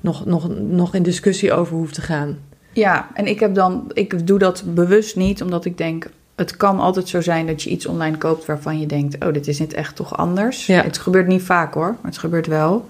nog, 0.00 0.24
nog, 0.24 0.48
nog 0.58 0.94
in 0.94 1.02
discussie 1.02 1.52
over 1.52 1.76
hoef 1.76 1.92
te 1.92 2.02
gaan. 2.02 2.38
ja. 2.72 3.08
En 3.14 3.26
ik 3.26 3.40
heb 3.40 3.54
dan, 3.54 3.90
ik 3.92 4.26
doe 4.26 4.38
dat 4.38 4.62
bewust 4.66 5.16
niet, 5.16 5.42
omdat 5.42 5.64
ik 5.64 5.78
denk. 5.78 6.06
Het 6.34 6.56
kan 6.56 6.80
altijd 6.80 7.08
zo 7.08 7.20
zijn 7.20 7.46
dat 7.46 7.62
je 7.62 7.70
iets 7.70 7.86
online 7.86 8.16
koopt 8.16 8.46
waarvan 8.46 8.80
je 8.80 8.86
denkt: 8.86 9.24
oh, 9.24 9.32
dit 9.32 9.48
is 9.48 9.58
niet 9.58 9.74
echt 9.74 9.96
toch 9.96 10.16
anders. 10.16 10.66
Ja. 10.66 10.82
Het 10.82 10.98
gebeurt 10.98 11.26
niet 11.26 11.42
vaak 11.42 11.74
hoor, 11.74 11.86
maar 11.86 12.10
het 12.10 12.18
gebeurt 12.18 12.46
wel. 12.46 12.88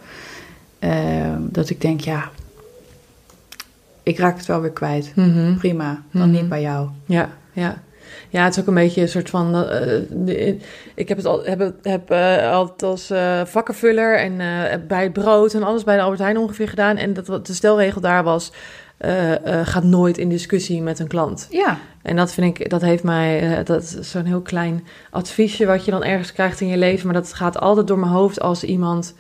Ehm, 0.79 1.41
dat 1.41 1.71
ik 1.71 1.81
denk: 1.81 2.01
ja, 2.01 2.31
ik 4.05 4.19
raak 4.19 4.37
het 4.37 4.47
wel 4.47 4.61
weer 4.61 4.71
kwijt. 4.73 5.13
Mhm. 5.15 5.57
Prima, 5.57 6.03
dan 6.13 6.23
Mhm. 6.23 6.31
niet 6.31 6.49
bij 6.49 6.61
jou. 6.61 6.89
Ja, 7.07 7.29
ja. 7.53 7.83
Ja, 8.29 8.45
het 8.45 8.55
is 8.55 8.61
ook 8.61 8.67
een 8.69 8.75
beetje 8.75 9.01
een 9.01 9.09
soort 9.09 9.31
van. 9.31 9.55
eh, 9.55 9.81
de- 10.11 10.57
ik 10.95 11.09
heb 11.09 11.17
het 11.17 11.27
al, 11.27 11.45
heb, 11.45 11.73
heb, 11.83 12.11
eh, 12.11 12.51
altijd 12.53 12.83
als 12.83 13.11
eh, 13.11 13.41
vakkenvuller 13.45 14.19
en 14.19 14.37
bij 14.89 15.03
het 15.03 15.13
brood 15.13 15.55
en 15.55 15.63
alles 15.63 15.85
bij 15.85 15.97
de 15.97 16.03
Albert 16.03 16.21
Heijn 16.21 16.39
ongeveer 16.39 16.69
gedaan. 16.69 16.97
En 16.97 17.13
dat, 17.13 17.47
de 17.47 17.53
stelregel 17.55 18.01
daar 18.01 18.25
was: 18.25 18.53
gaat 19.65 19.85
nooit 19.85 20.19
in 20.19 20.29
discussie 20.29 20.83
met 20.83 20.99
een 20.99 21.07
klant. 21.07 21.47
Ja, 21.51 21.79
En 22.03 22.17
dat 22.17 22.33
vind 22.33 22.59
ik, 22.59 22.71
dat 22.71 22.81
heeft 22.81 23.03
mij, 23.03 23.63
dat 23.65 23.83
is 23.83 24.11
zo'n 24.11 24.25
heel 24.25 24.41
klein 24.41 24.85
adviesje 25.11 25.67
wat 25.67 25.85
je 25.85 25.91
dan 25.91 26.05
ergens 26.05 26.33
krijgt 26.33 26.61
in 26.61 26.69
je 26.69 26.77
leven. 26.77 27.05
Maar 27.07 27.15
dat 27.15 27.33
gaat 27.33 27.59
altijd 27.59 27.87
door 27.87 27.99
mijn 27.99 28.13
hoofd 28.13 28.41
als 28.41 28.65
iemand 28.65 29.15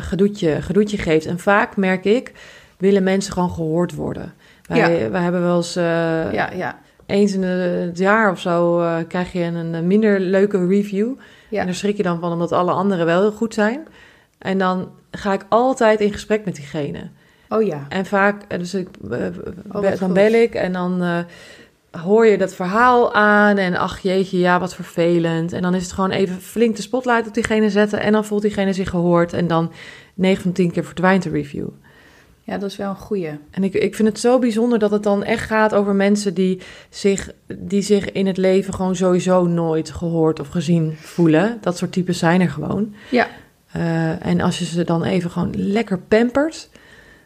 gedoetje, 0.00 0.62
gedoetje 0.62 0.98
geeft. 0.98 1.26
En 1.26 1.38
vaak 1.38 1.76
merk 1.76 2.04
ik, 2.04 2.32
willen 2.78 3.02
mensen 3.02 3.32
gewoon 3.32 3.50
gehoord 3.50 3.94
worden. 3.94 4.34
Wij, 4.66 5.10
wij 5.10 5.22
hebben 5.22 5.42
wel 5.42 5.56
eens, 5.56 5.76
eh, 5.76 6.32
ja, 6.32 6.50
ja. 6.52 6.78
eens 7.06 7.32
in 7.34 7.42
het 7.42 7.98
jaar 7.98 8.30
of 8.30 8.40
zo, 8.40 8.80
eh, 8.80 8.96
krijg 9.08 9.32
je 9.32 9.40
een, 9.42 9.74
een 9.74 9.86
minder 9.86 10.20
leuke 10.20 10.66
review. 10.66 11.12
Ja. 11.48 11.60
En 11.60 11.66
daar 11.66 11.74
schrik 11.74 11.96
je 11.96 12.02
dan 12.02 12.20
van, 12.20 12.32
omdat 12.32 12.52
alle 12.52 12.72
anderen 12.72 13.06
wel 13.06 13.20
heel 13.20 13.32
goed 13.32 13.54
zijn. 13.54 13.86
En 14.38 14.58
dan 14.58 14.90
ga 15.10 15.32
ik 15.32 15.46
altijd 15.48 16.00
in 16.00 16.12
gesprek 16.12 16.44
met 16.44 16.54
diegene. 16.56 17.10
Oh 17.48 17.62
ja. 17.62 17.86
En 17.88 18.06
vaak, 18.06 18.42
eh, 18.48 18.58
dus 18.58 18.74
ik, 18.74 18.88
be- 19.00 19.32
wat 19.66 19.98
dan 19.98 20.12
bel 20.12 20.32
ik 20.32 20.54
en 20.54 20.72
dan 20.72 21.24
hoor 21.90 22.26
je 22.26 22.38
dat 22.38 22.54
verhaal 22.54 23.14
aan. 23.14 23.56
En 23.56 23.76
ach 23.76 23.98
jeetje, 23.98 24.38
ja, 24.38 24.60
wat 24.60 24.74
vervelend. 24.74 25.52
En 25.52 25.62
dan 25.62 25.74
is 25.74 25.82
het 25.82 25.92
gewoon 25.92 26.10
even 26.10 26.40
flink 26.40 26.76
de 26.76 26.82
spotlight 26.82 27.26
op 27.26 27.34
diegene 27.34 27.70
zetten. 27.70 28.00
En 28.00 28.12
dan 28.12 28.24
voelt 28.24 28.42
diegene 28.42 28.72
zich 28.72 28.90
gehoord. 28.90 29.32
En 29.32 29.46
dan 29.46 29.72
9 30.14 30.42
van 30.42 30.52
10 30.52 30.70
keer 30.70 30.84
verdwijnt 30.84 31.22
de 31.22 31.30
review. 31.30 31.68
Ja, 32.46 32.58
dat 32.58 32.70
is 32.70 32.76
wel 32.76 32.88
een 32.90 32.96
goeie. 32.96 33.30
En 33.50 33.64
ik, 33.64 33.74
ik 33.74 33.94
vind 33.94 34.08
het 34.08 34.20
zo 34.20 34.38
bijzonder 34.38 34.78
dat 34.78 34.90
het 34.90 35.02
dan 35.02 35.24
echt 35.24 35.46
gaat 35.46 35.74
over 35.74 35.94
mensen 35.94 36.34
die 36.34 36.60
zich, 36.90 37.30
die 37.56 37.82
zich 37.82 38.12
in 38.12 38.26
het 38.26 38.36
leven 38.36 38.74
gewoon 38.74 38.96
sowieso 38.96 39.44
nooit 39.46 39.90
gehoord 39.90 40.40
of 40.40 40.48
gezien 40.48 40.96
voelen. 41.00 41.58
Dat 41.60 41.76
soort 41.76 41.92
types 41.92 42.18
zijn 42.18 42.40
er 42.40 42.50
gewoon. 42.50 42.94
Ja. 43.10 43.26
Eh, 43.72 44.26
en 44.26 44.40
als 44.40 44.58
je 44.58 44.64
ze 44.64 44.84
dan 44.84 45.04
even 45.04 45.30
gewoon 45.30 45.50
lekker 45.56 45.98
pampert, 45.98 46.68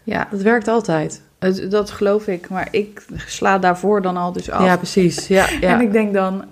Ja, 0.03 0.29
dat 0.31 0.43
werkt 0.43 0.69
altijd. 0.69 1.23
het, 1.39 1.71
dat 1.71 1.91
geloof 1.91 2.27
ik. 2.27 2.49
Maar 2.49 2.69
ik 2.71 3.05
sla 3.27 3.59
daarvoor 3.59 4.03
dan 4.03 4.17
al 4.17 4.33
dus 4.33 4.51
af. 4.51 4.65
Ja, 4.65 4.77
precies. 4.77 5.27
Ja, 5.27 5.47
ja. 5.61 5.75
En 5.75 5.81
ik 5.81 5.93
denk 5.93 6.13
dan, 6.15 6.45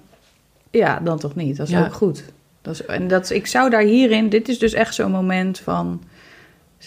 ja, 0.70 1.00
dan 1.04 1.18
toch 1.18 1.34
niet. 1.34 1.56
Dat 1.56 1.66
is 1.66 1.72
Ja. 1.72 1.84
ook 1.84 1.94
goed. 1.94 2.24
Dat 2.62 2.74
is, 2.74 2.84
en 2.84 3.08
dat, 3.08 3.30
ik 3.30 3.46
zou 3.46 3.70
daar 3.70 3.82
hierin, 3.82 4.28
dit 4.28 4.48
is 4.48 4.58
dus 4.58 4.72
echt 4.72 4.94
zo'n 4.94 5.10
moment 5.10 5.58
van, 5.58 6.02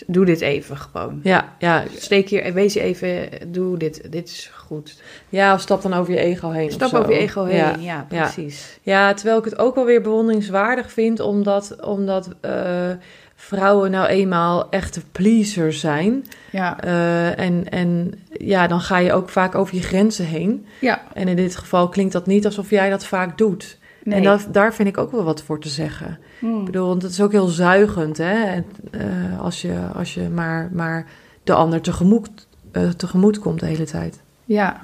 doe 0.08 0.26
dit 0.26 0.42
even 0.42 0.78
gewoon. 0.78 1.20
Ja, 1.24 1.56
ja, 1.60 1.84
Steek 1.96 2.30
hier, 2.30 2.54
wees 2.54 2.76
even, 2.76 3.30
doe 3.48 3.78
dit, 3.78 4.12
dit 4.12 4.28
is 4.30 4.52
goed. 4.56 5.02
ja, 5.30 5.54
of 5.54 5.62
stap 5.62 5.82
dan 5.82 5.94
over 5.94 6.14
je 6.14 6.20
ego 6.20 6.50
heen. 6.50 6.72
Stap 6.72 6.94
over 6.94 7.12
je 7.14 7.18
ego 7.20 7.44
heen, 7.44 7.56
Ja. 7.56 7.76
ja, 7.80 8.06
ja. 8.10 8.22
precies. 8.24 8.80
ja, 8.82 9.14
terwijl 9.14 9.38
ik 9.38 9.46
het 9.46 9.58
ook 9.60 9.76
wel 9.76 9.86
weer 9.86 10.02
bewonderingswaardig 10.02 10.92
vind, 10.92 11.20
omdat, 11.20 11.76
omdat 11.86 12.30
eh, 12.42 12.90
vrouwen 13.36 13.92
nou 13.92 14.08
eenmaal 14.08 14.70
echte 14.70 15.02
pleasers 15.12 15.80
zijn. 15.80 16.26
Ja, 16.52 16.80
Eh, 16.84 17.40
en, 17.40 17.70
en 17.70 18.14
ja, 18.40 18.68
dan 18.68 18.82
ga 18.82 18.98
je 18.98 19.14
ook 19.14 19.30
vaak 19.30 19.56
over 19.56 19.76
je 19.76 19.82
grenzen 19.82 20.26
heen. 20.26 20.66
ja. 20.80 21.02
En 21.14 21.28
in 21.28 21.36
dit 21.36 21.56
geval 21.56 21.90
klinkt 21.90 22.14
dat 22.14 22.26
niet 22.26 22.46
alsof 22.46 22.70
jij 22.70 22.90
dat 22.90 23.06
vaak 23.06 23.38
doet. 23.38 23.78
Nee. 24.04 24.18
En 24.18 24.24
dat, 24.24 24.48
daar 24.52 24.74
vind 24.74 24.88
ik 24.88 24.98
ook 24.98 25.12
wel 25.12 25.24
wat 25.24 25.44
voor 25.44 25.60
te 25.60 25.70
zeggen. 25.70 26.20
Hmm. 26.40 26.60
Ik 26.60 26.66
bedoel, 26.66 26.88
want 26.88 27.02
het 27.02 27.12
is 27.12 27.22
ook 27.22 27.32
heel 27.32 27.48
zuigend, 27.48 28.18
hè? 28.18 28.44
En, 28.44 28.66
eh, 28.92 29.40
als 29.40 29.62
je, 29.62 29.80
als 29.94 30.14
je 30.14 30.30
maar, 30.30 30.70
maar 30.74 31.08
de 31.44 31.54
ander 31.54 31.82
tegemoet, 31.82 32.48
eh, 32.72 32.90
tegemoet 32.90 33.40
komt 33.40 33.60
de 33.60 33.66
hele 33.66 33.86
tijd. 33.86 34.22
Ja, 34.46 34.82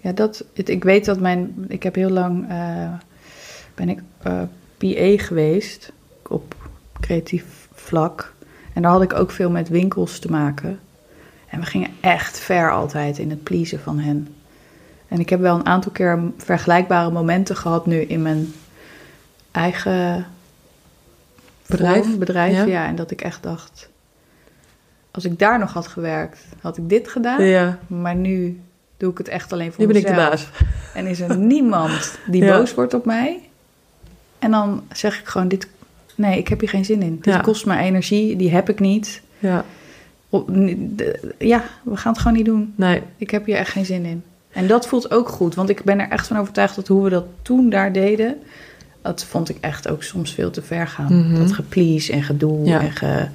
ja 0.00 0.12
dat, 0.12 0.44
het, 0.54 0.68
ik 0.68 0.84
weet 0.84 1.04
dat 1.04 1.20
mijn, 1.20 1.64
ik 1.68 1.82
heb 1.82 1.94
heel 1.94 2.10
lang, 2.10 2.48
eh, 2.48 2.92
ben 3.74 3.88
ik 3.88 4.02
PA 4.76 5.24
geweest 5.24 5.92
op 6.28 6.54
creatief 7.00 7.68
vlak. 7.72 8.34
En 8.72 8.82
daar 8.82 8.90
had 8.90 9.02
ik 9.02 9.14
ook 9.14 9.30
veel 9.30 9.50
met 9.50 9.68
winkels 9.68 10.18
te 10.18 10.30
maken. 10.30 10.78
En 11.48 11.60
we 11.60 11.66
gingen 11.66 11.90
echt 12.00 12.38
ver 12.38 12.72
altijd 12.72 13.18
in 13.18 13.30
het 13.30 13.42
pleasen 13.42 13.80
van 13.80 13.98
hen. 13.98 14.28
En 15.14 15.20
ik 15.20 15.28
heb 15.28 15.40
wel 15.40 15.54
een 15.54 15.66
aantal 15.66 15.92
keer 15.92 16.20
vergelijkbare 16.38 17.10
momenten 17.10 17.56
gehad 17.56 17.86
nu 17.86 18.00
in 18.00 18.22
mijn 18.22 18.52
eigen 19.50 20.26
Bedrijf? 21.66 22.04
vorm, 22.04 22.18
bedrijf 22.18 22.52
Ja. 22.54 22.64
ja. 22.64 22.86
En 22.86 22.96
dat 22.96 23.10
ik 23.10 23.20
echt 23.20 23.42
dacht, 23.42 23.88
als 25.10 25.24
ik 25.24 25.38
daar 25.38 25.58
nog 25.58 25.72
had 25.72 25.86
gewerkt, 25.86 26.44
had 26.60 26.76
ik 26.76 26.88
dit 26.88 27.08
gedaan. 27.08 27.44
Ja, 27.44 27.78
Maar 27.86 28.14
nu 28.14 28.60
doe 28.96 29.10
ik 29.10 29.18
het 29.18 29.28
echt 29.28 29.52
alleen 29.52 29.72
voor 29.72 29.80
nu 29.86 29.92
ben 29.92 29.96
ik 30.00 30.06
de 30.06 30.10
mezelf. 30.12 30.28
baas. 30.30 30.48
En 30.94 31.06
is 31.06 31.20
er 31.20 31.36
niemand 31.36 32.18
die 32.26 32.44
Ja. 32.44 32.58
boos 32.58 32.74
wordt 32.74 32.94
op 32.94 33.04
mij. 33.04 33.40
En 34.38 34.50
dan 34.50 34.82
zeg 34.92 35.20
ik 35.20 35.26
gewoon, 35.26 35.48
dit, 35.48 35.66
nee, 36.14 36.38
ik 36.38 36.48
heb 36.48 36.60
hier 36.60 36.68
geen 36.68 36.84
zin 36.84 37.02
in. 37.02 37.18
Dit 37.20 37.40
kost 37.40 37.66
me 37.66 37.76
energie, 37.76 38.36
die 38.36 38.50
heb 38.50 38.68
ik 38.68 38.80
niet. 38.80 39.22
Ja, 39.38 39.64
Ja, 41.38 41.64
we 41.82 41.96
gaan 41.96 42.12
het 42.12 42.20
gewoon 42.20 42.36
niet 42.36 42.46
doen. 42.46 42.72
nee. 42.76 43.02
Ik 43.16 43.30
heb 43.30 43.46
hier 43.46 43.56
echt 43.56 43.70
geen 43.70 43.84
zin 43.86 44.04
in. 44.04 44.22
En 44.54 44.66
dat 44.66 44.86
voelt 44.86 45.10
ook 45.10 45.28
goed, 45.28 45.54
want 45.54 45.68
ik 45.68 45.82
ben 45.84 46.00
er 46.00 46.08
echt 46.08 46.26
van 46.26 46.38
overtuigd 46.38 46.76
dat 46.76 46.88
hoe 46.88 47.02
we 47.04 47.10
dat 47.10 47.24
toen 47.42 47.70
daar 47.70 47.92
deden, 47.92 48.36
dat 49.02 49.24
vond 49.24 49.48
ik 49.48 49.56
echt 49.60 49.88
ook 49.88 50.02
soms 50.02 50.34
veel 50.34 50.50
te 50.50 50.62
ver 50.62 50.86
gaan. 50.88 51.26
Mhm. 51.28 51.38
Dat 51.38 51.52
geplease 51.52 52.12
en 52.12 52.22
gedoe 52.22 52.64
Ja. 52.64 52.80
en 52.80 52.90
ge... 52.92 53.26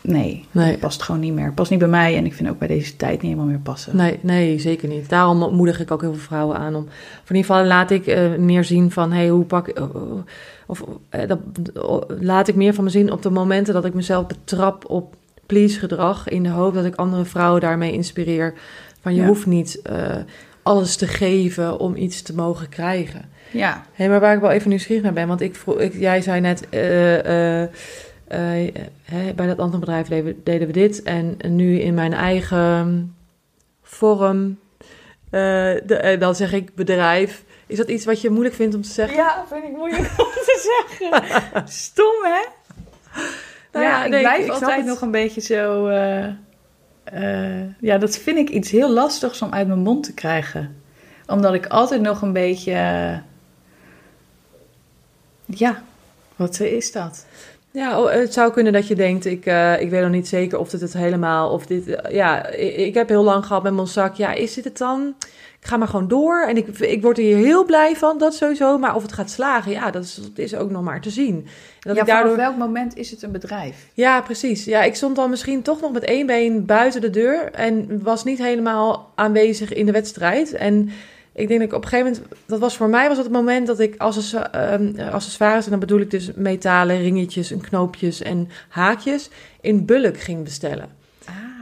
Nee, 0.00 0.44
Nee. 0.50 0.70
dat 0.70 0.80
past 0.80 1.02
gewoon 1.02 1.20
niet 1.20 1.32
meer. 1.32 1.52
Past 1.52 1.70
niet 1.70 1.78
bij 1.78 1.88
mij 1.88 2.16
en 2.16 2.24
ik 2.26 2.34
vind 2.34 2.48
ook 2.48 2.58
bij 2.58 2.68
deze 2.68 2.96
tijd 2.96 3.12
niet 3.12 3.22
helemaal 3.22 3.44
meer 3.46 3.58
passen. 3.58 3.96
Nee, 3.96 4.18
nee, 4.20 4.58
zeker 4.58 4.88
niet. 4.88 5.08
Daarom 5.08 5.54
moedig 5.54 5.80
ik 5.80 5.90
ook 5.90 6.00
heel 6.00 6.12
veel 6.14 6.22
vrouwen 6.22 6.56
aan 6.56 6.74
om. 6.74 6.82
Of 7.22 7.30
in 7.30 7.36
ieder 7.36 7.50
geval 7.50 7.66
laat 7.66 7.90
ik 7.90 8.06
eh, 8.06 8.34
meer 8.34 8.64
zien 8.64 8.90
van 8.90 9.12
hey, 9.12 9.28
hoe 9.28 9.44
pak 9.44 9.68
ik. 9.68 9.78
oh, 9.80 10.18
of 10.66 10.84
eh, 11.08 11.28
dat, 11.28 11.38
oh, 11.74 12.02
laat 12.20 12.48
ik 12.48 12.54
meer 12.54 12.74
van 12.74 12.84
me 12.84 12.90
zien 12.90 13.12
op 13.12 13.22
de 13.22 13.30
momenten 13.30 13.74
dat 13.74 13.84
ik 13.84 13.94
mezelf 13.94 14.26
betrap 14.26 14.90
op 14.90 15.14
please 15.46 15.78
gedrag. 15.78 16.28
In 16.28 16.42
de 16.42 16.48
hoop 16.48 16.74
dat 16.74 16.84
ik 16.84 16.94
andere 16.94 17.24
vrouwen 17.24 17.60
daarmee 17.60 17.92
inspireer. 17.92 18.54
Je 19.14 19.20
Ja. 19.20 19.26
hoeft 19.26 19.46
niet 19.46 19.82
eh, 19.82 20.16
alles 20.62 20.96
te 20.96 21.06
geven 21.06 21.78
om 21.78 21.96
iets 21.96 22.22
te 22.22 22.34
mogen 22.34 22.68
krijgen. 22.68 23.30
Ja, 23.50 23.84
Hé, 23.92 24.08
maar 24.08 24.20
waar 24.20 24.34
ik 24.34 24.40
wel 24.40 24.50
even 24.50 24.68
nieuwsgierig 24.68 25.02
naar 25.02 25.12
ben, 25.12 25.28
want 25.28 25.40
ik 25.40 25.56
vroeg, 25.56 25.78
ik, 25.80 25.94
jij 25.94 26.20
zei 26.20 26.40
net, 26.40 26.68
eh, 26.68 27.62
eh, 27.62 27.68
bij 29.36 29.46
dat 29.46 29.58
andere 29.58 29.78
bedrijf 29.78 30.08
deden 30.08 30.24
we, 30.24 30.36
deden 30.42 30.66
we 30.66 30.72
dit 30.72 31.02
en 31.02 31.36
nu 31.48 31.78
in 31.78 31.94
mijn 31.94 32.12
eigen 32.12 33.14
vorm, 33.82 34.58
de, 35.30 36.16
dan 36.18 36.34
zeg 36.34 36.52
ik 36.52 36.74
bedrijf. 36.74 37.44
Is 37.66 37.76
dat 37.76 37.88
iets 37.88 38.04
wat 38.04 38.20
je 38.20 38.30
moeilijk 38.30 38.54
vindt 38.54 38.74
om 38.74 38.82
te 38.82 38.88
zeggen? 38.88 39.16
Ja, 39.16 39.44
vind 39.48 39.64
ik 39.64 39.76
moeilijk 39.76 40.02
om 40.26 40.32
te 40.32 40.86
zeggen. 40.98 41.22
Stom, 41.68 42.14
hè? 42.22 42.44
Nou 43.72 43.84
ja, 43.84 44.04
ik 44.04 44.10
nee, 44.10 44.20
blijf 44.20 44.48
altijd 44.48 44.84
nog 44.84 45.00
een 45.00 45.10
beetje 45.10 45.40
zo... 45.40 45.86
eh, 47.12 47.80
ja, 47.80 47.98
dat 47.98 48.16
vind 48.16 48.38
ik 48.38 48.48
iets 48.48 48.70
heel 48.70 48.92
lastigs 48.92 49.42
om 49.42 49.52
uit 49.52 49.66
mijn 49.66 49.80
mond 49.80 50.04
te 50.04 50.14
krijgen. 50.14 50.76
Omdat 51.26 51.54
ik 51.54 51.66
altijd 51.66 52.00
nog 52.00 52.22
een 52.22 52.32
beetje... 52.32 52.72
eh, 52.72 53.18
ja, 55.46 55.82
wat 56.36 56.60
is 56.60 56.92
dat? 56.92 57.26
Ja, 57.76 58.00
oh, 58.00 58.10
het 58.10 58.32
zou 58.32 58.52
kunnen 58.52 58.72
dat 58.72 58.86
je 58.86 58.94
denkt, 58.94 59.24
ik, 59.24 59.46
eh, 59.46 59.80
ik 59.80 59.90
weet 59.90 60.02
nog 60.02 60.10
niet 60.10 60.28
zeker 60.28 60.58
of 60.58 60.68
dit 60.68 60.80
het 60.80 60.92
helemaal, 60.92 61.50
of 61.50 61.66
dit, 61.66 61.86
eh, 61.88 62.14
ja, 62.14 62.46
ik, 62.46 62.76
ik 62.76 62.94
heb 62.94 63.08
heel 63.08 63.22
lang 63.22 63.46
gehad 63.46 63.62
met 63.62 63.74
mijn 63.74 63.86
zak, 63.86 64.14
ja, 64.14 64.32
is 64.32 64.54
dit 64.54 64.64
het 64.64 64.78
dan? 64.78 65.14
Ik 65.60 65.66
ga 65.66 65.76
maar 65.76 65.88
gewoon 65.88 66.08
door 66.08 66.44
en 66.48 66.56
ik, 66.56 66.68
ik 66.78 67.02
word 67.02 67.18
er 67.18 67.24
hier 67.24 67.36
heel 67.36 67.64
blij 67.64 67.96
van, 67.96 68.18
dat 68.18 68.34
sowieso, 68.34 68.78
maar 68.78 68.94
of 68.94 69.02
het 69.02 69.12
gaat 69.12 69.30
slagen, 69.30 69.72
ja, 69.72 69.90
dat 69.90 70.04
is, 70.04 70.14
dat 70.14 70.38
is 70.38 70.54
ook 70.54 70.70
nog 70.70 70.82
maar 70.82 71.00
te 71.00 71.10
zien. 71.10 71.34
En 71.34 71.94
dat 71.94 71.96
ja, 71.96 72.00
ik 72.00 72.08
daardoor... 72.08 72.36
welk 72.36 72.56
moment 72.56 72.96
is 72.96 73.10
het 73.10 73.22
een 73.22 73.32
bedrijf? 73.32 73.86
Ja, 73.94 74.20
precies. 74.20 74.64
Ja, 74.64 74.82
ik 74.82 74.94
stond 74.94 75.16
dan 75.16 75.30
misschien 75.30 75.62
toch 75.62 75.80
nog 75.80 75.92
met 75.92 76.04
één 76.04 76.26
been 76.26 76.66
buiten 76.66 77.00
de 77.00 77.10
deur 77.10 77.50
en 77.52 78.02
was 78.02 78.24
niet 78.24 78.38
helemaal 78.38 79.12
aanwezig 79.14 79.72
in 79.72 79.86
de 79.86 79.92
wedstrijd. 79.92 80.52
En 80.52 80.90
ik 81.36 81.48
denk 81.48 81.60
dat 81.60 81.68
ik 81.68 81.74
op 81.74 81.82
een 81.82 81.88
gegeven 81.88 82.12
moment, 82.12 82.32
dat 82.46 82.58
was 82.58 82.76
voor 82.76 82.88
mij 82.88 83.08
was 83.08 83.16
het 83.16 83.26
het 83.26 83.34
moment 83.34 83.66
dat 83.66 83.80
ik 83.80 83.94
accessa- 83.96 84.52
ehm, 84.52 85.08
accessoires, 85.10 85.64
en 85.64 85.70
dan 85.70 85.80
bedoel 85.80 86.00
ik 86.00 86.10
dus 86.10 86.30
metalen, 86.34 86.98
ringetjes 86.98 87.50
en 87.50 87.60
knoopjes 87.60 88.22
en 88.22 88.48
haakjes, 88.68 89.30
in 89.60 89.84
bulk 89.84 90.20
ging 90.20 90.44
bestellen. 90.44 90.88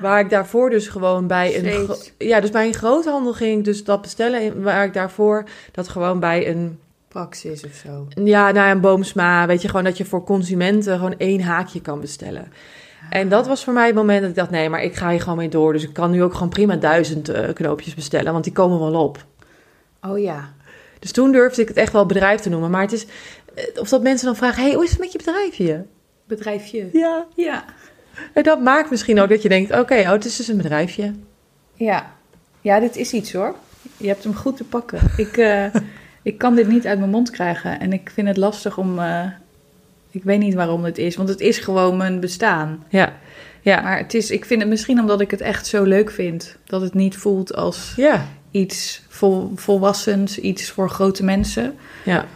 Waar 0.01 0.21
ik 0.21 0.31
daarvoor 0.31 0.71
dus 0.71 0.89
gewoon 0.89 1.27
bij 1.27 1.59
een, 1.59 1.89
ja, 2.19 2.41
dus 2.41 2.51
bij 2.51 2.67
een 2.67 2.75
groothandel 2.75 3.33
ging 3.33 3.59
ik 3.59 3.65
dus 3.65 3.85
dat 3.85 4.03
bestellen, 4.03 4.63
waar 4.63 4.85
ik 4.85 4.93
daarvoor 4.93 5.45
dat 5.73 5.89
gewoon 5.89 6.21
bij 6.21 6.49
een 6.49 6.79
Praxis 7.09 7.65
of 7.65 7.75
zo. 7.85 8.07
ja, 8.25 8.51
naar 8.51 8.71
een 8.71 8.81
boomsma. 8.81 9.47
Weet 9.47 9.63
je, 9.63 9.69
gewoon 9.69 9.85
dat 9.85 9.97
je 9.97 10.05
voor 10.05 10.25
consumenten 10.25 10.95
gewoon 10.95 11.19
één 11.19 11.41
haakje 11.41 11.81
kan 11.81 12.01
bestellen. 12.01 12.53
En 13.11 13.29
dat 13.29 13.47
was 13.47 13.65
voor 13.65 13.73
mij 13.73 13.87
het 13.87 13.95
moment 13.95 14.21
dat 14.21 14.31
ik 14.31 14.37
dacht, 14.37 14.51
nee, 14.51 14.69
maar 14.69 14.83
ik 14.83 14.95
ga 14.97 15.11
hier 15.11 15.21
gewoon 15.21 15.39
mee 15.39 15.49
door. 15.49 15.73
Dus 15.73 15.83
ik 15.83 15.93
kan 15.93 16.11
nu 16.11 16.23
ook 16.23 16.33
gewoon 16.33 16.49
prima 16.49 16.77
duizend 16.77 17.29
eh, 17.29 17.53
knoopjes 17.53 17.95
bestellen, 17.95 18.33
want 18.33 18.45
die 18.45 18.53
komen 18.53 18.79
wel 18.79 19.05
op. 19.05 19.25
Oh 20.07 20.19
ja. 20.19 20.53
Dus 20.99 21.13
toen 21.13 21.33
durfde 21.33 21.63
ik 21.63 21.69
het 21.69 21.77
echt 21.77 21.93
wel 21.93 22.07
bedrijf 22.07 22.41
te 22.41 22.49
noemen. 22.49 22.71
Maar 22.71 22.81
het 22.83 22.93
is, 22.93 23.07
eh, 23.55 23.65
of 23.81 23.89
dat 23.89 24.03
mensen 24.03 24.27
dan 24.27 24.37
vragen, 24.37 24.63
hey, 24.63 24.75
hoe 24.75 24.85
is 24.85 24.91
het 24.91 24.99
met 24.99 25.13
je 25.13 25.19
bedrijfje? 25.19 25.85
Bedrijfje. 26.27 26.89
Ja. 26.93 27.27
Ja. 27.35 27.65
En 28.33 28.43
dat 28.43 28.61
maakt 28.61 28.91
misschien 28.91 29.21
ook 29.21 29.29
dat 29.29 29.43
je 29.43 29.49
denkt, 29.49 29.79
oké, 29.79 29.95
oh, 30.01 30.11
het 30.11 30.25
is 30.25 30.37
dus 30.37 30.49
een 30.49 30.57
bedrijfje. 30.57 31.13
Ja. 31.75 32.13
Ja, 32.61 32.81
dit 32.81 32.97
is 32.97 33.13
iets 33.13 33.33
hoor. 33.33 33.55
Je 33.97 34.07
hebt 34.09 34.25
hem 34.25 34.35
goed 34.35 34.57
te 34.57 34.65
pakken. 34.65 35.01
Ik, 35.17 35.37
eh, 35.37 35.75
ik 36.23 36.39
kan 36.39 36.55
dit 36.55 36.69
niet 36.69 36.87
uit 36.87 36.99
mijn 36.99 37.11
mond 37.11 37.31
krijgen. 37.31 37.81
En 37.81 37.93
ik 37.93 38.11
vind 38.15 38.29
het 38.29 38.37
lastig 38.37 38.79
om... 38.79 38.99
eh, 38.99 39.27
ik 40.11 40.25
weet 40.25 40.39
niet 40.39 40.55
waarom 40.55 40.85
het 40.85 40.99
is. 40.99 41.17
Want 41.17 41.29
het 41.29 41.41
is 41.41 41.59
gewoon 41.59 41.97
mijn 41.97 42.21
bestaan. 42.21 42.85
Ja, 42.89 43.13
ja, 43.61 43.81
Maar 43.81 43.99
het 43.99 44.15
is, 44.15 44.31
ik 44.31 44.45
vind 44.45 44.61
het 44.61 44.71
misschien 44.71 45.01
omdat 45.01 45.21
ik 45.21 45.31
het 45.31 45.41
echt 45.41 45.67
zo 45.67 45.83
leuk 45.83 46.11
vind. 46.11 46.57
Dat 46.65 46.81
het 46.81 46.95
niet 46.95 47.17
voelt 47.17 47.55
als 47.55 47.93
ja, 47.97 48.27
iets 48.55 49.03
vol, 49.09 49.53
volwassens. 49.55 50.39
Iets 50.39 50.71
voor 50.71 50.91
grote 50.91 51.25
mensen. 51.25 51.75
ja. 52.05 52.27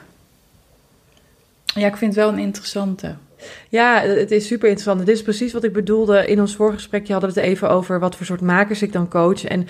Ja, 1.75 1.87
ik 1.87 1.97
vind 1.97 2.15
het 2.15 2.25
wel 2.25 2.33
een 2.33 2.39
interessante. 2.39 3.15
Ja, 3.69 4.01
het 4.01 4.31
is 4.31 4.47
super 4.47 4.69
interessant. 4.69 5.07
Dit 5.07 5.17
is 5.17 5.23
precies 5.23 5.53
wat 5.53 5.65
ik 5.65 5.73
bedoelde. 5.73 6.27
In 6.27 6.41
ons 6.41 6.57
vorige 6.57 6.77
gesprekje 6.77 7.13
hadden 7.13 7.35
we 7.35 7.41
het 7.41 7.49
even 7.49 7.71
over 7.71 8.01
wat 8.01 8.17
voor 8.17 8.27
soort 8.27 8.41
makers 8.41 8.83
ik 8.83 8.93
dan 8.93 9.09
coach. 9.09 9.45
En 9.45 9.69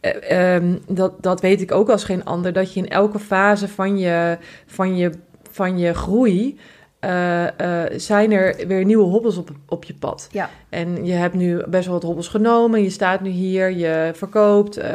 eh, 0.00 0.54
ehm, 0.54 0.76
dat, 0.88 1.22
dat 1.22 1.40
weet 1.40 1.60
ik 1.60 1.72
ook 1.72 1.88
als 1.88 2.04
geen 2.04 2.24
ander. 2.24 2.52
Dat 2.52 2.72
je 2.72 2.80
in 2.80 2.88
elke 2.88 3.18
fase 3.18 3.68
van 3.68 3.98
je, 3.98 4.38
van 4.66 4.96
je, 4.96 5.10
van 5.50 5.78
je 5.78 5.94
groei. 5.94 6.58
Eh, 7.06 7.84
eh, 7.84 7.92
zijn 7.98 8.32
er 8.32 8.66
weer 8.66 8.84
nieuwe 8.84 9.04
hobbels 9.04 9.36
op, 9.36 9.50
op 9.68 9.84
je 9.84 9.94
pad. 9.94 10.28
Ja. 10.32 10.50
En 10.68 11.04
je 11.04 11.12
hebt 11.12 11.34
nu 11.34 11.62
best 11.66 11.84
wel 11.84 11.94
wat 11.94 12.02
hobbels 12.02 12.28
genomen. 12.28 12.82
Je 12.82 12.90
staat 12.90 13.20
nu 13.20 13.30
hier, 13.30 13.70
je 13.70 14.10
verkoopt. 14.14 14.76
eh, 14.76 14.90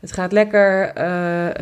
het 0.00 0.12
gaat 0.12 0.32
lekker. 0.32 0.92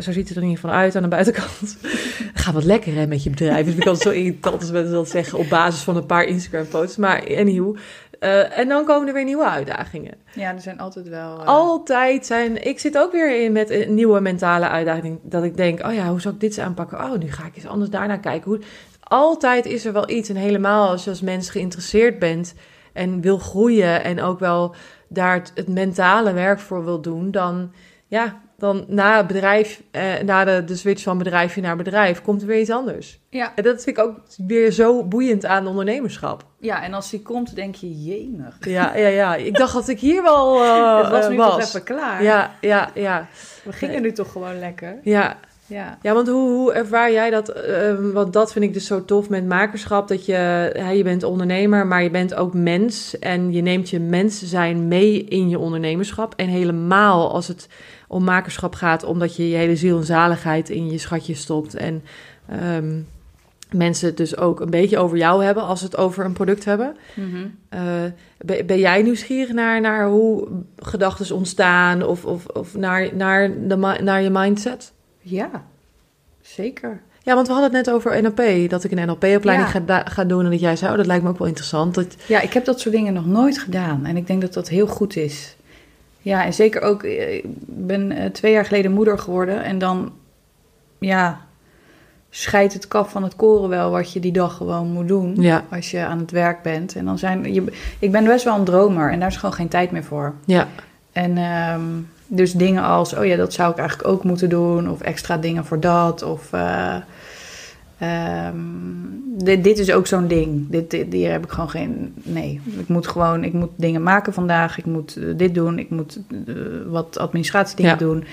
zo 0.01 0.11
ziet 0.11 0.27
het 0.27 0.37
er 0.37 0.43
in 0.43 0.49
ieder 0.49 0.59
geval 0.63 0.75
uit 0.75 0.95
aan 0.95 1.01
de 1.01 1.07
buitenkant. 1.07 1.77
Het 2.33 2.41
gaat 2.49 2.53
wat 2.53 2.63
lekker 2.63 2.95
hè, 2.95 3.07
met 3.07 3.23
je 3.23 3.29
bedrijf. 3.29 3.65
Vind 3.65 3.77
ik 3.77 3.85
altijd 3.87 4.03
zo 4.03 4.19
irritant 4.19 4.61
als 4.61 4.71
mensen 4.71 4.93
dat 4.93 5.09
zeggen 5.09 5.37
op 5.39 5.49
basis 5.49 5.81
van 5.81 5.95
een 5.95 6.05
paar 6.05 6.23
Instagram-posts. 6.23 6.97
Maar 6.97 7.23
anyhow. 7.37 7.75
eh, 8.19 8.57
en 8.57 8.67
dan 8.67 8.85
komen 8.85 9.07
er 9.07 9.13
weer 9.13 9.23
nieuwe 9.23 9.49
uitdagingen. 9.49 10.13
Ja, 10.33 10.53
er 10.53 10.61
zijn 10.61 10.79
altijd 10.79 11.09
wel... 11.09 11.43
Altijd 11.43 12.25
zijn... 12.25 12.67
Ik 12.67 12.79
zit 12.79 12.97
ook 12.97 13.11
weer 13.11 13.43
in 13.43 13.51
met 13.51 13.69
een 13.69 13.93
nieuwe 13.93 14.19
mentale 14.19 14.67
uitdaging. 14.69 15.19
Dat 15.23 15.43
ik 15.43 15.57
denk, 15.57 15.85
oh 15.85 15.93
ja, 15.93 16.07
hoe 16.09 16.21
zou 16.21 16.33
ik 16.33 16.39
dit 16.39 16.49
eens 16.49 16.65
aanpakken? 16.65 16.97
Oh, 16.97 17.17
nu 17.17 17.31
ga 17.31 17.45
ik 17.45 17.55
eens 17.55 17.67
anders 17.67 17.89
daarnaar 17.89 18.19
kijken. 18.19 18.51
Hoe... 18.51 18.59
Altijd 19.11 19.65
is 19.65 19.85
er 19.85 19.93
wel 19.93 20.09
iets. 20.09 20.29
En 20.29 20.35
helemaal 20.35 20.89
als 20.89 21.03
je 21.03 21.09
als 21.09 21.21
mens 21.21 21.49
geïnteresseerd 21.49 22.19
bent 22.19 22.53
en 22.93 23.21
wil 23.21 23.37
groeien... 23.37 24.03
en 24.03 24.21
ook 24.21 24.39
wel 24.39 24.75
daar 25.07 25.33
het, 25.33 25.51
het 25.55 25.67
mentale 25.67 26.33
werk 26.33 26.59
voor 26.59 26.85
wil 26.85 27.01
doen... 27.01 27.31
dan, 27.31 27.71
ja, 28.07 28.41
dan 28.57 28.85
na 28.87 29.25
bedrijf, 29.25 29.83
eh, 29.91 30.19
na 30.25 30.43
de, 30.43 30.63
de 30.63 30.75
switch 30.75 31.03
van 31.03 31.17
bedrijfje 31.17 31.61
naar 31.61 31.75
bedrijf... 31.75 32.21
komt 32.21 32.41
er 32.41 32.47
weer 32.47 32.59
iets 32.59 32.69
anders. 32.69 33.19
ja. 33.29 33.51
En 33.55 33.63
dat 33.63 33.83
vind 33.83 33.97
ik 33.97 34.03
ook 34.03 34.19
weer 34.47 34.71
zo 34.71 35.03
boeiend 35.03 35.45
aan 35.45 35.67
ondernemerschap. 35.67 36.45
ja, 36.59 36.83
en 36.83 36.93
als 36.93 37.09
die 37.09 37.21
komt, 37.21 37.55
denk 37.55 37.75
je, 37.75 38.03
jemig. 38.03 38.57
Ja, 38.59 38.95
ja, 38.95 39.07
ja. 39.07 39.35
Ik 39.35 39.57
dacht 39.57 39.73
dat 39.73 39.87
ik 39.87 39.99
hier 39.99 40.23
wel 40.23 40.55
eh, 40.63 40.97
het 40.97 41.11
was 41.11 41.29
nu 41.29 41.35
toch 41.35 41.59
even 41.61 41.83
klaar. 41.83 42.23
Ja, 42.23 42.51
ja, 42.61 42.91
ja. 42.93 43.27
We 43.63 43.73
gingen 43.73 44.01
nu 44.01 44.11
toch 44.11 44.31
gewoon 44.31 44.59
lekker. 44.59 44.99
Ja, 45.03 45.37
Ja. 45.71 45.97
ja 46.01 46.13
want 46.13 46.27
hoe, 46.27 46.51
hoe 46.51 46.73
ervaar 46.73 47.11
jij 47.11 47.29
dat? 47.29 47.49
Ehm, 47.49 48.11
want 48.11 48.33
dat 48.33 48.51
vind 48.51 48.65
ik 48.65 48.73
dus 48.73 48.85
zo 48.85 49.05
tof 49.05 49.29
met 49.29 49.45
makerschap. 49.45 50.07
Dat 50.07 50.25
je, 50.25 50.33
hè, 50.73 50.89
je 50.89 51.03
bent 51.03 51.23
ondernemer, 51.23 51.87
maar 51.87 52.03
je 52.03 52.09
bent 52.09 52.33
ook 52.33 52.53
mens. 52.53 53.19
En 53.19 53.51
je 53.51 53.61
neemt 53.61 53.89
je 53.89 53.99
mens 53.99 54.43
zijn 54.43 54.87
mee 54.87 55.23
in 55.23 55.49
je 55.49 55.59
ondernemerschap. 55.59 56.33
En 56.35 56.47
helemaal 56.47 57.31
als 57.31 57.47
het 57.47 57.67
om 58.07 58.23
makerschap 58.23 58.75
gaat, 58.75 59.03
omdat 59.03 59.35
je 59.35 59.49
je 59.49 59.55
hele 59.55 59.75
ziel 59.75 59.97
en 59.97 60.03
zaligheid 60.03 60.69
in 60.69 60.91
je 60.91 60.97
schatje 60.97 61.35
stopt. 61.35 61.75
En 61.75 62.03
ehm, 62.49 62.99
mensen 63.71 64.07
het 64.07 64.17
dus 64.17 64.37
ook 64.37 64.59
een 64.59 64.69
beetje 64.69 64.97
over 64.97 65.17
jou 65.17 65.43
hebben 65.43 65.63
als 65.63 65.79
ze 65.79 65.85
het 65.85 65.97
over 65.97 66.25
een 66.25 66.33
product 66.33 66.65
hebben. 66.65 66.95
Mhm. 67.13 67.47
Eh, 67.69 67.81
ben, 68.37 68.65
ben 68.65 68.79
jij 68.79 69.01
nieuwsgierig 69.01 69.53
naar, 69.53 69.81
naar 69.81 70.07
hoe 70.07 70.47
gedachten 70.77 71.35
ontstaan 71.35 72.03
of, 72.03 72.25
of, 72.25 72.45
of 72.45 72.75
naar, 72.75 73.15
naar, 73.15 73.67
de, 73.67 73.75
naar 74.03 74.21
je 74.21 74.29
mindset? 74.29 74.93
Ja, 75.21 75.49
zeker. 76.41 77.01
Ja, 77.23 77.35
want 77.35 77.47
we 77.47 77.53
hadden 77.53 77.75
het 77.75 77.85
net 77.85 77.95
over 77.95 78.21
NLP, 78.21 78.69
dat 78.69 78.83
ik 78.83 78.91
een 78.91 79.07
NLP-opleiding 79.07 79.71
Ja. 79.73 79.81
ga, 79.87 80.03
ga 80.09 80.23
doen. 80.23 80.45
En 80.45 80.51
dat 80.51 80.59
jij 80.59 80.75
zei, 80.75 80.91
oh, 80.91 80.97
dat 80.97 81.05
lijkt 81.05 81.23
me 81.23 81.29
ook 81.29 81.37
wel 81.37 81.47
interessant. 81.47 81.95
Dat, 81.95 82.15
Ja, 82.27 82.41
ik 82.41 82.53
heb 82.53 82.65
dat 82.65 82.79
soort 82.79 82.95
dingen 82.95 83.13
nog 83.13 83.25
nooit 83.25 83.57
gedaan. 83.59 84.05
En 84.05 84.17
ik 84.17 84.27
denk 84.27 84.41
dat 84.41 84.53
dat 84.53 84.69
heel 84.69 84.87
goed 84.87 85.15
is. 85.15 85.55
Ja, 86.21 86.45
en 86.45 86.53
zeker 86.53 86.81
ook, 86.81 87.03
eh, 87.03 87.33
ik 87.35 87.43
ben 87.65 88.11
eh, 88.11 88.29
twee 88.29 88.51
jaar 88.51 88.65
geleden 88.65 88.91
moeder 88.91 89.19
geworden. 89.19 89.63
En 89.63 89.79
dan, 89.79 90.11
ja, 90.99 91.41
scheidt 92.29 92.73
het 92.73 92.87
kaf 92.87 93.11
van 93.11 93.23
het 93.23 93.35
koren 93.35 93.69
wel 93.69 93.91
wat 93.91 94.13
je 94.13 94.19
die 94.19 94.31
dag 94.31 94.55
gewoon 94.57 94.87
moet 94.91 95.07
doen. 95.07 95.35
Ja. 95.41 95.63
Als 95.71 95.91
je 95.91 95.99
aan 96.05 96.19
het 96.19 96.31
werk 96.31 96.61
bent. 96.61 96.95
En 96.95 97.05
dan 97.05 97.17
zijn 97.17 97.53
je, 97.53 97.63
ik 97.99 98.11
ben 98.11 98.23
best 98.23 98.43
wel 98.43 98.57
een 98.57 98.63
dromer 98.63 99.11
en 99.11 99.19
daar 99.19 99.29
is 99.29 99.35
gewoon 99.37 99.55
geen 99.55 99.67
tijd 99.67 99.91
meer 99.91 100.03
voor. 100.03 100.33
Ja. 100.45 100.67
En 101.11 101.37
ehm, 101.37 101.81
dus 102.33 102.53
dingen 102.53 102.83
als, 102.83 103.13
oh 103.15 103.25
ja, 103.25 103.35
dat 103.35 103.53
zou 103.53 103.71
ik 103.71 103.77
eigenlijk 103.77 104.09
ook 104.09 104.23
moeten 104.23 104.49
doen. 104.49 104.89
Of 104.89 105.01
extra 105.01 105.37
dingen 105.37 105.65
voor 105.65 105.79
dat. 105.79 106.23
Of 106.23 106.53
eh, 106.53 106.95
ehm, 107.97 108.55
dit, 109.37 109.63
dit 109.63 109.79
is 109.79 109.91
ook 109.91 110.07
zo'n 110.07 110.27
ding. 110.27 110.69
Dit, 110.69 110.91
dit, 110.91 111.13
hier 111.13 111.31
heb 111.31 111.43
ik 111.43 111.49
gewoon 111.51 111.69
geen. 111.69 112.13
Nee, 112.15 112.61
ik 112.79 112.87
moet 112.87 113.07
gewoon, 113.07 113.43
ik 113.43 113.53
moet 113.53 113.69
dingen 113.75 114.03
maken 114.03 114.33
vandaag. 114.33 114.77
Ik 114.77 114.85
moet 114.85 115.15
eh, 115.15 115.23
dit 115.35 115.55
doen. 115.55 115.79
Ik 115.79 115.89
moet 115.89 116.19
eh, 116.47 116.53
wat 116.87 117.17
administratiedingen 117.17 117.91
Ja. 117.91 117.97
doen. 117.97 118.23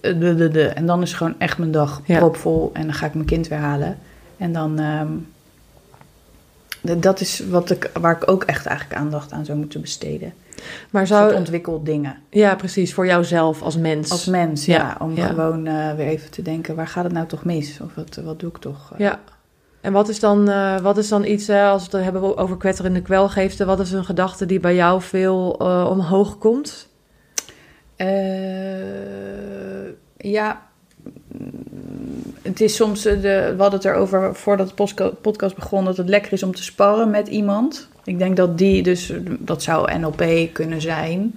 De, 0.00 0.34
de, 0.34 0.48
de. 0.48 0.66
En 0.66 0.86
dan 0.86 1.02
is 1.02 1.12
gewoon 1.12 1.34
echt 1.38 1.58
mijn 1.58 1.70
dag 1.72 2.00
Ja. 2.04 2.18
propvol. 2.18 2.70
En 2.72 2.82
dan 2.82 2.94
ga 2.94 3.06
ik 3.06 3.14
mijn 3.14 3.26
kind 3.26 3.48
weer 3.48 3.58
halen. 3.58 3.98
En 4.36 4.52
dan. 4.52 4.78
ehm, 4.78 5.08
dat 7.00 7.20
is 7.20 7.42
wat 7.50 7.70
ik, 7.70 7.90
waar 8.00 8.16
ik 8.22 8.30
ook 8.30 8.44
echt 8.44 8.66
eigenlijk 8.66 9.00
aandacht 9.00 9.32
aan 9.32 9.44
zou 9.44 9.58
moeten 9.58 9.80
besteden. 9.80 10.32
Maar 10.90 11.06
Zou... 11.06 11.34
ontwikkeld 11.34 11.86
dingen. 11.86 12.16
Ja, 12.30 12.54
precies. 12.54 12.94
Voor 12.94 13.06
jouzelf 13.06 13.62
als 13.62 13.76
mens. 13.76 14.10
Als 14.10 14.26
mens, 14.26 14.64
ja. 14.64 14.76
Ja, 14.76 14.96
om 15.00 15.16
ja. 15.16 15.26
gewoon 15.26 15.66
eh, 15.66 15.94
weer 15.94 16.06
even 16.06 16.30
te 16.30 16.42
denken, 16.42 16.74
waar 16.74 16.86
gaat 16.86 17.04
het 17.04 17.12
nou 17.12 17.26
toch 17.26 17.44
mis? 17.44 17.80
Of 17.80 17.94
wat, 17.94 18.20
wat 18.24 18.40
doe 18.40 18.50
ik 18.50 18.58
toch? 18.58 18.92
Ja. 18.98 19.20
En 19.80 19.92
wat 19.92 20.08
is 20.08 20.20
dan, 20.20 20.48
eh, 20.48 20.80
wat 20.80 20.98
is 20.98 21.08
dan 21.08 21.24
iets, 21.24 21.48
eh, 21.48 21.70
als 21.70 21.88
we 21.88 21.96
het 21.96 22.04
hebben 22.04 22.36
over 22.36 22.56
kwetterende 22.56 23.02
kwelgeesten, 23.02 23.66
wat 23.66 23.80
is 23.80 23.92
een 23.92 24.04
gedachte 24.04 24.46
die 24.46 24.60
bij 24.60 24.74
jou 24.74 25.02
veel 25.02 25.50
omhoog 25.90 26.38
komt? 26.38 26.90
Ja, 30.16 30.62
het 32.42 32.60
is 32.60 32.74
soms, 32.74 33.02
de, 33.02 33.20
we 33.56 33.62
hadden 33.62 33.80
het 33.80 33.84
erover 33.84 34.34
voordat 34.34 34.72
de 34.76 35.12
podcast 35.20 35.54
begon, 35.54 35.84
dat 35.84 35.96
het 35.96 36.08
lekker 36.08 36.32
is 36.32 36.42
om 36.42 36.54
te 36.54 36.62
sparren 36.62 37.10
met 37.10 37.28
iemand. 37.28 37.88
Ik 38.04 38.18
denk 38.18 38.36
dat 38.36 38.58
die 38.58 38.82
dus, 38.82 39.12
dat 39.38 39.62
zou 39.62 39.98
NLP 39.98 40.24
kunnen 40.52 40.80
zijn. 40.80 41.32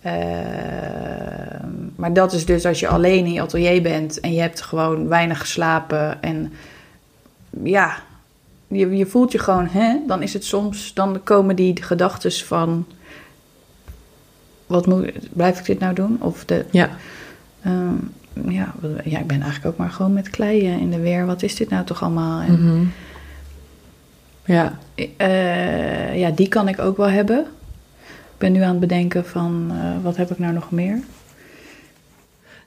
Eh, 0.00 0.12
maar 1.96 2.12
dat 2.12 2.32
is 2.32 2.44
dus 2.46 2.64
als 2.66 2.80
je 2.80 2.88
alleen 2.88 3.24
in 3.24 3.32
je 3.32 3.40
atelier 3.40 3.82
bent 3.82 4.20
en 4.20 4.32
je 4.32 4.40
hebt 4.40 4.60
gewoon 4.60 5.08
weinig 5.08 5.38
geslapen 5.40 6.22
en 6.22 6.52
ja, 7.62 7.96
je, 8.68 8.96
je 8.96 9.06
voelt 9.06 9.32
je 9.32 9.38
gewoon, 9.38 9.66
hè, 9.70 9.96
dan 10.06 10.22
is 10.22 10.32
het 10.32 10.44
soms, 10.44 10.94
dan 10.94 11.20
komen 11.24 11.56
die 11.56 11.82
gedachten 11.82 12.32
van, 12.32 12.86
wat 14.66 14.86
moet, 14.86 15.12
blijf 15.32 15.58
ik 15.58 15.64
dit 15.66 15.78
nou 15.78 15.94
doen? 15.94 16.16
Of 16.20 16.44
de, 16.44 16.64
Ja. 16.70 16.90
ehm, 17.62 17.94
ja, 18.48 18.74
ja, 19.04 19.18
ik 19.18 19.26
ben 19.26 19.40
eigenlijk 19.42 19.66
ook 19.66 19.76
maar 19.76 19.90
gewoon 19.90 20.12
met 20.12 20.30
klei 20.30 20.60
eh, 20.60 20.76
in 20.80 20.90
de 20.90 21.00
weer. 21.00 21.26
Wat 21.26 21.42
is 21.42 21.54
dit 21.56 21.68
nou 21.70 21.84
toch 21.84 22.02
allemaal? 22.02 22.40
En, 22.40 22.52
Mhm. 22.66 22.84
Ja. 24.44 24.78
eh, 25.16 26.18
ja, 26.18 26.30
die 26.30 26.48
kan 26.48 26.68
ik 26.68 26.78
ook 26.78 26.96
wel 26.96 27.08
hebben. 27.08 27.38
Ik 28.06 28.38
ben 28.38 28.52
nu 28.52 28.60
aan 28.60 28.70
het 28.70 28.80
bedenken 28.80 29.24
van, 29.26 29.70
eh, 29.70 30.02
wat 30.02 30.16
heb 30.16 30.30
ik 30.30 30.38
nou 30.38 30.52
nog 30.52 30.70
meer? 30.70 30.98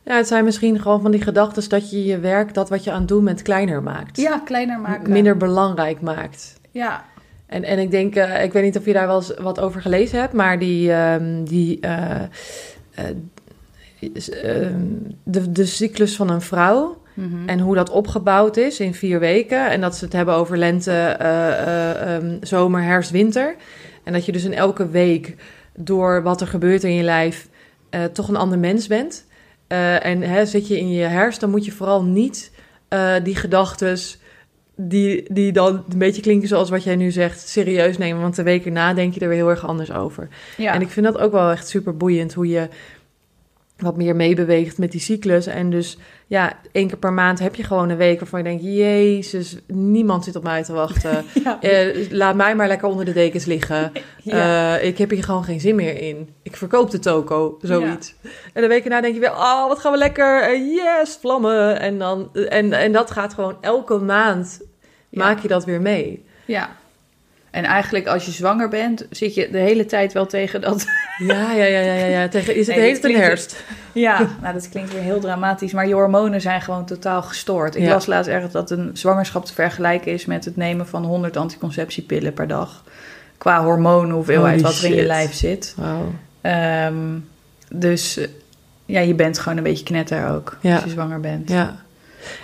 ja, 0.05 0.15
het 0.15 0.27
zijn 0.27 0.43
misschien 0.43 0.81
gewoon 0.81 1.01
van 1.01 1.11
die 1.11 1.21
gedachten 1.21 1.69
dat 1.69 1.89
je 1.89 2.05
je 2.05 2.19
werk, 2.19 2.53
dat 2.53 2.69
wat 2.69 2.83
je 2.83 2.91
aan 2.91 2.99
het 2.99 3.07
doen 3.07 3.23
bent, 3.25 3.41
kleiner 3.41 3.83
maakt. 3.83 4.17
Ja, 4.17 4.39
kleiner 4.45 4.79
maken. 4.79 5.11
Minder 5.11 5.37
belangrijk 5.37 6.01
maakt. 6.01 6.59
Ja, 6.71 7.03
En, 7.45 7.63
en 7.63 7.79
ik 7.79 7.91
denk, 7.91 8.15
eh, 8.15 8.43
ik 8.43 8.53
weet 8.53 8.63
niet 8.63 8.77
of 8.77 8.85
je 8.85 8.93
daar 8.93 9.07
wel 9.07 9.15
eens 9.15 9.33
wat 9.37 9.59
over 9.59 9.81
gelezen 9.81 10.19
hebt, 10.19 10.33
maar 10.33 10.59
die, 10.59 10.91
ehm, 10.91 11.43
die 11.43 11.79
eh, 11.79 12.21
eh, 12.91 13.05
ehm, 14.43 14.81
de, 15.23 15.51
de 15.51 15.65
cyclus 15.65 16.15
van 16.15 16.29
een 16.29 16.41
vrouw 16.41 17.01
Mhm. 17.15 17.49
en 17.49 17.59
hoe 17.59 17.75
dat 17.75 17.89
opgebouwd 17.89 18.57
is 18.57 18.79
in 18.79 18.93
vier 18.93 19.19
weken. 19.19 19.69
En 19.69 19.81
dat 19.81 19.95
ze 19.95 20.03
het 20.03 20.13
hebben 20.13 20.35
over 20.35 20.57
lente, 20.57 20.91
eh, 20.91 21.49
eh, 21.49 22.15
ehm, 22.15 22.37
zomer, 22.41 22.81
herfst, 22.81 23.11
winter. 23.11 23.55
En 24.03 24.13
dat 24.13 24.25
je 24.25 24.31
dus 24.31 24.43
in 24.43 24.53
elke 24.53 24.89
week 24.89 25.35
door 25.75 26.23
wat 26.23 26.41
er 26.41 26.47
gebeurt 26.47 26.83
in 26.83 26.93
je 26.93 27.03
lijf 27.03 27.47
eh, 27.89 28.03
toch 28.03 28.27
een 28.27 28.35
ander 28.35 28.59
mens 28.59 28.87
bent. 28.87 29.25
En 29.67 30.21
hè, 30.21 30.45
zit 30.45 30.67
je 30.67 30.79
in 30.79 30.91
je 30.91 31.03
herfst, 31.03 31.39
dan 31.39 31.49
moet 31.49 31.65
je 31.65 31.71
vooral 31.71 32.03
niet 32.03 32.51
die 33.23 33.35
gedachtes 33.35 34.19
die, 34.75 35.33
die 35.33 35.51
dan 35.51 35.83
een 35.89 35.97
beetje 35.97 36.21
klinken 36.21 36.47
zoals 36.47 36.69
wat 36.69 36.83
jij 36.83 36.95
nu 36.95 37.11
zegt, 37.11 37.47
serieus 37.47 37.97
nemen. 37.97 38.21
Want 38.21 38.35
de 38.35 38.43
weken 38.43 38.73
na 38.73 38.93
denk 38.93 39.13
je 39.13 39.19
er 39.19 39.27
weer 39.27 39.37
heel 39.37 39.49
erg 39.49 39.67
anders 39.67 39.91
over. 39.91 40.27
ja. 40.57 40.73
En 40.73 40.81
ik 40.81 40.89
vind 40.89 41.05
dat 41.05 41.17
ook 41.17 41.31
wel 41.31 41.51
echt 41.51 41.67
super 41.67 41.97
boeiend 41.97 42.33
hoe 42.33 42.47
je 42.47 42.69
wat 43.77 43.97
meer 43.97 44.15
meebeweegt 44.15 44.77
met 44.77 44.91
die 44.91 45.01
cyclus. 45.01 45.47
En 45.47 45.69
dus 45.69 45.97
ja, 46.27 46.59
één 46.71 46.87
keer 46.87 46.97
per 46.97 47.13
maand 47.13 47.39
heb 47.39 47.55
je 47.55 47.63
gewoon 47.63 47.89
een 47.89 47.97
week 47.97 48.19
waarvan 48.19 48.39
je 48.39 48.45
denkt: 48.45 48.63
Jezus, 48.63 49.57
niemand 49.67 50.23
zit 50.23 50.35
op 50.35 50.43
mij 50.43 50.63
te 50.63 50.73
wachten. 50.73 51.25
ja. 51.43 51.61
Eh, 51.61 52.11
laat 52.11 52.35
mij 52.35 52.55
maar 52.55 52.67
lekker 52.67 52.87
onder 52.87 53.05
de 53.05 53.13
dekens 53.13 53.45
liggen. 53.45 53.91
Ja. 54.23 54.77
Eh, 54.77 54.87
ik 54.87 54.97
heb 54.97 55.09
hier 55.09 55.23
gewoon 55.23 55.43
geen 55.43 55.59
zin 55.59 55.75
meer 55.75 56.01
in. 56.01 56.29
Ik 56.41 56.55
verkoop 56.55 56.91
de 56.91 56.99
toko, 56.99 57.57
zoiets. 57.61 58.15
En 58.53 58.61
de 58.61 58.67
weken 58.67 58.89
na 58.89 59.01
denk 59.01 59.13
je 59.13 59.19
weer: 59.19 59.31
Oh, 59.31 59.67
wat 59.67 59.79
gaan 59.79 59.91
we 59.91 59.97
lekker. 59.97 60.41
Eh, 60.41 60.75
yes, 60.75 61.17
vlammen. 61.21 61.79
En, 61.79 61.97
dan, 61.97 62.29
en, 62.33 62.73
en 62.73 62.91
dat 62.91 63.11
gaat 63.11 63.33
gewoon 63.33 63.57
elke 63.61 63.97
maand. 63.97 64.61
Maak 65.09 65.39
je 65.39 65.47
dat 65.47 65.65
weer 65.65 65.81
mee? 65.81 66.25
ja. 66.45 66.69
En 67.55 67.63
eigenlijk 67.63 68.07
als 68.07 68.25
je 68.25 68.31
zwanger 68.31 68.69
bent, 68.69 69.05
zit 69.09 69.33
je 69.33 69.49
de 69.51 69.57
hele 69.57 69.85
tijd 69.85 70.13
wel 70.13 70.25
tegen 70.25 70.61
dat... 70.61 70.85
Ja, 71.17 71.51
ja, 71.51 71.63
ja, 71.65 71.79
ja, 71.79 72.05
ja. 72.05 72.27
Tegen, 72.27 72.55
is 72.55 72.67
het 72.67 72.75
Nee, 72.75 72.99
de 72.99 73.07
hele 73.07 73.19
herfst? 73.19 73.63
Ja, 73.91 74.19
nou 74.41 74.53
dat 74.53 74.69
klinkt 74.69 74.93
weer 74.93 75.01
heel 75.01 75.19
dramatisch, 75.19 75.73
maar 75.73 75.87
je 75.87 75.93
hormonen 75.93 76.41
zijn 76.41 76.61
gewoon 76.61 76.85
totaal 76.85 77.21
gestoord. 77.21 77.75
Ik 77.75 77.81
Ja. 77.83 77.89
las 77.89 78.05
laatst 78.05 78.29
ergens 78.31 78.53
dat 78.53 78.71
een 78.71 78.89
zwangerschap 78.93 79.45
te 79.45 79.53
vergelijken 79.53 80.11
is 80.11 80.25
met 80.25 80.45
het 80.45 80.55
nemen 80.55 80.87
van 80.87 81.03
100 81.05 81.37
anticonceptiepillen 81.37 82.33
per 82.33 82.47
dag. 82.47 82.83
Qua 83.37 83.63
hormoonhoeveelheid 83.63 84.61
Holy 84.61 84.73
wat 84.73 84.77
er 84.81 84.89
in 84.89 84.95
je 84.95 85.05
lijf 85.05 85.33
zit. 85.33 85.73
Wauw. 85.77 86.11
Ehm, 86.41 87.17
dus 87.69 88.17
eh, 88.17 88.27
ja, 88.85 88.99
je 88.99 89.13
bent 89.13 89.39
gewoon 89.39 89.57
een 89.57 89.63
beetje 89.63 89.83
knetter 89.85 90.29
ook 90.29 90.57
Ja. 90.61 90.75
als 90.75 90.83
je 90.83 90.89
zwanger 90.89 91.19
bent. 91.19 91.49
Ja. 91.49 91.75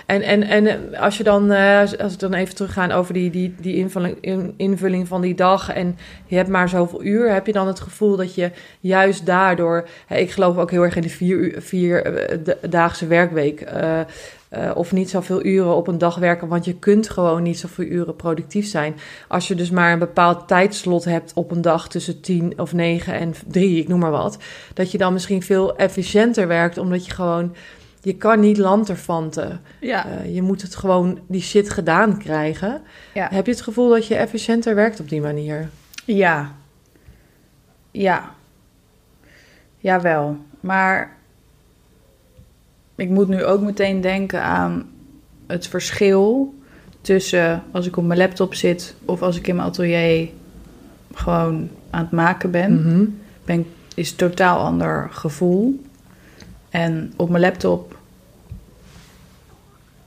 En, 0.06 0.22
en, 0.22 0.42
en 0.42 0.96
als 0.96 1.16
je 1.16 1.24
dan, 1.24 1.50
eh, 1.52 1.78
als 1.80 2.12
we 2.12 2.16
dan 2.16 2.34
even 2.34 2.54
teruggaan 2.54 2.90
over 2.92 3.14
die, 3.14 3.30
die, 3.30 3.54
die 3.60 3.76
invulling, 3.76 4.16
in- 4.20 4.54
invulling 4.56 5.08
van 5.08 5.20
die 5.20 5.34
dag 5.34 5.72
en 5.72 5.96
je 6.26 6.36
hebt 6.36 6.48
maar 6.48 6.68
zoveel 6.68 7.04
uur, 7.04 7.32
heb 7.32 7.46
je 7.46 7.52
dan 7.52 7.66
het 7.66 7.80
gevoel 7.80 8.16
dat 8.16 8.34
je 8.34 8.50
juist 8.80 9.26
daardoor, 9.26 9.88
ik 10.08 10.30
geloof 10.30 10.56
ook 10.56 10.70
heel 10.70 10.82
erg 10.82 10.96
in 10.96 11.02
de 11.02 11.08
vier, 11.08 11.36
uur- 11.36 11.62
vier 11.62 12.04
eh, 12.04 13.08
werkweek, 13.08 13.60
eh, 13.60 14.00
of 14.74 14.92
niet 14.92 15.10
zoveel 15.10 15.44
uren 15.44 15.74
op 15.76 15.86
een 15.88 15.98
dag 15.98 16.16
werken, 16.16 16.48
want 16.48 16.64
je 16.64 16.74
kunt 16.78 17.10
gewoon 17.10 17.42
niet 17.42 17.58
zoveel 17.58 17.84
uren 17.84 18.16
productief 18.16 18.66
zijn. 18.66 18.94
Als 19.28 19.48
je 19.48 19.54
dus 19.54 19.70
maar 19.70 19.92
een 19.92 19.98
bepaald 19.98 20.48
tijdslot 20.48 21.04
hebt 21.04 21.32
op 21.34 21.50
een 21.50 21.62
dag 21.62 21.88
tussen 21.88 22.20
tien 22.20 22.52
of 22.56 22.72
negen 22.72 23.14
en 23.14 23.34
drie, 23.46 23.78
ik 23.80 23.88
noem 23.88 23.98
maar 23.98 24.10
wat, 24.10 24.38
dat 24.74 24.90
je 24.90 24.98
dan 24.98 25.12
misschien 25.12 25.42
veel 25.42 25.76
efficiënter 25.76 26.46
werkt, 26.48 26.78
omdat 26.78 27.06
je 27.06 27.12
gewoon 27.12 27.54
je 28.02 28.16
kan 28.16 28.40
niet 28.40 28.58
lanterfanten. 28.58 29.60
Ja. 29.80 30.06
Eh, 30.06 30.34
je 30.34 30.42
moet 30.42 30.62
het 30.62 30.74
gewoon 30.74 31.18
die 31.26 31.42
shit 31.42 31.70
gedaan 31.70 32.18
krijgen. 32.18 32.82
Ja. 33.14 33.28
Heb 33.30 33.46
je 33.46 33.52
het 33.52 33.60
gevoel 33.60 33.88
dat 33.88 34.06
je 34.06 34.14
efficiënter 34.14 34.74
werkt 34.74 35.00
op 35.00 35.08
die 35.08 35.20
manier? 35.20 35.68
Ja. 36.04 36.52
Ja. 37.90 38.34
Jawel. 39.78 40.36
Maar 40.60 41.16
ik 42.94 43.08
moet 43.08 43.28
nu 43.28 43.44
ook 43.44 43.60
meteen 43.60 44.00
denken 44.00 44.42
aan 44.42 44.90
het 45.46 45.66
verschil 45.66 46.54
tussen 47.00 47.62
als 47.70 47.86
ik 47.86 47.96
op 47.96 48.04
mijn 48.04 48.18
laptop 48.18 48.54
zit 48.54 48.94
of 49.04 49.22
als 49.22 49.36
ik 49.36 49.46
in 49.46 49.56
mijn 49.56 49.68
atelier 49.68 50.28
gewoon 51.14 51.68
aan 51.90 52.02
het 52.02 52.10
maken 52.10 52.50
ben. 52.50 52.82
Mhm. 52.82 53.04
ben 53.44 53.66
is 53.94 54.10
een 54.10 54.16
totaal 54.16 54.58
ander 54.58 55.08
gevoel. 55.10 55.80
En 56.72 57.12
op 57.16 57.28
mijn 57.28 57.42
laptop, 57.42 57.98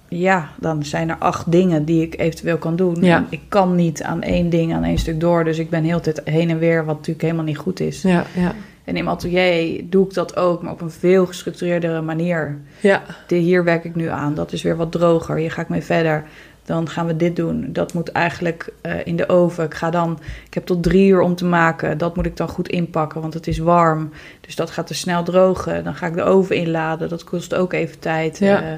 ja, 0.07 0.49
dan 0.59 0.83
zijn 0.83 1.09
er 1.09 1.17
acht 1.17 1.51
dingen 1.51 1.85
die 1.85 2.01
ik 2.01 2.19
eventueel 2.19 2.57
kan 2.57 2.75
doen. 2.75 2.95
Ja. 3.01 3.17
En 3.17 3.27
Ik 3.29 3.41
kan 3.47 3.75
niet 3.75 4.03
aan 4.03 4.21
één 4.21 4.49
ding, 4.49 4.73
aan 4.73 4.83
één 4.83 4.97
stuk 4.97 5.19
door. 5.19 5.43
Dus 5.43 5.57
ik 5.57 5.69
ben 5.69 5.83
heel 5.83 5.99
tijd 5.99 6.21
heen 6.23 6.49
en 6.49 6.59
weer, 6.59 6.85
wat 6.85 6.95
natuurlijk 6.95 7.21
helemaal 7.21 7.43
niet 7.43 7.57
goed 7.57 7.79
is. 7.79 8.01
Ja, 8.01 8.25
ja. 8.35 8.53
En 8.83 8.95
in 8.95 9.03
mijn 9.03 9.15
atelier 9.15 9.83
doe 9.89 10.05
ik 10.07 10.13
dat 10.13 10.35
ook, 10.37 10.61
maar 10.61 10.71
op 10.71 10.81
een 10.81 10.91
veel 10.91 11.25
gestructureerdere 11.25 12.01
manier. 12.01 12.57
Ja, 12.79 13.03
De, 13.27 13.35
hier 13.35 13.63
werk 13.63 13.83
ik 13.83 13.95
nu 13.95 14.07
aan. 14.07 14.33
Dat 14.35 14.51
is 14.51 14.61
weer 14.61 14.75
wat 14.75 14.91
droger. 14.91 15.35
Hier 15.35 15.51
ga 15.51 15.61
ik 15.61 15.69
mee 15.69 15.83
verder. 15.83 16.23
Dan 16.65 16.89
gaan 16.89 17.05
we 17.05 17.15
dit 17.15 17.35
doen. 17.35 17.69
Dat 17.73 17.93
moet 17.93 18.11
eigenlijk 18.11 18.73
eh, 18.81 19.05
in 19.05 19.15
de 19.15 19.29
oven. 19.29 19.65
Ik 19.65 19.73
ga 19.73 19.89
dan. 19.89 20.19
Ik 20.45 20.53
heb 20.53 20.65
tot 20.65 20.83
drie 20.83 21.07
uur 21.07 21.21
om 21.21 21.35
te 21.35 21.45
maken. 21.45 21.97
Dat 21.97 22.15
moet 22.15 22.25
ik 22.25 22.37
dan 22.37 22.47
goed 22.47 22.67
inpakken, 22.67 23.21
want 23.21 23.33
het 23.33 23.47
is 23.47 23.57
warm. 23.57 24.11
Dus 24.41 24.55
dat 24.55 24.71
gaat 24.71 24.87
te 24.87 24.93
snel 24.93 25.23
drogen. 25.23 25.83
Dan 25.83 25.95
ga 25.95 26.07
ik 26.07 26.13
de 26.13 26.23
oven 26.23 26.55
inladen. 26.55 27.09
Dat 27.09 27.23
kost 27.23 27.53
ook 27.53 27.73
even 27.73 27.99
tijd. 27.99 28.39
Ja. 28.39 28.61
Eh, 28.61 28.77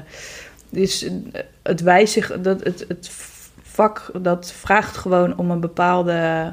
dus 0.70 1.02
eh, 1.02 1.12
het 1.62 1.80
wijzigen, 1.80 2.42
dat 2.42 2.64
het, 2.64 2.84
het 2.88 3.10
vak 3.62 4.10
dat 4.20 4.52
vraagt 4.52 4.96
gewoon 4.96 5.36
om 5.36 5.50
een 5.50 5.60
bepaalde 5.60 6.52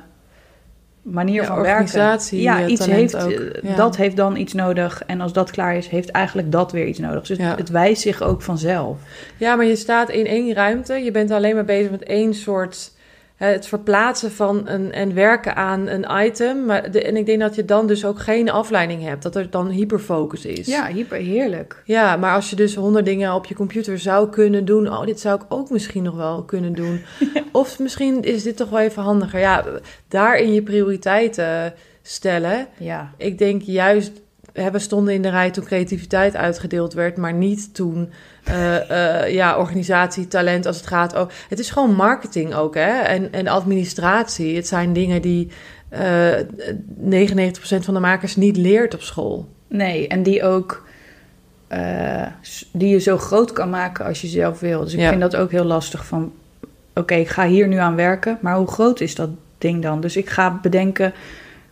manier 1.06 1.42
Ja, 1.42 1.48
van 1.48 1.58
organisatie, 1.58 2.44
werken. 2.44 2.62
Ja, 2.62 2.66
eh, 2.68 2.72
iets 2.72 2.86
heeft, 2.86 3.14
eh, 3.14 3.30
Ja. 3.62 3.76
dat 3.76 3.98
heeft 3.98 4.16
dan 4.16 4.36
iets 4.36 4.54
nodig. 4.54 5.04
En 5.08 5.22
als 5.22 5.34
dat 5.34 5.52
klaar 5.52 5.76
is, 5.76 5.88
heeft 5.88 6.10
eigenlijk 6.10 6.52
dat 6.52 6.72
weer 6.72 6.86
iets 6.86 7.00
nodig. 7.00 7.26
Dus 7.26 7.38
Ja. 7.38 7.56
het 7.56 7.70
wijst 7.70 8.02
zich 8.02 8.22
ook 8.22 8.42
vanzelf. 8.42 8.98
Ja, 9.38 9.56
maar 9.56 9.66
je 9.66 9.76
staat 9.76 10.10
in 10.10 10.26
één 10.26 10.54
ruimte. 10.54 10.94
Je 10.94 11.12
bent 11.12 11.32
alleen 11.32 11.56
maar 11.56 11.66
bezig 11.66 11.92
met 11.92 12.04
één 12.04 12.34
soort... 12.34 12.92
het 13.36 13.68
verplaatsen 13.68 14.32
van 14.32 14.68
een, 14.68 14.92
en 14.92 15.14
werken 15.14 15.56
aan 15.56 15.88
een 15.88 16.26
item. 16.26 16.66
Maar 16.66 16.92
de, 16.92 17.04
en 17.04 17.18
ik 17.18 17.26
denk 17.26 17.40
dat 17.40 17.56
je 17.56 17.66
dan 17.66 17.88
dus 17.88 18.06
ook 18.06 18.20
geen 18.20 18.50
afleiding 18.50 19.04
hebt. 19.04 19.24
Dat 19.24 19.36
er 19.36 19.50
dan 19.50 19.70
hyperfocus 19.70 20.46
is. 20.46 20.68
Ja, 20.68 20.88
hyper 20.88 21.18
heerlijk. 21.18 21.82
Ja, 21.86 22.16
maar 22.16 22.34
als 22.34 22.50
je 22.50 22.56
dus 22.56 22.76
honderd 22.76 23.06
dingen 23.06 23.34
op 23.34 23.46
je 23.46 23.56
computer 23.56 24.00
zou 24.00 24.30
kunnen 24.30 24.66
doen... 24.66 24.88
oh, 24.88 25.06
dit 25.06 25.20
zou 25.20 25.42
ik 25.42 25.46
ook 25.50 25.70
misschien 25.70 26.04
nog 26.04 26.16
wel 26.16 26.44
kunnen 26.44 26.74
doen. 26.74 27.02
Of 27.52 27.80
misschien 27.80 28.22
is 28.22 28.44
dit 28.44 28.58
toch 28.58 28.70
wel 28.70 28.80
even 28.80 29.04
handiger. 29.04 29.40
Ja, 29.40 29.66
daarin 30.08 30.54
je 30.54 30.62
prioriteiten 30.62 31.74
stellen. 32.02 32.68
Ja, 32.78 33.14
Ik 33.18 33.38
denk 33.38 33.62
juist... 33.62 34.24
We 34.72 34.80
stonden 34.80 35.14
in 35.14 35.22
de 35.22 35.30
rij 35.30 35.52
toen 35.52 35.64
creativiteit 35.64 36.36
uitgedeeld 36.36 36.94
werd... 36.94 37.18
maar 37.18 37.34
niet 37.34 37.74
toen 37.74 38.10
eh, 38.44 39.22
eh, 39.24 39.34
ja, 39.34 39.58
organisatie, 39.58 40.28
talent 40.28 40.66
als 40.66 40.78
het 40.78 40.88
gaat... 40.88 41.16
Oh, 41.16 41.30
het 41.50 41.60
is 41.60 41.70
gewoon 41.70 41.96
marketing 41.96 42.54
ook, 42.54 42.76
hè? 42.76 43.00
En, 43.02 43.32
en 43.34 43.48
administratie. 43.48 44.56
Het 44.56 44.68
zijn 44.68 44.94
dingen 44.94 45.22
die 45.22 45.48
eh 45.90 46.34
99% 47.10 47.10
van 47.80 47.94
de 47.94 48.00
makers 48.00 48.36
niet 48.36 48.58
leert 48.58 48.94
op 48.94 49.02
school. 49.02 49.48
nee. 49.68 50.08
En 50.08 50.24
die 50.24 50.44
ook... 50.44 50.88
eh, 51.68 52.26
die 52.72 52.90
je 52.90 53.00
zo 53.00 53.18
groot 53.18 53.52
kan 53.54 53.70
maken 53.70 54.06
als 54.06 54.22
je 54.22 54.28
zelf 54.28 54.60
wil. 54.60 54.84
Dus 54.84 54.94
ik 54.94 55.00
Ja. 55.00 55.10
vind 55.10 55.22
dat 55.22 55.36
ook 55.36 55.52
heel 55.52 55.64
lastig 55.66 56.06
van... 56.06 56.34
Oké, 56.94 57.14
ik 57.16 57.30
ga 57.30 57.48
hier 57.48 57.68
nu 57.68 57.78
aan 57.78 57.96
werken, 57.96 58.38
maar 58.42 58.56
hoe 58.56 58.68
groot 58.68 59.00
is 59.00 59.16
dat 59.16 59.30
ding 59.58 59.82
dan? 59.82 60.02
Dus 60.02 60.18
ik 60.18 60.30
ga 60.30 60.60
bedenken... 60.62 61.14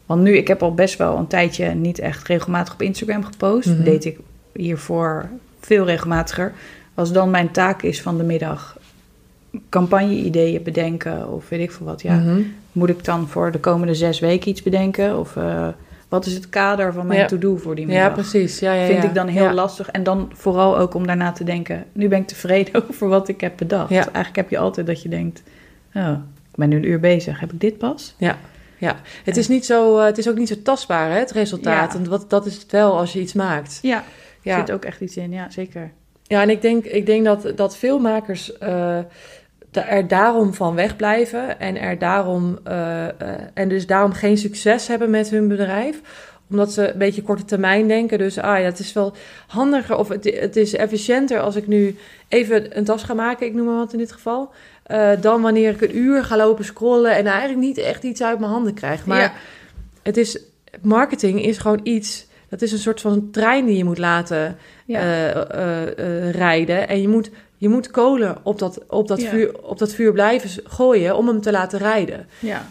Want 0.06 0.22
nu, 0.22 0.38
ik 0.38 0.48
heb 0.48 0.64
al 0.64 0.74
best 0.74 0.98
wel 0.98 1.18
een 1.18 1.28
tijdje 1.28 1.70
niet 1.74 2.00
echt 2.00 2.28
regelmatig 2.28 2.74
op 2.74 2.82
Instagram 2.82 3.24
gepost. 3.24 3.68
Mhm. 3.68 3.84
Deed 3.84 4.06
ik 4.06 4.20
hiervoor 4.54 5.30
veel 5.60 5.86
regelmatiger. 5.86 6.54
Als 6.94 7.12
dan 7.12 7.30
mijn 7.30 7.52
taak 7.52 7.82
is 7.82 8.02
van 8.02 8.18
de 8.18 8.24
middag 8.24 8.78
campagne-ideeën 9.70 10.64
bedenken 10.64 11.30
of 11.32 11.50
weet 11.50 11.60
ik 11.60 11.72
veel 11.72 11.86
wat. 11.86 12.02
Ja, 12.02 12.14
Mhm. 12.16 12.42
moet 12.72 12.90
ik 12.90 13.04
dan 13.06 13.28
voor 13.28 13.52
de 13.52 13.60
komende 13.60 13.96
zes 13.96 14.20
weken 14.20 14.50
iets 14.50 14.64
bedenken? 14.64 15.20
Of 15.20 15.36
eh, 15.36 15.68
wat 16.10 16.26
is 16.26 16.34
het 16.34 16.50
kader 16.50 16.94
van 16.94 17.08
mijn 17.08 17.20
Ja. 17.20 17.26
to-do 17.26 17.56
voor 17.58 17.76
die 17.76 17.86
middag? 17.86 18.06
Ja, 18.08 18.12
precies. 18.14 18.60
Ja, 18.60 18.74
ja, 18.74 18.86
Vind 18.86 19.04
ik 19.04 19.14
dan 19.14 19.28
heel 19.28 19.52
lastig. 19.52 19.90
En 19.92 20.04
dan 20.04 20.32
vooral 20.34 20.78
ook 20.78 20.94
om 20.94 21.08
daarna 21.08 21.32
te 21.32 21.44
denken... 21.44 21.86
nu 21.92 22.08
ben 22.08 22.20
ik 22.20 22.28
tevreden 22.28 22.74
over 22.90 23.08
wat 23.08 23.28
ik 23.28 23.42
heb 23.42 23.54
bedacht. 23.58 23.90
Ja. 23.90 24.02
Eigenlijk 24.04 24.36
heb 24.36 24.50
je 24.50 24.58
altijd 24.58 24.88
dat 24.88 25.02
je 25.02 25.10
denkt... 25.10 25.44
oh, 25.94 26.10
ik 26.52 26.56
ben 26.56 26.70
nu 26.70 26.76
een 26.76 26.88
uur 26.90 27.00
bezig. 27.00 27.40
Heb 27.40 27.54
ik 27.54 27.60
dit 27.62 27.78
pas? 27.78 28.16
Ja, 28.18 28.38
ja. 28.84 28.96
Het, 29.24 29.38
is 29.38 29.48
niet 29.48 29.66
zo, 29.66 29.98
eh, 29.98 30.06
het 30.06 30.18
is 30.18 30.30
ook 30.30 30.38
niet 30.38 30.48
zo 30.48 30.56
tastbaar, 30.64 31.12
hè, 31.12 31.18
het 31.18 31.32
resultaat. 31.32 31.96
En 31.96 32.10
wat, 32.10 32.30
dat 32.30 32.46
is 32.46 32.54
het 32.54 32.72
wel 32.72 32.98
als 32.98 33.14
je 33.14 33.20
iets 33.20 33.34
maakt. 33.34 33.80
Ja, 33.82 34.04
er 34.44 34.58
zit 34.58 34.72
ook 34.72 34.86
echt 34.86 35.02
iets 35.02 35.18
in. 35.18 35.32
Ja, 35.32 35.50
zeker. 35.50 35.92
ja 36.24 36.42
en 36.42 36.50
ik 36.50 36.62
denk, 36.62 36.86
ik 36.86 37.06
denk 37.06 37.26
dat, 37.26 37.52
dat 37.56 37.78
veel 37.78 38.00
makers 38.00 38.58
eh, 38.58 38.98
er 39.72 40.08
daarom 40.08 40.54
van 40.54 40.76
wegblijven. 40.76 41.60
En, 41.60 41.80
er 41.80 41.98
daarom, 41.98 42.60
eh, 42.64 43.08
en 43.54 43.70
dus 43.70 43.88
daarom 43.88 44.14
geen 44.14 44.38
succes 44.38 44.88
hebben 44.88 45.10
met 45.10 45.30
hun 45.30 45.48
bedrijf 45.48 46.02
omdat 46.50 46.74
ze 46.74 46.92
een 46.92 46.98
beetje 46.98 47.22
korte 47.22 47.46
termijn 47.46 47.88
denken. 47.88 48.18
Dus 48.18 48.38
ah 48.38 48.60
ja, 48.60 48.66
het 48.66 48.80
is 48.80 48.94
wel 48.94 49.14
handiger 49.48 49.98
of 49.98 50.08
het, 50.08 50.24
het 50.40 50.56
is 50.56 50.74
efficiënter 50.74 51.40
als 51.40 51.56
ik 51.56 51.68
nu 51.68 51.98
even 52.28 52.78
een 52.78 52.84
tas 52.84 53.04
ga 53.04 53.14
maken, 53.14 53.48
ik 53.48 53.54
noem 53.54 53.66
maar 53.66 53.76
wat 53.76 53.94
in 53.94 54.00
dit 54.00 54.12
geval. 54.12 54.52
Eh, 54.84 55.10
dan 55.22 55.42
wanneer 55.42 55.70
ik 55.70 55.82
een 55.82 55.98
uur 55.98 56.24
ga 56.24 56.38
lopen 56.38 56.66
scrollen 56.66 57.16
en 57.16 57.26
eigenlijk 57.26 57.60
niet 57.60 57.78
echt 57.78 58.04
iets 58.04 58.24
uit 58.24 58.40
mijn 58.40 58.52
handen 58.52 58.74
krijg. 58.74 59.06
Maar 59.06 59.20
Ja. 59.22 59.34
het 60.02 60.18
is, 60.18 60.40
marketing 60.82 61.44
is 61.46 61.58
gewoon 61.58 61.80
iets, 61.84 62.28
dat 62.50 62.62
is 62.62 62.72
een 62.72 62.78
soort 62.78 63.02
van 63.02 63.32
trein 63.32 63.66
die 63.66 63.78
je 63.78 63.84
moet 63.84 63.98
laten 63.98 64.58
Ja. 64.86 65.00
eh, 65.00 65.82
eh, 66.28 66.32
rijden. 66.32 66.88
En 66.88 67.02
je 67.02 67.08
moet, 67.08 67.30
je 67.58 67.70
moet 67.70 67.92
kolen 67.92 68.38
op 68.44 68.60
dat, 68.60 68.80
op, 68.88 69.08
dat 69.08 69.22
Ja. 69.22 69.30
vuur, 69.30 69.62
op 69.64 69.78
dat 69.78 69.94
vuur 69.94 70.12
blijven 70.14 70.50
gooien 70.64 71.18
om 71.18 71.28
hem 71.28 71.42
te 71.42 71.52
laten 71.52 71.80
rijden. 71.80 72.28
ja, 72.40 72.66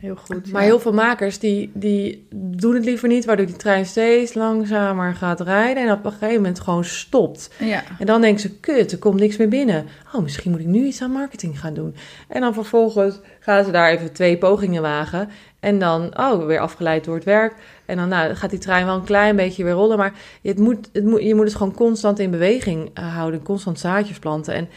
heel 0.00 0.16
goed. 0.16 0.52
Maar 0.52 0.62
ja. 0.62 0.66
heel 0.66 0.80
veel 0.80 0.92
makers 0.92 1.38
die, 1.38 1.70
die 1.74 2.26
doen 2.34 2.74
het 2.74 2.84
liever 2.84 3.08
niet, 3.08 3.24
waardoor 3.24 3.46
die 3.46 3.56
trein 3.56 3.86
steeds 3.86 4.34
langzamer 4.34 5.14
gaat 5.14 5.40
rijden 5.40 5.86
en 5.86 5.92
op 5.92 6.04
een 6.04 6.12
gegeven 6.12 6.34
moment 6.34 6.60
gewoon 6.60 6.84
stopt. 6.84 7.50
Ja, 7.58 7.82
En 7.98 8.06
dan 8.06 8.20
denken 8.20 8.40
ze, 8.40 8.58
kut, 8.58 8.92
er 8.92 8.98
komt 8.98 9.20
niks 9.20 9.36
meer 9.36 9.48
binnen. 9.48 9.86
Oh, 10.14 10.22
misschien 10.22 10.50
moet 10.50 10.60
ik 10.60 10.66
nu 10.66 10.84
iets 10.84 11.02
aan 11.02 11.12
marketing 11.12 11.60
gaan 11.60 11.74
doen. 11.74 11.94
En 12.28 12.40
dan 12.40 12.54
vervolgens 12.54 13.20
gaan 13.40 13.64
ze 13.64 13.70
daar 13.70 13.90
even 13.90 14.12
twee 14.12 14.38
pogingen 14.38 14.82
wagen. 14.82 15.28
En 15.60 15.78
dan, 15.78 16.18
oh, 16.18 16.46
weer 16.46 16.60
afgeleid 16.60 17.04
door 17.04 17.14
het 17.14 17.24
werk. 17.24 17.54
En 17.86 17.96
dan 17.96 18.08
nou, 18.08 18.34
gaat 18.34 18.50
die 18.50 18.58
trein 18.58 18.86
wel 18.86 18.94
een 18.94 19.04
klein 19.04 19.36
beetje 19.36 19.64
weer 19.64 19.72
rollen. 19.72 19.98
Maar 19.98 20.12
het 20.42 20.58
moet, 20.58 20.88
het 20.92 21.04
moet, 21.04 21.22
je 21.22 21.34
moet 21.34 21.44
het 21.44 21.54
gewoon 21.54 21.74
constant 21.74 22.18
in 22.18 22.30
beweging 22.30 22.90
eh, 22.94 23.14
houden. 23.14 23.42
Constant 23.42 23.78
zaadjes 23.78 24.18
planten. 24.18 24.54
En 24.54 24.68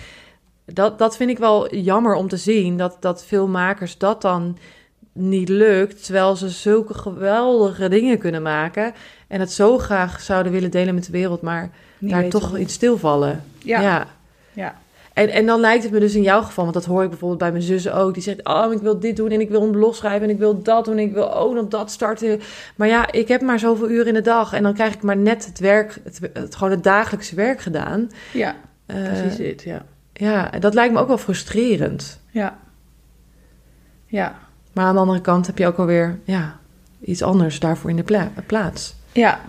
dat, 0.66 1.00
dat 1.00 1.16
vind 1.18 1.30
ik 1.30 1.38
wel 1.38 1.76
jammer 1.76 2.16
om 2.16 2.28
te 2.28 2.38
zien. 2.38 2.78
Dat, 2.78 2.98
dat 3.00 3.26
veel 3.26 3.48
makers 3.48 3.98
dat 3.98 4.22
dan 4.22 4.58
niet 5.14 5.50
lukt. 5.50 6.04
Terwijl 6.04 6.36
ze 6.36 6.50
zulke 6.50 6.94
geweldige 6.94 7.90
dingen 7.90 8.18
kunnen 8.18 8.42
maken. 8.42 8.94
En 9.28 9.40
het 9.40 9.52
zo 9.52 9.78
graag 9.78 10.22
zouden 10.22 10.52
willen 10.52 10.72
delen 10.72 10.96
met 10.96 11.06
de 11.06 11.12
wereld. 11.12 11.42
Maar 11.42 11.70
niet 11.98 12.12
daar 12.12 12.28
toch 12.30 12.50
hoe. 12.50 12.60
iets 12.60 12.74
stilvallen. 12.74 13.44
Ja, 13.58 13.82
ja. 13.82 14.08
ja. 14.54 14.82
En, 15.14 15.30
en 15.30 15.46
dan 15.46 15.60
lijkt 15.60 15.84
het 15.84 15.92
me 15.92 16.00
dus 16.00 16.16
in 16.16 16.22
jouw 16.22 16.42
geval, 16.42 16.64
want 16.64 16.76
dat 16.76 16.86
hoor 16.86 17.04
ik 17.04 17.10
bijvoorbeeld 17.10 17.40
bij 17.40 17.52
mijn 17.52 17.64
zussen 17.64 17.94
ook. 17.96 18.14
Die 18.14 18.24
zegt, 18.24 18.44
oh, 18.48 18.74
ik 18.74 18.80
wil 18.80 19.00
dit 19.00 19.16
doen 19.16 19.30
en 19.32 19.40
ik 19.42 19.50
wil 19.50 19.62
een 19.64 19.72
blog 19.72 19.96
schrijven 19.96 20.24
en 20.28 20.30
ik 20.34 20.38
wil 20.40 20.62
dat 20.62 20.86
doen 20.86 20.98
en 20.98 21.04
ik 21.04 21.14
wil 21.14 21.34
ook 21.36 21.54
nog 21.54 21.68
dat 21.68 21.92
starten. 21.92 22.42
Maar 22.76 22.88
ja, 22.88 23.12
ik 23.12 23.28
heb 23.28 23.42
maar 23.42 23.60
zoveel 23.60 23.90
uur 23.90 24.08
in 24.08 24.14
de 24.14 24.22
dag 24.22 24.54
en 24.54 24.64
dan 24.64 24.74
krijg 24.74 24.94
ik 24.94 25.02
maar 25.02 25.18
net 25.18 25.46
het 25.46 25.60
werk, 25.60 26.00
het, 26.04 26.20
het- 26.34 26.56
gewoon 26.56 26.72
het 26.74 26.84
dagelijkse 26.84 27.36
werk 27.36 27.62
gedaan. 27.62 28.10
ja 28.34 28.56
Eh, 28.86 29.04
precies 29.04 29.36
dit, 29.38 29.64
ja. 29.64 29.86
Ja, 30.14 30.52
en 30.52 30.60
dat 30.60 30.74
lijkt 30.74 30.94
me 30.94 31.00
ook 31.00 31.08
wel 31.08 31.18
frustrerend. 31.18 32.20
Ja. 32.32 32.58
Ja. 34.06 34.40
Maar 34.74 34.86
aan 34.86 34.94
de 34.94 35.00
andere 35.00 35.22
kant 35.22 35.48
heb 35.48 35.58
je 35.58 35.68
ook 35.68 35.78
alweer, 35.78 36.20
ja, 36.24 36.60
iets 37.02 37.22
anders 37.22 37.60
daarvoor 37.60 37.90
in 37.90 37.96
de 37.96 38.04
pla- 38.04 38.32
plaats. 38.46 38.96
Ja. 39.12 39.40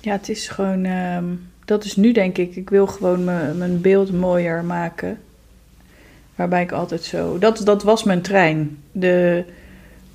Ja, 0.00 0.12
het 0.12 0.28
is 0.28 0.48
gewoon... 0.48 0.84
ehm, 0.84 1.24
dat 1.64 1.84
is 1.84 1.96
nu 1.96 2.12
denk 2.12 2.38
ik, 2.38 2.56
ik 2.56 2.70
wil 2.70 2.86
gewoon 2.86 3.24
mijn 3.58 3.80
beeld 3.80 4.12
mooier 4.12 4.64
maken. 4.64 5.18
Waarbij 6.34 6.62
ik 6.62 6.72
altijd 6.72 7.02
zo... 7.02 7.38
Dat, 7.38 7.60
dat 7.64 7.82
was 7.82 8.04
mijn 8.04 8.22
trein. 8.22 8.78
De, 8.92 9.44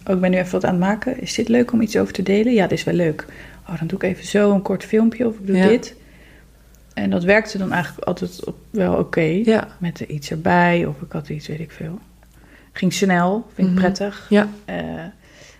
oh, 0.07 0.13
ik 0.15 0.21
ben 0.21 0.31
nu 0.31 0.37
even 0.37 0.51
wat 0.51 0.65
aan 0.65 0.69
het 0.71 0.79
maken. 0.79 1.21
Is 1.21 1.33
dit 1.33 1.47
leuk 1.47 1.71
om 1.71 1.81
iets 1.81 1.97
over 1.97 2.13
te 2.13 2.23
delen? 2.23 2.53
Ja, 2.53 2.67
dit 2.67 2.77
is 2.77 2.83
wel 2.83 2.93
leuk. 2.93 3.25
Oh, 3.69 3.77
dan 3.77 3.87
doe 3.87 3.97
ik 3.97 4.03
even 4.03 4.25
zo 4.25 4.51
een 4.53 4.61
kort 4.61 4.83
filmpje 4.83 5.27
of 5.27 5.35
ik 5.39 5.47
doe 5.47 5.55
Ja. 5.57 5.67
dit. 5.67 5.95
En 6.93 7.09
dat 7.09 7.23
werkte 7.23 7.57
dan 7.57 7.71
eigenlijk 7.71 8.07
altijd 8.07 8.45
op, 8.45 8.55
wel 8.69 8.93
oké. 8.95 9.21
Ja, 9.21 9.67
Met 9.77 9.99
iets 9.99 10.31
erbij 10.31 10.85
of 10.85 11.01
ik 11.01 11.11
had 11.11 11.29
iets, 11.29 11.47
weet 11.47 11.59
ik 11.59 11.71
veel. 11.71 11.99
Ging 12.73 12.93
snel, 12.93 13.47
vind 13.53 13.67
ik 13.67 13.73
Mhm. 13.73 13.83
prettig. 13.83 14.25
ja, 14.29 14.47
Eh, 14.65 14.75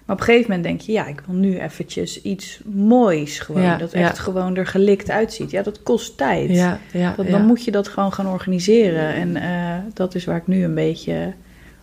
maar 0.05 0.15
op 0.15 0.19
een 0.19 0.25
gegeven 0.25 0.47
moment 0.49 0.63
denk 0.67 0.81
je, 0.81 0.91
ja, 0.91 1.07
ik 1.07 1.21
wil 1.25 1.35
nu 1.35 1.59
eventjes 1.59 2.21
iets 2.21 2.59
moois 2.65 3.39
gewoon. 3.39 3.61
Ja, 3.61 3.77
dat 3.77 3.93
echt 3.93 4.17
ja. 4.17 4.23
gewoon 4.23 4.55
er 4.55 4.67
gelikt 4.67 5.09
uitziet. 5.09 5.51
Ja, 5.51 5.61
dat 5.61 5.83
kost 5.83 6.17
tijd. 6.17 6.49
ja, 6.49 6.79
ja. 6.93 7.13
Dat. 7.17 7.27
Dan 7.27 7.45
moet 7.45 7.63
je 7.63 7.71
dat 7.71 7.87
gewoon 7.87 8.13
gaan 8.13 8.27
organiseren. 8.27 9.13
En 9.13 9.35
eh, 9.35 9.77
dat 9.93 10.15
is 10.15 10.25
waar 10.25 10.37
ik 10.37 10.47
nu 10.47 10.63
een 10.63 10.73
beetje 10.75 11.33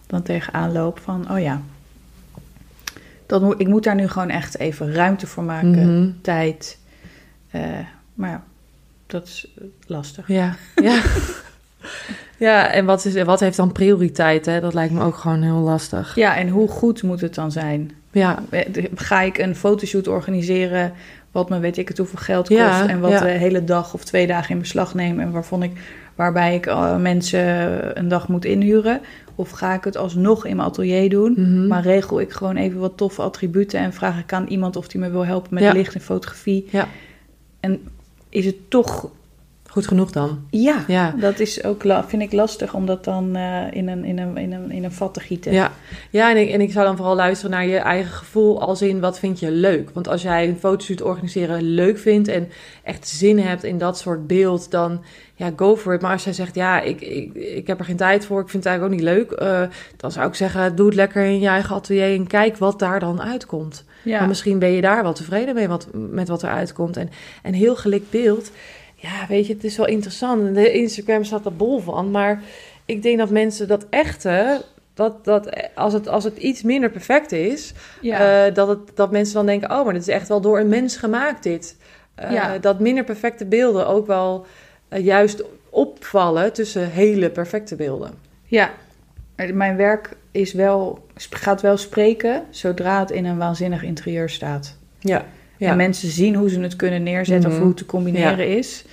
dan 0.07 0.22
tegenaan 0.22 0.72
loop 0.72 0.99
van, 0.99 1.31
oh 1.31 1.41
ja. 1.41 1.61
Dat 3.26 3.43
moet, 3.43 3.61
ik 3.61 3.68
moet 3.68 3.85
daar 3.85 3.95
nu 3.95 4.09
gewoon 4.09 4.31
echt 4.31 4.59
even 4.59 4.93
ruimte 4.95 5.26
voor 5.26 5.45
maken. 5.45 5.99
Mhm. 6.01 6.11
Tijd. 6.22 6.78
Eh, 7.51 7.62
maar 8.14 8.31
ja, 8.31 8.43
dat 9.07 9.26
is 9.26 9.47
lastig. 9.87 10.28
Ja, 10.28 10.57
ja. 10.74 11.03
ja, 12.41 12.70
en 12.72 12.84
wat, 12.84 13.05
is, 13.05 13.22
wat 13.22 13.41
heeft 13.41 13.57
dan 13.57 13.72
prioriteit? 13.72 14.47
Hè? 14.47 14.61
Dat 14.61 14.74
lijkt 14.74 14.93
me 14.93 15.05
ook 15.05 15.16
gewoon 15.16 15.43
heel 15.43 15.59
lastig. 15.59 16.14
Ja, 16.14 16.36
en 16.36 16.49
hoe 16.49 16.68
goed 16.68 17.03
moet 17.03 17.20
het 17.20 17.34
dan 17.34 17.53
zijn? 17.53 17.91
Ja, 18.12 18.38
Ga 18.95 19.20
ik 19.20 19.38
een 19.38 19.57
fotoshoot 19.57 20.09
organiseren 20.09 20.93
wat 21.30 21.49
me 21.49 21.59
weet 21.59 21.76
ik 21.76 21.88
het 21.88 21.99
hoeveel 21.99 22.18
geld 22.18 22.49
kost 22.49 22.61
Ja, 22.61 22.88
en 22.88 23.01
wat 23.01 23.11
ja. 23.11 23.20
de 23.20 23.28
hele 23.28 23.64
dag 23.64 23.95
of 23.95 24.05
twee 24.05 24.26
dagen 24.26 24.51
in 24.55 24.59
beslag 24.59 24.95
neemt 24.95 25.18
en 25.20 25.30
waarvan 25.30 25.62
ik, 25.62 25.70
waarbij 26.14 26.55
ik 26.55 26.66
eh, 26.66 26.97
mensen 26.97 27.99
een 27.99 28.09
dag 28.09 28.28
moet 28.28 28.45
inhuren? 28.45 29.01
Of 29.34 29.51
ga 29.51 29.74
ik 29.74 29.84
het 29.84 29.97
alsnog 29.97 30.47
in 30.47 30.57
mijn 30.57 30.68
atelier 30.68 31.11
doen, 31.11 31.34
Mhm. 31.36 31.66
maar 31.66 31.82
regel 31.82 32.20
ik 32.20 32.32
gewoon 32.32 32.57
even 32.57 32.80
wat 32.80 32.97
toffe 32.97 33.22
attributen 33.22 33.80
en 33.80 33.93
vraag 33.93 34.18
ik 34.18 34.32
aan 34.32 34.47
iemand 34.47 34.76
of 34.76 34.88
die 34.88 35.01
me 35.01 35.11
wil 35.11 35.24
helpen 35.26 35.55
met 35.55 35.62
Ja. 35.62 35.72
licht 35.72 35.95
en 35.95 36.01
fotografie? 36.01 36.68
Ja. 36.70 36.88
En 37.61 37.80
is 38.28 38.45
het 38.47 38.70
toch 38.70 39.09
Goed 39.71 39.87
genoeg 39.87 40.11
dan. 40.11 40.47
Ja, 40.51 40.85
Ja. 40.87 41.14
dat 41.21 41.39
is 41.39 41.64
ook, 41.64 41.83
vind 42.07 42.23
ik 42.23 42.33
lastig 42.33 42.75
om 42.75 42.87
dat 42.87 43.05
dan 43.05 43.37
eh, 43.37 43.62
in, 43.71 43.89
een, 43.89 44.05
in, 44.05 44.18
een, 44.18 44.37
in, 44.37 44.53
een, 44.53 44.71
in 44.71 44.85
een 44.85 44.93
vat 44.93 45.14
te 45.14 45.21
gieten. 45.21 45.53
Ja, 45.53 45.73
ja 46.11 46.31
en, 46.31 46.37
ik, 46.37 46.51
en 46.51 46.61
ik 46.61 46.73
zou 46.73 46.87
dan 46.87 46.97
vooral 46.97 47.14
luisteren 47.14 47.51
naar 47.51 47.66
je 47.66 47.77
eigen 47.77 48.12
gevoel, 48.12 48.61
als 48.61 48.83
in 48.83 49.01
wat 49.01 49.18
vind 49.18 49.41
je 49.41 49.51
leuk. 49.51 49.91
Want 49.91 50.09
als 50.09 50.23
jij 50.23 50.49
een 50.49 50.59
fotoshoot 50.59 51.03
organiseren 51.03 51.62
leuk 51.62 51.99
vindt 51.99 52.29
en 52.29 52.49
echt 52.83 53.09
zin 53.09 53.39
hebt 53.39 53.64
in 53.64 53.79
dat 53.79 53.99
soort 53.99 54.27
beeld, 54.27 54.71
dan 54.71 55.03
ja, 55.35 55.53
go 55.57 55.77
for 55.77 55.95
it. 55.95 56.01
Maar 56.01 56.12
als 56.12 56.25
jij 56.25 56.33
zegt, 56.33 56.55
ja, 56.55 56.81
ik, 56.81 57.01
ik, 57.01 57.35
ik 57.35 57.66
heb 57.66 57.79
er 57.79 57.85
geen 57.85 57.97
tijd 57.97 58.27
voor, 58.27 58.41
ik 58.41 58.49
vind 58.49 58.64
het 58.64 58.73
eigenlijk 58.73 58.95
ook 58.95 59.01
niet 59.01 59.16
leuk, 59.16 59.31
eh, 59.39 59.62
dan 59.97 60.12
zou 60.12 60.29
ik 60.29 60.35
zeggen, 60.35 60.77
doe 60.77 60.87
het 60.87 60.95
lekker 60.95 61.25
in 61.25 61.41
je 61.41 61.49
eigen 61.49 61.75
atelier 61.75 62.14
en 62.14 62.27
kijk 62.27 62.57
wat 62.57 62.79
daar 62.79 63.01
dan 63.01 63.23
uitkomt. 63.23 63.85
Ja. 64.03 64.18
Maar 64.18 64.29
misschien 64.29 64.59
ben 64.59 64.71
je 64.71 64.81
daar 64.81 65.03
wel 65.03 65.12
tevreden 65.12 65.55
mee 65.55 65.68
wat, 65.68 65.89
met 65.93 66.29
wat 66.29 66.43
er 66.43 66.49
uitkomt. 66.49 66.97
En 66.97 67.11
een 67.43 67.55
heel 67.55 67.77
gelikt 67.77 68.11
beeld, 68.11 68.51
ja, 69.01 69.26
weet 69.28 69.46
je, 69.46 69.53
het 69.53 69.64
is 69.64 69.76
wel 69.76 69.86
interessant. 69.86 70.55
De 70.55 70.72
Instagram 70.72 71.24
staat 71.24 71.44
er 71.44 71.57
bol 71.57 71.78
van, 71.78 72.11
maar 72.11 72.42
ik 72.84 73.03
denk 73.03 73.18
dat 73.18 73.30
mensen 73.30 73.68
dat 73.68 73.86
echte, 73.90 74.62
dat, 74.94 75.24
dat 75.24 75.51
als, 75.74 75.92
het, 75.92 76.09
als 76.09 76.24
het 76.24 76.36
iets 76.36 76.62
minder 76.62 76.90
perfect 76.90 77.32
is, 77.32 77.72
ja. 78.01 78.46
eh, 78.46 78.55
dat, 78.55 78.68
het, 78.68 78.78
dat 78.94 79.11
mensen 79.11 79.34
dan 79.34 79.46
denken, 79.46 79.70
oh, 79.70 79.84
maar 79.84 79.92
dit 79.92 80.03
is 80.03 80.09
echt 80.09 80.28
wel 80.28 80.40
door 80.40 80.59
een 80.59 80.68
mens 80.68 80.96
gemaakt 80.96 81.42
dit. 81.42 81.76
Eh, 82.14 82.32
Ja. 82.32 82.59
Dat 82.59 82.80
minder 82.80 83.05
perfecte 83.05 83.46
beelden 83.46 83.86
ook 83.86 84.07
wel 84.07 84.46
eh, 84.88 85.05
juist 85.05 85.42
opvallen 85.70 86.53
tussen 86.53 86.90
hele 86.90 87.30
perfecte 87.30 87.76
beelden. 87.76 88.11
Ja, 88.44 88.70
mijn 89.53 89.76
werk 89.76 90.16
is 90.30 90.53
wel, 90.53 91.07
gaat 91.30 91.61
wel 91.61 91.76
spreken 91.76 92.44
zodra 92.51 93.01
het 93.01 93.11
in 93.11 93.24
een 93.24 93.38
waanzinnig 93.38 93.82
interieur 93.82 94.28
staat. 94.28 94.76
Ja. 94.98 95.24
En 95.61 95.77
mensen 95.77 96.09
zien 96.11 96.35
hoe 96.35 96.51
ze 96.51 96.61
het 96.61 96.77
kunnen 96.77 97.03
neerzetten 97.03 97.43
Mhm. 97.49 97.53
of 97.53 97.59
hoe 97.59 97.69
het 97.69 97.77
te 97.79 97.87
combineren 97.87 98.57
is. 98.59 98.85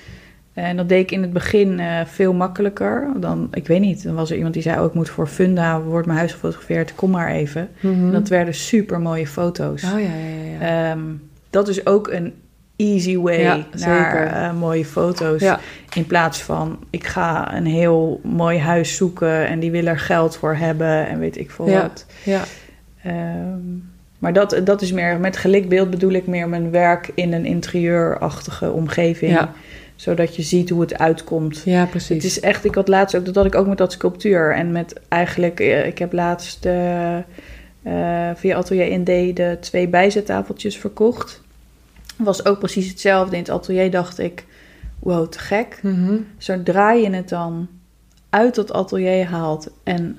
En 0.53 0.77
dat 0.77 0.89
deed 0.89 0.99
ik 1.03 1.11
in 1.11 1.21
het 1.21 1.33
begin 1.33 1.79
eh, 1.79 1.99
veel 2.05 2.33
makkelijker. 2.33 3.07
Dan, 3.19 3.47
ik 3.51 3.67
weet 3.67 3.79
niet, 3.79 4.03
dan 4.03 4.15
was 4.15 4.29
er 4.29 4.35
iemand 4.35 4.53
die 4.53 4.63
zei... 4.63 4.79
Oh, 4.79 4.85
ik 4.85 4.93
moet 4.93 5.09
voor 5.09 5.27
Funda, 5.27 5.81
wordt 5.81 6.05
mijn 6.07 6.17
huis 6.17 6.31
gefotografeerd, 6.31 6.95
kom 6.95 7.11
maar 7.11 7.31
even. 7.31 7.69
Mhm. 7.79 7.93
En 8.05 8.11
dat 8.11 8.27
werden 8.27 8.53
super 8.53 8.99
mooie 8.99 9.27
foto's. 9.27 9.83
Oh 9.83 9.89
ja, 9.89 9.97
ja, 9.97 10.51
ja. 10.59 10.91
Ehm, 10.91 10.99
dat 11.49 11.67
is 11.67 11.85
ook 11.85 12.07
een 12.07 12.33
easy 12.75 13.17
way 13.17 13.39
Ja, 13.41 13.65
naar 13.79 14.25
eh, 14.25 14.53
mooie 14.59 14.85
foto's. 14.85 15.41
Ja. 15.41 15.59
In 15.93 16.05
plaats 16.05 16.41
van, 16.41 16.79
ik 16.89 17.07
ga 17.07 17.55
een 17.55 17.65
heel 17.65 18.19
mooi 18.23 18.59
huis 18.59 18.95
zoeken... 18.95 19.47
en 19.47 19.59
die 19.59 19.71
wil 19.71 19.85
er 19.85 19.99
geld 19.99 20.35
voor 20.37 20.55
hebben 20.55 21.07
en 21.07 21.19
weet 21.19 21.37
ik 21.37 21.51
veel 21.51 21.69
Ja. 21.69 21.81
wat. 21.81 22.05
ja. 22.23 22.43
Ehm, 23.03 23.59
maar 24.17 24.33
dat, 24.33 24.61
dat 24.63 24.81
is 24.81 24.91
meer, 24.91 25.19
met 25.19 25.37
gelikt 25.37 25.69
beeld 25.69 25.89
bedoel 25.89 26.11
ik 26.11 26.27
meer 26.27 26.49
mijn 26.49 26.71
werk 26.71 27.11
in 27.13 27.33
een 27.33 27.45
interieurachtige 27.45 28.71
omgeving. 28.71 29.31
Ja. 29.31 29.53
Zodat 29.95 30.35
je 30.35 30.41
ziet 30.41 30.69
hoe 30.69 30.81
het 30.81 30.97
uitkomt. 30.97 31.61
ja, 31.65 31.85
precies. 31.85 32.15
Het 32.15 32.23
is 32.23 32.39
echt, 32.39 32.65
ik 32.65 32.75
had 32.75 32.87
laatst 32.87 33.15
ook, 33.15 33.25
dat 33.25 33.35
had 33.35 33.45
ik 33.45 33.55
ook 33.55 33.67
met 33.67 33.77
dat 33.77 33.91
sculptuur. 33.91 34.53
En 34.53 34.71
met 34.71 34.99
eigenlijk, 35.07 35.59
eh, 35.59 35.85
ik 35.85 35.97
heb 35.97 36.13
laatst 36.13 36.65
eh, 36.65 37.17
eh, 37.17 37.23
via 38.35 38.55
Atelier 38.57 38.99
ND 38.99 39.35
de 39.35 39.57
twee 39.59 39.87
bijzettafeltjes 39.87 40.77
verkocht. 40.77 41.41
Was 42.15 42.45
ook 42.45 42.59
precies 42.59 42.89
hetzelfde. 42.89 43.35
In 43.35 43.41
het 43.41 43.51
atelier 43.51 43.91
dacht 43.91 44.19
ik, 44.19 44.45
wow, 44.99 45.27
te 45.27 45.39
gek. 45.39 45.79
Mhm. 45.81 46.17
Zodra 46.37 46.91
je 46.91 47.09
het 47.09 47.29
dan 47.29 47.67
uit 48.29 48.55
dat 48.55 48.73
atelier 48.73 49.25
haalt 49.25 49.69
en 49.83 50.17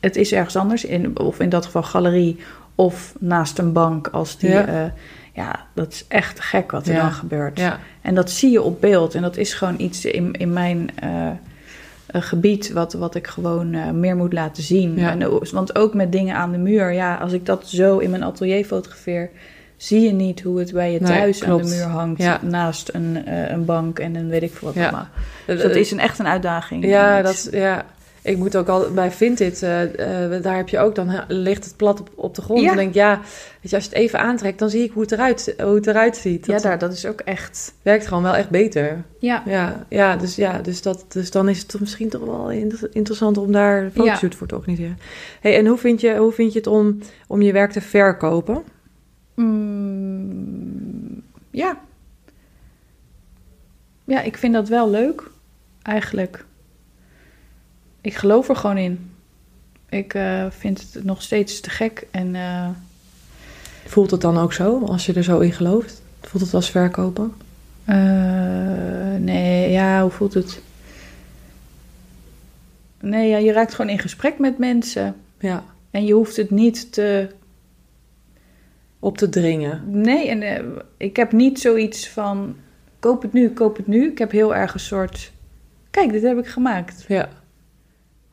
het 0.00 0.16
is 0.16 0.32
ergens 0.32 0.56
anders, 0.56 0.84
in, 0.84 1.18
of 1.18 1.40
in 1.40 1.48
dat 1.48 1.64
geval 1.64 1.82
galerie, 1.82 2.36
of 2.78 3.14
naast 3.18 3.58
een 3.58 3.72
bank, 3.72 4.08
als 4.08 4.38
die. 4.38 4.50
Ja. 4.50 4.66
Ja, 4.66 4.92
ja 5.32 5.66
dat 5.74 5.92
is 5.92 6.04
echt 6.08 6.40
gek 6.40 6.70
wat 6.70 6.86
er 6.86 6.94
Ja. 6.94 7.00
dan 7.00 7.12
gebeurt. 7.12 7.58
Ja, 7.58 7.78
En 8.02 8.14
dat 8.14 8.30
zie 8.30 8.50
je 8.50 8.62
op 8.62 8.80
beeld. 8.80 9.14
En 9.14 9.22
dat 9.22 9.36
is 9.36 9.54
gewoon 9.54 9.74
iets 9.78 10.04
in, 10.04 10.32
in 10.32 10.52
mijn 10.52 10.90
eh, 11.00 11.26
eh, 11.26 12.22
gebied 12.22 12.72
wat, 12.72 12.92
wat 12.92 13.14
ik 13.14 13.26
gewoon 13.26 13.74
eh, 13.74 13.90
meer 13.90 14.16
moet 14.16 14.32
laten 14.32 14.62
zien. 14.62 14.96
Ja. 14.96 15.10
En, 15.10 15.26
o- 15.26 15.40
want 15.52 15.78
ook 15.78 15.94
met 15.94 16.12
dingen 16.12 16.36
aan 16.36 16.52
de 16.52 16.58
muur, 16.58 16.92
ja, 16.92 17.14
als 17.14 17.32
ik 17.32 17.46
dat 17.46 17.68
zo 17.68 17.98
in 17.98 18.10
mijn 18.10 18.22
atelier 18.22 18.64
fotografeer, 18.64 19.30
zie 19.76 20.00
je 20.00 20.12
niet 20.12 20.40
hoe 20.42 20.58
het 20.58 20.72
bij 20.72 20.92
je 20.92 21.00
Nee, 21.00 21.18
thuis 21.18 21.44
aan 21.44 21.56
de 21.56 21.64
muur 21.64 21.82
hangt. 21.84 22.22
Ja. 22.22 22.40
Naast 22.42 22.88
een, 22.92 23.22
eh, 23.26 23.50
een 23.50 23.64
bank 23.64 23.98
en 23.98 24.14
een 24.14 24.28
weet 24.28 24.42
ik 24.42 24.52
veel 24.52 24.68
wat 24.68 24.76
Ja. 24.76 24.82
allemaal. 24.82 25.06
Dus 25.46 25.62
dat 25.62 25.74
is 25.74 25.90
een, 25.90 25.98
echt 26.00 26.18
een 26.18 26.26
uitdaging. 26.26 26.84
Ja, 26.84 27.22
dat, 27.22 27.48
ja, 27.50 27.84
ik 28.26 28.36
moet 28.36 28.56
ook 28.56 28.68
al 28.68 28.90
bij 28.92 29.10
Vinted, 29.10 29.62
eh, 29.62 30.34
eh, 30.34 30.42
daar 30.42 30.56
heb 30.56 30.68
je 30.68 30.78
ook, 30.78 30.94
dan 30.94 31.24
ligt 31.28 31.64
het 31.64 31.76
plat 31.76 32.00
op, 32.00 32.10
op 32.14 32.34
de 32.34 32.42
grond. 32.42 32.60
Ja. 32.60 32.70
En 32.70 32.76
denk 32.76 32.88
ik, 32.88 32.94
ja, 32.94 33.20
weet 33.60 33.70
je, 33.70 33.76
als 33.76 33.84
je 33.84 33.90
het 33.90 33.98
even 33.98 34.18
aantrekt, 34.18 34.58
dan 34.58 34.70
zie 34.70 34.82
ik 34.82 34.92
hoe 34.92 35.02
het 35.02 35.12
eruit, 35.12 35.54
hoe 35.58 35.74
het 35.74 35.86
eruit 35.86 36.16
ziet. 36.16 36.46
ja, 36.46 36.58
daar, 36.58 36.78
dat 36.78 36.92
is 36.92 37.06
ook 37.06 37.20
echt. 37.20 37.74
werkt 37.82 38.06
gewoon 38.06 38.22
wel 38.22 38.34
echt 38.34 38.50
beter. 38.50 39.04
Ja, 39.18 39.42
Ja, 39.46 39.86
ja, 39.88 40.16
dus, 40.16 40.36
ja 40.36 40.58
dus, 40.58 40.82
dat, 40.82 41.04
dus 41.08 41.30
dan 41.30 41.48
is 41.48 41.58
het 41.58 41.68
toch 41.68 41.80
misschien 41.80 42.08
toch 42.08 42.24
wel 42.24 42.50
inter- 42.50 42.88
interessant 42.92 43.38
om 43.38 43.52
daar 43.52 43.82
een 43.82 43.92
fotoshoot 43.92 44.34
voor 44.34 44.46
te 44.46 44.54
organiseren. 44.56 44.98
Hey, 45.40 45.56
en 45.58 45.66
hoe 45.66 45.78
vind 45.78 46.00
je, 46.00 46.16
hoe 46.16 46.32
vind 46.32 46.52
je 46.52 46.58
het 46.58 46.68
om, 46.68 46.98
om 47.26 47.42
je 47.42 47.52
werk 47.52 47.72
te 47.72 47.80
verkopen? 47.80 48.62
Mm, 49.34 51.22
ja. 51.50 51.80
Ja, 54.04 54.20
ik 54.22 54.36
vind 54.36 54.54
dat 54.54 54.68
wel 54.68 54.90
leuk, 54.90 55.30
eigenlijk. 55.82 56.44
Ik 58.06 58.14
geloof 58.14 58.48
er 58.48 58.56
gewoon 58.56 58.78
in. 58.78 59.10
Ik 59.88 60.14
eh, 60.14 60.46
vind 60.50 60.92
het 60.92 61.04
nog 61.04 61.22
steeds 61.22 61.60
te 61.60 61.70
gek. 61.70 62.06
En 62.10 62.34
eh, 62.34 62.68
Voelt 63.86 64.10
het 64.10 64.20
dan 64.20 64.38
ook 64.38 64.52
zo, 64.52 64.84
als 64.84 65.06
je 65.06 65.12
er 65.12 65.22
zo 65.22 65.38
in 65.38 65.52
gelooft? 65.52 66.02
Voelt 66.20 66.44
het 66.44 66.54
als 66.54 66.70
verkopen? 66.70 67.32
eh, 67.84 67.96
nee, 69.18 69.70
ja, 69.70 70.02
hoe 70.02 70.10
voelt 70.10 70.34
het? 70.34 70.60
Nee, 73.00 73.28
ja, 73.28 73.36
je 73.36 73.52
raakt 73.52 73.74
gewoon 73.74 73.90
in 73.90 73.98
gesprek 73.98 74.38
met 74.38 74.58
mensen. 74.58 75.14
Ja, 75.38 75.64
En 75.90 76.04
je 76.04 76.12
hoeft 76.12 76.36
het 76.36 76.50
niet 76.50 76.92
te 76.92 77.28
op 78.98 79.18
te 79.18 79.28
dringen. 79.28 79.82
Nee, 79.86 80.28
en 80.28 80.72
ik 80.96 81.16
heb 81.16 81.32
niet 81.32 81.60
zoiets 81.60 82.08
van 82.08 82.56
koop 82.98 83.22
het 83.22 83.32
nu, 83.32 83.50
koop 83.50 83.76
het 83.76 83.86
nu. 83.86 84.10
Ik 84.10 84.18
heb 84.18 84.30
heel 84.30 84.54
erg 84.54 84.74
een 84.74 84.80
soort 84.80 85.32
kijk, 85.90 86.12
dit 86.12 86.22
heb 86.22 86.38
ik 86.38 86.46
gemaakt. 86.46 87.04
Ja, 87.08 87.28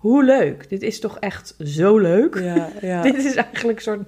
Hoe 0.03 0.23
leuk. 0.23 0.69
Dit 0.69 0.81
is 0.81 0.99
toch 0.99 1.17
echt 1.19 1.55
zo 1.63 1.97
leuk. 1.97 2.39
ja, 2.39 2.69
ja. 2.81 3.01
Dit 3.01 3.15
is 3.25 3.35
eigenlijk 3.35 3.77
een 3.77 3.83
soort 3.83 3.99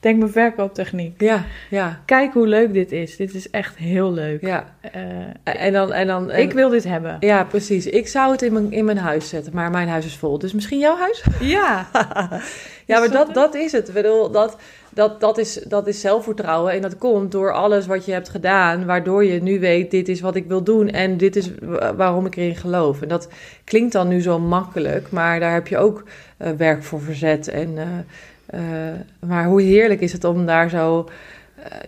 denk 0.00 0.18
mijn 0.18 0.30
verkooptechniek. 0.30 1.20
Ja, 1.20 1.44
ja, 1.70 2.00
Kijk 2.04 2.32
hoe 2.32 2.46
leuk 2.46 2.72
dit 2.72 2.92
is. 2.92 3.16
Dit 3.16 3.34
is 3.34 3.50
echt 3.50 3.76
heel 3.76 4.12
leuk. 4.12 4.40
ja. 4.40 4.74
Eh, 4.92 5.64
En 5.64 5.72
dan, 5.72 5.92
en 5.92 6.06
dan, 6.06 6.30
en- 6.30 6.40
ik 6.42 6.52
wil 6.52 6.68
dit 6.68 6.84
hebben. 6.84 7.16
Ja, 7.20 7.44
precies. 7.44 7.86
Ik 7.86 8.08
zou 8.08 8.32
het 8.32 8.42
in 8.42 8.52
mijn, 8.52 8.72
in 8.72 8.84
mijn 8.84 8.98
huis 8.98 9.28
zetten, 9.28 9.54
maar 9.54 9.70
mijn 9.70 9.88
huis 9.88 10.06
is 10.06 10.16
vol. 10.16 10.38
Dus 10.38 10.52
misschien 10.52 10.78
jouw 10.78 10.96
huis? 10.96 11.24
Ja. 11.40 11.86
Ja, 12.86 12.98
maar 12.98 13.10
dat, 13.10 13.34
dat 13.34 13.54
is 13.54 13.72
het. 13.72 13.88
Ik 13.88 13.94
bedoel, 13.94 14.30
dat, 14.30 14.56
dat, 14.90 15.20
dat, 15.20 15.38
is, 15.38 15.54
dat 15.54 15.86
is 15.86 16.00
zelfvertrouwen. 16.00 16.72
En 16.72 16.82
dat 16.82 16.98
komt 16.98 17.32
door 17.32 17.52
alles 17.52 17.86
wat 17.86 18.04
je 18.04 18.12
hebt 18.12 18.28
gedaan, 18.28 18.86
waardoor 18.86 19.24
je 19.24 19.42
nu 19.42 19.60
weet, 19.60 19.90
dit 19.90 20.08
is 20.08 20.20
wat 20.20 20.34
ik 20.36 20.46
wil 20.46 20.62
doen 20.62 20.88
en 20.88 21.16
dit 21.16 21.36
is 21.36 21.50
wa- 21.62 21.94
waarom 21.94 22.26
ik 22.26 22.36
erin 22.36 22.56
geloof. 22.56 23.02
En 23.02 23.08
dat 23.08 23.28
klinkt 23.64 23.92
dan 23.92 24.08
nu 24.08 24.20
zo 24.22 24.38
makkelijk, 24.38 25.10
maar 25.10 25.40
daar 25.40 25.52
heb 25.54 25.68
je 25.68 25.78
ook 25.78 26.04
eh, 26.36 26.50
werk 26.50 26.82
voor 26.84 27.00
verzet. 27.00 27.48
En, 27.48 27.74
eh, 27.78 27.88
eh, 28.90 28.94
maar 29.26 29.44
hoe 29.46 29.62
heerlijk 29.62 30.00
is 30.00 30.12
het 30.12 30.24
om 30.24 30.46
daar 30.46 30.70
zo, 30.70 31.08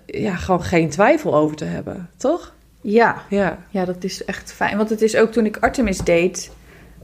ja, 0.07 0.35
gewoon 0.37 0.63
geen 0.63 0.89
twijfel 0.91 1.35
over 1.37 1.57
te 1.57 1.65
hebben, 1.65 2.09
toch? 2.17 2.53
Ja. 2.81 3.23
Ja, 3.29 3.59
Ja, 3.71 3.85
dat 3.85 4.05
is 4.05 4.25
echt 4.25 4.53
fijn. 4.53 4.77
Want 4.77 4.91
het 4.91 5.03
is 5.03 5.17
ook 5.17 5.33
toen 5.33 5.47
ik 5.47 5.57
Artemis 5.57 5.99
deed, 5.99 6.51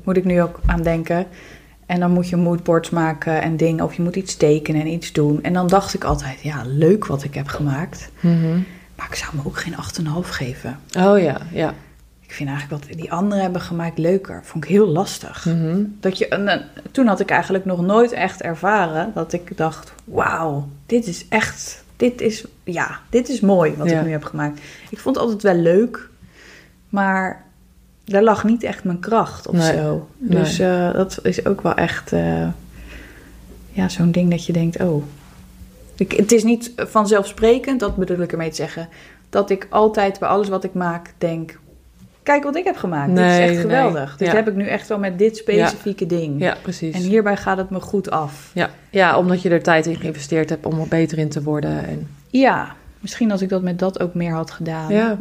moet 0.04 0.16
ik 0.16 0.24
nu 0.24 0.42
ook 0.42 0.60
aan 0.66 0.82
denken. 0.82 1.26
En 1.86 2.00
dan 2.00 2.10
moet 2.10 2.28
je 2.28 2.36
moodboards 2.36 2.90
maken 2.90 3.42
en 3.42 3.56
dingen. 3.56 3.84
Of 3.84 3.94
je 3.94 4.02
moet 4.02 4.16
iets 4.16 4.36
tekenen 4.36 4.80
en 4.80 4.86
iets 4.86 5.12
doen. 5.12 5.42
En 5.42 5.52
dan 5.52 5.66
dacht 5.66 5.94
ik 5.94 6.04
altijd, 6.04 6.40
ja, 6.40 6.62
leuk 6.64 7.06
wat 7.06 7.24
ik 7.24 7.34
heb 7.34 7.48
gemaakt. 7.48 8.10
Maar 8.96 9.06
ik 9.08 9.14
zou 9.14 9.36
me 9.36 9.40
ook 9.44 9.58
geen 9.58 9.74
8,5 9.74 10.30
geven. 10.30 10.78
Oh 10.98 11.18
ja, 11.18 11.38
ja. 11.52 11.74
Ik 12.20 12.32
vind 12.32 12.48
eigenlijk 12.48 12.82
wat 12.82 12.96
die 12.96 13.12
anderen 13.12 13.42
hebben 13.42 13.60
gemaakt 13.60 13.98
leuker. 13.98 14.40
Vond 14.44 14.64
ik 14.64 14.70
heel 14.70 14.86
lastig. 14.86 15.44
Mhm. 15.44 15.82
Dat 16.00 16.18
je, 16.18 16.28
en, 16.28 16.64
toen 16.90 17.06
had 17.06 17.20
ik 17.20 17.30
eigenlijk 17.30 17.64
nog 17.64 17.80
nooit 17.80 18.12
echt 18.12 18.42
ervaren 18.42 19.10
dat 19.14 19.32
ik 19.32 19.56
dacht: 19.56 19.92
wauw, 20.04 20.68
dit 20.86 21.06
is 21.06 21.26
echt, 21.28 21.84
dit 21.96 22.20
is, 22.20 22.44
ja, 22.64 23.00
dit 23.10 23.28
is 23.28 23.40
mooi 23.40 23.74
wat 23.76 23.90
Ja. 23.90 23.98
ik 23.98 24.04
nu 24.04 24.10
heb 24.10 24.24
gemaakt. 24.24 24.60
Ik 24.90 24.98
vond 24.98 25.16
het 25.16 25.24
altijd 25.24 25.42
wel 25.42 25.54
leuk, 25.62 26.08
maar 26.88 27.44
daar 28.06 28.22
lag 28.22 28.44
niet 28.44 28.62
echt 28.62 28.84
mijn 28.84 29.00
kracht 29.00 29.48
of 29.48 29.54
Nee, 29.54 29.76
zo. 29.76 30.08
Dus 30.18 30.58
eh, 30.58 30.92
dat 30.92 31.18
is 31.22 31.46
ook 31.46 31.60
wel 31.60 31.74
echt, 31.74 32.12
eh, 32.12 32.48
ja, 33.72 33.88
zo'n 33.88 34.10
ding 34.10 34.30
dat 34.30 34.46
je 34.46 34.52
denkt: 34.52 34.80
oh. 34.80 35.04
Ik, 35.96 36.12
het 36.12 36.32
is 36.32 36.44
niet 36.44 36.72
vanzelfsprekend, 36.76 37.80
dat 37.80 37.96
bedoel 37.96 38.20
ik 38.20 38.32
ermee 38.32 38.50
te 38.50 38.56
zeggen, 38.56 38.88
dat 39.30 39.50
ik 39.50 39.66
altijd 39.70 40.18
bij 40.18 40.28
alles 40.28 40.48
wat 40.48 40.64
ik 40.64 40.74
maak 40.74 41.12
denk: 41.18 41.58
kijk 42.22 42.42
wat 42.42 42.56
ik 42.56 42.64
heb 42.64 42.76
gemaakt. 42.76 43.08
dit 43.08 43.18
is 43.18 43.24
Nee, 43.24 43.40
echt 43.40 43.52
nee, 43.52 43.60
geweldig. 43.60 44.16
Dit 44.16 44.28
ja. 44.28 44.34
heb 44.34 44.48
ik 44.48 44.54
nu 44.54 44.66
echt 44.66 44.88
wel 44.88 44.98
met 44.98 45.18
dit 45.18 45.36
specifieke 45.36 46.06
ding. 46.06 46.40
Ja, 46.40 46.56
precies. 46.62 46.94
En 46.94 47.00
hierbij 47.00 47.36
gaat 47.36 47.56
het 47.56 47.70
me 47.70 47.80
goed 47.80 48.10
af. 48.10 48.50
Ja. 48.54 48.70
ja, 48.90 49.18
omdat 49.18 49.42
je 49.42 49.50
er 49.50 49.62
tijd 49.62 49.86
in 49.86 49.96
geïnvesteerd 49.96 50.48
hebt 50.48 50.66
om 50.66 50.80
er 50.80 50.88
beter 50.88 51.18
in 51.18 51.28
te 51.28 51.42
worden. 51.42 51.86
En, 51.86 52.08
Ja, 52.30 52.74
misschien 53.00 53.30
als 53.30 53.42
ik 53.42 53.48
dat 53.48 53.62
met 53.62 53.78
dat 53.78 54.00
ook 54.00 54.14
meer 54.14 54.32
had 54.32 54.50
gedaan. 54.50 54.92
ja, 54.92 55.18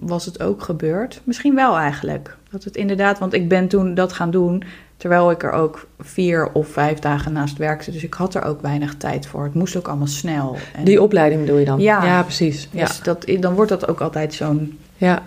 was 0.00 0.24
het 0.24 0.42
ook 0.42 0.62
gebeurd. 0.62 1.20
Misschien 1.24 1.54
wel 1.54 1.76
eigenlijk. 1.76 2.36
Dat 2.50 2.64
het 2.64 2.76
inderdaad, 2.76 3.18
want 3.18 3.32
ik 3.32 3.48
ben 3.48 3.68
toen 3.68 3.94
dat 3.94 4.12
gaan 4.12 4.30
doen 4.30 4.62
terwijl 4.96 5.30
ik 5.30 5.42
er 5.42 5.52
ook 5.52 5.86
vier 5.98 6.52
of 6.52 6.68
vijf 6.68 6.98
dagen 6.98 7.32
naast 7.32 7.56
werkte. 7.56 7.90
Dus 7.90 8.04
ik 8.04 8.14
had 8.14 8.34
er 8.34 8.42
ook 8.42 8.60
weinig 8.60 8.96
tijd 8.96 9.26
voor. 9.26 9.44
Het 9.44 9.54
moest 9.54 9.76
ook 9.76 9.88
allemaal 9.88 10.06
snel. 10.06 10.56
En 10.74 10.84
Die 10.84 11.02
opleiding 11.02 11.40
bedoel 11.40 11.58
je 11.58 11.64
dan? 11.64 11.80
Ja, 11.80 12.04
ja 12.04 12.22
precies. 12.22 12.68
Dus 12.70 12.96
ja. 12.96 13.02
Dat, 13.02 13.24
dan 13.40 13.54
wordt 13.54 13.70
dat 13.70 13.88
ook 13.88 14.00
altijd 14.00 14.34
zo'n 14.34 14.78
ja. 14.96 15.22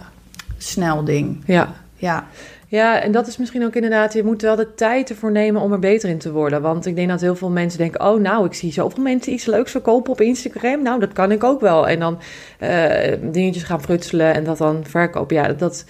snel 0.58 1.04
ding. 1.04 1.44
Ja. 1.46 1.74
Ja. 1.96 2.28
Ja, 2.72 3.02
en 3.02 3.12
dat 3.12 3.28
is 3.28 3.38
misschien 3.38 3.66
ook 3.66 3.76
inderdaad, 3.76 4.14
je 4.14 4.24
moet 4.24 4.42
wel 4.42 4.56
de 4.56 4.74
tijd 4.74 5.10
ervoor 5.10 5.32
nemen 5.32 5.62
om 5.62 5.72
er 5.72 5.80
beter 5.80 6.10
in 6.10 6.18
te 6.18 6.32
worden. 6.32 6.62
Want 6.62 6.86
ik 6.86 6.96
denk 6.96 7.10
dat 7.10 7.22
heel 7.22 7.36
veel 7.36 7.50
mensen 7.50 7.80
denken, 7.80 8.02
oh 8.02 8.22
nou, 8.22 8.46
ik 8.46 8.54
zie 8.54 8.72
zoveel 8.72 9.04
mensen 9.04 9.34
iets 9.34 9.46
leuks 9.46 9.72
verkopen 9.72 10.12
op 10.12 10.22
Instagram. 10.22 10.84
Nou, 10.84 11.00
dat 11.00 11.14
kan 11.14 11.32
ik 11.32 11.44
ook 11.44 11.62
wel. 11.62 11.88
En 11.88 12.00
dan 12.00 12.20
uh, 12.60 12.90
dingetjes 13.22 13.64
gaan 13.64 13.82
frutselen 13.82 14.34
en 14.34 14.44
dat 14.44 14.58
dan 14.58 14.86
verkopen. 14.86 15.36
Ja, 15.36 15.54
dat, 15.54 15.86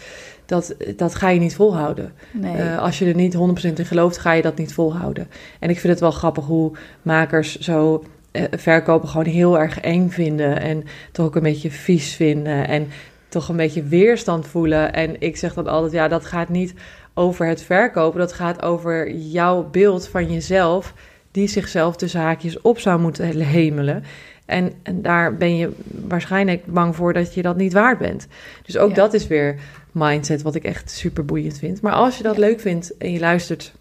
dat, 0.45 0.75
dat 0.95 1.15
ga 1.15 1.29
je 1.29 1.39
niet 1.39 1.55
volhouden. 1.55 2.13
Nee. 2.31 2.57
Uh, 2.57 2.79
als 2.79 2.99
je 2.99 3.05
er 3.05 3.15
niet 3.15 3.35
100% 3.35 3.39
in 3.73 3.85
gelooft, 3.85 4.17
ga 4.17 4.31
je 4.31 4.41
dat 4.41 4.57
niet 4.57 4.73
volhouden. 4.73 5.27
En 5.59 5.69
ik 5.69 5.79
vind 5.79 5.93
het 5.93 6.01
wel 6.01 6.11
grappig 6.11 6.45
hoe 6.45 6.71
makers 7.01 7.59
zo 7.59 8.03
uh, 8.31 8.43
verkopen 8.51 9.09
gewoon 9.09 9.25
heel 9.25 9.59
erg 9.59 9.79
eng 9.79 10.09
vinden. 10.09 10.61
En 10.61 10.83
toch 11.11 11.25
ook 11.25 11.35
een 11.35 11.43
beetje 11.43 11.71
vies 11.71 12.15
vinden. 12.15 12.67
En 12.67 12.87
toch 13.31 13.49
een 13.49 13.55
beetje 13.55 13.83
weerstand 13.83 14.47
voelen. 14.47 14.93
En 14.93 15.15
ik 15.21 15.37
zeg 15.37 15.53
dan 15.53 15.67
altijd, 15.67 15.91
ja, 15.93 16.07
dat 16.07 16.25
gaat 16.25 16.49
niet 16.49 16.73
over 17.13 17.45
het 17.45 17.61
verkopen. 17.61 18.19
Dat 18.19 18.33
gaat 18.33 18.61
over 18.61 19.11
jouw 19.11 19.69
beeld 19.69 20.07
van 20.07 20.31
jezelf, 20.31 20.93
die 21.31 21.47
zichzelf 21.47 21.95
de 21.95 22.07
zaakjes 22.07 22.61
op 22.61 22.79
zou 22.79 22.99
moeten 22.99 23.25
hemelen. 23.39 24.03
En, 24.45 24.71
en 24.83 25.01
daar 25.01 25.35
ben 25.37 25.55
je 25.57 25.71
waarschijnlijk 26.07 26.65
bang 26.65 26.95
voor 26.95 27.13
dat 27.13 27.33
je 27.33 27.41
dat 27.41 27.57
niet 27.57 27.73
waard 27.73 27.97
bent. 27.97 28.27
Dus 28.65 28.77
ook 28.77 28.89
Ja. 28.89 28.95
dat 28.95 29.13
is 29.13 29.27
weer 29.27 29.55
mindset, 29.91 30.41
wat 30.41 30.55
ik 30.55 30.63
echt 30.63 30.89
super 30.91 31.25
boeiend 31.25 31.57
vind. 31.57 31.81
Maar 31.81 31.93
als 31.93 32.17
je 32.17 32.23
dat 32.23 32.35
Ja. 32.35 32.41
leuk 32.41 32.59
vindt 32.59 32.97
en 32.97 33.11
je 33.11 33.19
luistert 33.19 33.73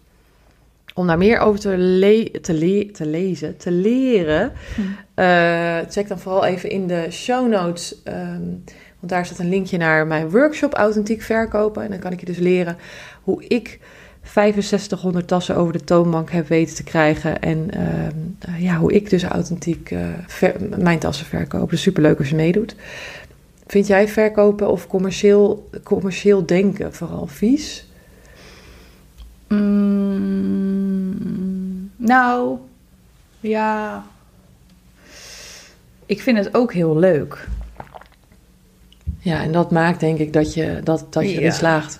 om 0.93 1.07
daar 1.07 1.17
meer 1.17 1.39
over 1.39 1.59
te, 1.59 1.77
le- 1.77 2.31
te, 2.41 2.53
le- 2.53 2.91
te 2.91 3.05
lezen, 3.05 3.57
te 3.57 3.71
leren, 3.71 4.51
Hm. 4.75 4.81
eh, 5.13 5.77
check 5.89 6.07
dan 6.07 6.19
vooral 6.19 6.45
even 6.45 6.69
in 6.69 6.87
de 6.87 7.07
show 7.11 7.49
notes. 7.49 7.95
ehm, 8.03 8.41
want 9.01 9.13
daar 9.13 9.25
staat 9.25 9.39
een 9.39 9.49
linkje 9.49 9.77
naar 9.77 10.07
mijn 10.07 10.29
workshop 10.29 10.73
Authentiek 10.73 11.21
Verkopen. 11.21 11.83
En 11.83 11.89
dan 11.89 11.99
kan 11.99 12.11
ik 12.11 12.19
je 12.19 12.25
dus 12.25 12.37
leren 12.37 12.77
hoe 13.23 13.47
ik 13.47 13.79
6500 14.23 15.27
tassen 15.27 15.55
over 15.55 15.73
de 15.73 15.83
toonbank 15.83 16.31
heb 16.31 16.47
weten 16.47 16.75
te 16.75 16.83
krijgen. 16.83 17.41
En 17.41 17.71
ehm, 17.71 18.15
ja, 18.61 18.77
hoe 18.77 18.93
ik 18.93 19.09
dus 19.09 19.23
authentiek 19.23 19.91
eh, 19.91 20.07
mijn 20.77 20.99
tassen 20.99 21.25
verkoop. 21.25 21.69
Dus 21.69 21.81
superleuk 21.81 22.17
als 22.17 22.29
je 22.29 22.35
meedoet. 22.35 22.75
Vind 23.67 23.87
jij 23.87 24.07
verkopen 24.07 24.69
of 24.69 24.87
commercieel, 24.87 25.69
commercieel 25.83 26.45
denken 26.45 26.93
vooral 26.93 27.27
vies? 27.27 27.85
Mm, 29.47 30.31
nou, 31.95 32.57
ja. 33.39 34.05
Ik 36.05 36.21
vind 36.21 36.37
het 36.37 36.53
ook 36.55 36.73
heel 36.73 36.97
leuk. 36.97 37.47
Ja, 39.23 39.41
en 39.41 39.51
dat 39.51 39.71
maakt 39.71 39.99
denk 39.99 40.17
ik 40.17 40.33
dat 40.33 40.53
je, 40.53 40.79
dat, 40.83 41.05
dat 41.09 41.23
je 41.31 41.37
erin 41.37 41.51
slaagt. 41.51 41.99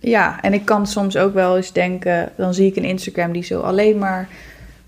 Ja, 0.00 0.40
en 0.40 0.52
ik 0.52 0.64
kan 0.64 0.86
soms 0.86 1.16
ook 1.16 1.34
wel 1.34 1.56
eens 1.56 1.72
denken, 1.72 2.32
dan 2.36 2.54
zie 2.54 2.66
ik 2.66 2.76
een 2.76 2.84
Instagram 2.84 3.32
die 3.32 3.42
zo 3.44 3.60
alleen 3.60 3.98
maar 3.98 4.28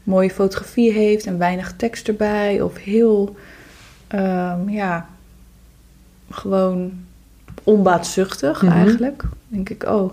mooie 0.03 0.31
fotografie 0.31 0.93
heeft 0.93 1.27
en 1.27 1.39
weinig 1.39 1.73
tekst 1.77 2.09
erbij. 2.09 2.61
Of 2.61 2.77
heel, 2.77 3.37
ehm, 4.09 4.69
ja, 4.69 5.07
gewoon 6.31 6.93
onbaatzuchtig 7.63 8.63
Mhm. 8.63 8.73
eigenlijk. 8.73 9.23
Dan 9.23 9.31
denk 9.49 9.69
ik, 9.69 9.85
oh, 9.85 10.13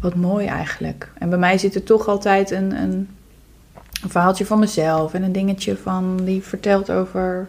wat 0.00 0.14
mooi 0.14 0.46
eigenlijk. 0.46 1.10
En 1.18 1.28
bij 1.28 1.38
mij 1.38 1.58
zit 1.58 1.74
er 1.74 1.82
toch 1.82 2.08
altijd 2.08 2.50
een, 2.50 2.72
een, 2.82 3.08
een 4.02 4.10
verhaaltje 4.10 4.46
van 4.46 4.58
mezelf 4.58 5.14
en 5.14 5.22
een 5.22 5.32
dingetje 5.32 5.76
van 5.76 6.20
die 6.24 6.42
vertelt 6.42 6.90
over. 6.90 7.48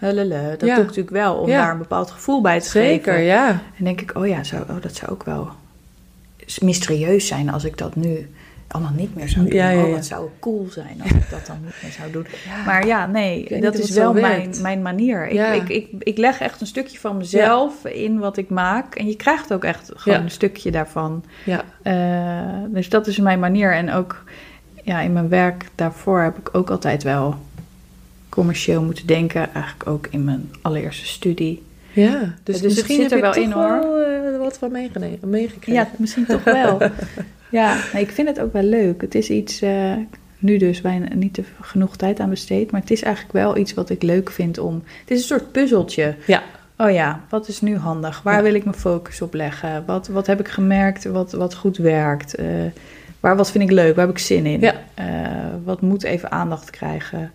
Hulele. 0.00 0.56
Dat 0.58 0.68
Ja. 0.68 0.74
doe 0.74 0.82
ik 0.84 0.88
natuurlijk 0.88 1.10
wel 1.16 1.34
om 1.34 1.48
Ja. 1.48 1.62
daar 1.62 1.72
een 1.72 1.78
bepaald 1.78 2.10
gevoel 2.10 2.40
bij 2.40 2.60
te 2.60 2.68
Zeker, 2.68 3.12
geven. 3.12 3.24
ja. 3.26 3.48
En 3.78 3.84
denk 3.84 4.00
ik, 4.00 4.16
oh 4.16 4.26
ja, 4.26 4.44
zou, 4.44 4.62
oh, 4.70 4.80
dat 4.82 4.94
zou 4.96 5.10
ook 5.10 5.24
wel 5.24 5.48
mysterieus 6.60 7.26
zijn 7.26 7.50
als 7.50 7.64
ik 7.64 7.78
dat 7.78 7.96
nu 7.96 8.30
allemaal 8.68 8.92
niet 8.96 9.14
meer 9.14 9.28
zou 9.28 9.44
doen. 9.44 9.54
Ja, 9.54 9.68
ja, 9.70 9.82
Oh, 9.82 9.88
ja. 9.88 9.94
wat 9.94 10.04
zou 10.04 10.28
cool 10.40 10.66
zijn 10.70 11.00
als 11.02 11.10
ik 11.10 11.30
dat 11.30 11.46
dan 11.46 11.56
niet 11.64 11.74
meer 11.82 11.92
zou 11.92 12.10
doen. 12.10 12.26
Maar 12.66 12.86
ja, 12.86 13.06
nee, 13.06 13.60
dat 13.60 13.74
is 13.78 13.90
wel 13.90 14.12
mijn, 14.60 14.82
manier. 14.82 15.28
Ik, 15.28 15.54
ik, 15.54 15.68
ik, 15.68 15.88
ik 15.98 16.18
leg 16.18 16.40
echt 16.40 16.60
een 16.60 16.66
stukje 16.66 16.98
van 16.98 17.16
mezelf 17.16 17.84
in 17.84 18.18
wat 18.18 18.36
ik 18.36 18.50
maak. 18.50 18.94
En 18.94 19.06
je 19.06 19.16
krijgt 19.16 19.52
ook 19.52 19.64
echt 19.64 19.90
gewoon 19.94 20.20
een 20.22 20.30
stukje 20.30 20.70
daarvan. 20.70 21.24
ja. 21.44 21.64
Eh, 21.82 22.72
dus 22.72 22.88
dat 22.88 23.06
is 23.06 23.18
mijn 23.18 23.38
manier. 23.40 23.72
En 23.74 23.92
ook 23.92 24.24
ja, 24.84 25.00
in 25.00 25.12
mijn 25.12 25.28
werk 25.28 25.64
daarvoor 25.74 26.20
heb 26.20 26.38
ik 26.38 26.48
ook 26.52 26.70
altijd 26.70 27.02
wel 27.02 27.36
commercieel 28.30 28.82
moeten 28.82 29.06
denken. 29.06 29.54
Eigenlijk 29.54 29.90
ook 29.90 30.06
in 30.10 30.24
mijn 30.24 30.50
allereerste 30.62 31.06
studie. 31.06 31.62
Ja, 31.92 32.34
dus, 32.42 32.54
het 32.54 32.64
misschien 32.64 33.00
zit 33.00 33.10
heb 33.10 33.10
er 33.10 33.16
je 33.16 33.22
wel 33.22 33.32
toch 33.32 33.42
in, 33.42 33.50
hoor. 33.50 33.80
wel, 33.80 34.32
eh, 34.32 34.38
wat 34.38 34.58
van 34.58 34.72
meegekregen. 35.20 35.72
Ja, 35.72 35.88
misschien 35.96 36.26
toch 36.26 36.44
wel. 36.44 36.78
ja, 37.50 37.76
nee, 37.92 38.02
ik 38.02 38.10
vind 38.10 38.28
het 38.28 38.40
ook 38.40 38.52
wel 38.52 38.62
leuk. 38.62 39.00
Het 39.00 39.14
is 39.14 39.30
iets, 39.30 39.60
eh, 39.60 39.92
nu 40.38 40.56
dus 40.56 40.80
bijna 40.80 41.14
niet 41.14 41.34
te 41.34 41.42
genoeg 41.60 41.96
tijd 41.96 42.20
aan 42.20 42.30
besteed, 42.30 42.70
maar 42.70 42.80
het 42.80 42.90
is 42.90 43.02
eigenlijk 43.02 43.34
wel 43.34 43.56
iets 43.56 43.74
wat 43.74 43.90
ik 43.90 44.02
leuk 44.02 44.30
vind 44.30 44.58
om. 44.58 44.82
Het 45.00 45.10
is 45.10 45.18
een 45.18 45.26
soort 45.38 45.52
puzzeltje. 45.52 46.14
Ja. 46.26 46.42
Oh 46.76 46.90
ja, 46.90 47.20
wat 47.28 47.48
is 47.48 47.60
nu 47.60 47.76
handig? 47.76 48.22
Waar 48.22 48.36
Ja. 48.36 48.42
wil 48.42 48.54
ik 48.54 48.64
mijn 48.64 48.76
focus 48.76 49.22
op 49.22 49.34
leggen? 49.34 49.82
Wat, 49.86 50.08
wat 50.08 50.26
heb 50.26 50.40
ik 50.40 50.48
gemerkt 50.48 51.04
wat, 51.04 51.32
wat 51.32 51.54
goed 51.54 51.76
werkt? 51.76 52.34
Eh, 52.34 52.46
waar, 53.20 53.36
wat 53.36 53.50
vind 53.50 53.64
ik 53.64 53.70
leuk? 53.70 53.94
Waar 53.96 54.06
heb 54.06 54.14
ik 54.14 54.22
zin 54.22 54.46
in? 54.46 54.60
Ja. 54.60 54.74
Wat 55.64 55.80
moet 55.80 56.02
even 56.02 56.30
aandacht 56.30 56.70
krijgen? 56.70 57.32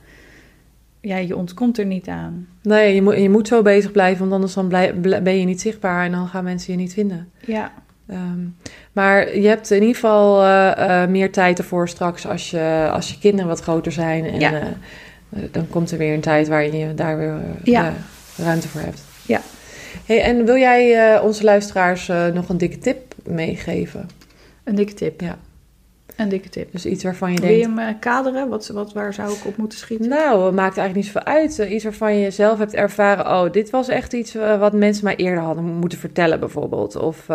Ja, 1.08 1.18
je 1.18 1.36
ontkomt 1.36 1.78
er 1.78 1.86
niet 1.86 2.08
aan. 2.08 2.48
Nee, 2.62 2.96
je 2.96 3.02
moet, 3.02 3.18
je 3.18 3.30
moet 3.30 3.48
zo 3.48 3.62
bezig 3.62 3.92
blijven, 3.92 4.20
want 4.20 4.32
anders 4.34 4.54
dan 4.54 4.68
blij- 4.68 4.94
bl- 4.94 5.22
ben 5.24 5.40
je 5.40 5.46
niet 5.46 5.62
zichtbaar 5.62 6.06
en 6.06 6.12
dan 6.12 6.28
gaan 6.28 6.44
mensen 6.44 6.74
je 6.74 6.80
niet 6.80 6.94
vinden. 6.94 7.30
Ja, 7.46 7.72
Ehm, 8.08 8.40
maar 8.92 9.38
je 9.38 9.48
hebt 9.48 9.72
in 9.72 9.80
ieder 9.80 9.96
geval 9.96 10.44
eh, 10.44 11.02
eh, 11.04 11.10
meer 11.10 11.32
tijd 11.32 11.58
ervoor 11.58 11.90
straks 11.90 12.28
als 12.28 12.50
je, 12.50 12.90
als 12.92 13.10
je 13.12 13.18
kinderen 13.20 13.48
wat 13.48 13.60
groter 13.60 13.92
zijn. 13.92 14.26
En 14.26 14.40
Ja. 14.40 14.54
eh, 14.60 14.66
dan 15.52 15.70
komt 15.70 15.92
er 15.92 15.98
weer 15.98 16.14
een 16.14 16.20
tijd 16.22 16.48
waarin 16.48 16.78
je 16.78 16.94
daar 16.94 17.18
weer 17.18 17.40
Ja. 17.64 17.94
ruimte 18.38 18.68
voor 18.68 18.82
hebt. 18.82 19.02
Ja. 19.26 19.42
Hey, 20.06 20.22
en 20.22 20.46
wil 20.46 20.58
jij 20.58 21.14
eh, 21.16 21.24
onze 21.24 21.44
luisteraars 21.44 22.10
eh, 22.10 22.28
nog 22.28 22.50
een 22.50 22.58
dikke 22.58 22.78
tip 22.78 23.14
meegeven? 23.24 24.10
een 24.64 24.76
dikke 24.76 24.94
tip. 24.94 25.22
Ja. 25.22 25.38
Een 26.18 26.30
dikke 26.30 26.50
tip. 26.50 26.72
Dus 26.72 26.86
iets 26.86 27.04
waarvan 27.04 27.34
je 27.34 27.40
Wil 27.40 27.50
je 27.50 27.58
denkt... 27.62 27.80
hem 27.80 27.88
eh, 27.88 27.94
kaderen? 28.00 28.50
Wat, 28.50 28.68
wat, 28.68 28.94
waar 28.94 29.14
zou 29.14 29.32
ik 29.34 29.46
op 29.46 29.58
moeten 29.58 29.78
schieten? 29.78 30.10
Nou, 30.10 30.46
het 30.46 30.56
maakt 30.56 30.78
eigenlijk 30.78 30.96
niet 30.96 31.06
zoveel 31.06 31.34
uit. 31.34 31.60
Eh, 31.60 31.72
Iets 31.74 31.84
waarvan 31.84 32.16
je 32.18 32.32
zelf 32.32 32.58
hebt 32.58 32.74
ervaren... 32.74 33.26
oh, 33.26 33.52
dit 33.52 33.70
was 33.70 33.88
echt 33.88 34.14
iets 34.14 34.36
eh, 34.36 34.60
wat 34.60 34.74
mensen 34.74 35.04
mij 35.04 35.16
eerder 35.16 35.44
hadden 35.44 35.64
moeten 35.64 35.98
vertellen 36.00 36.40
bijvoorbeeld. 36.40 36.96
Of 36.96 37.28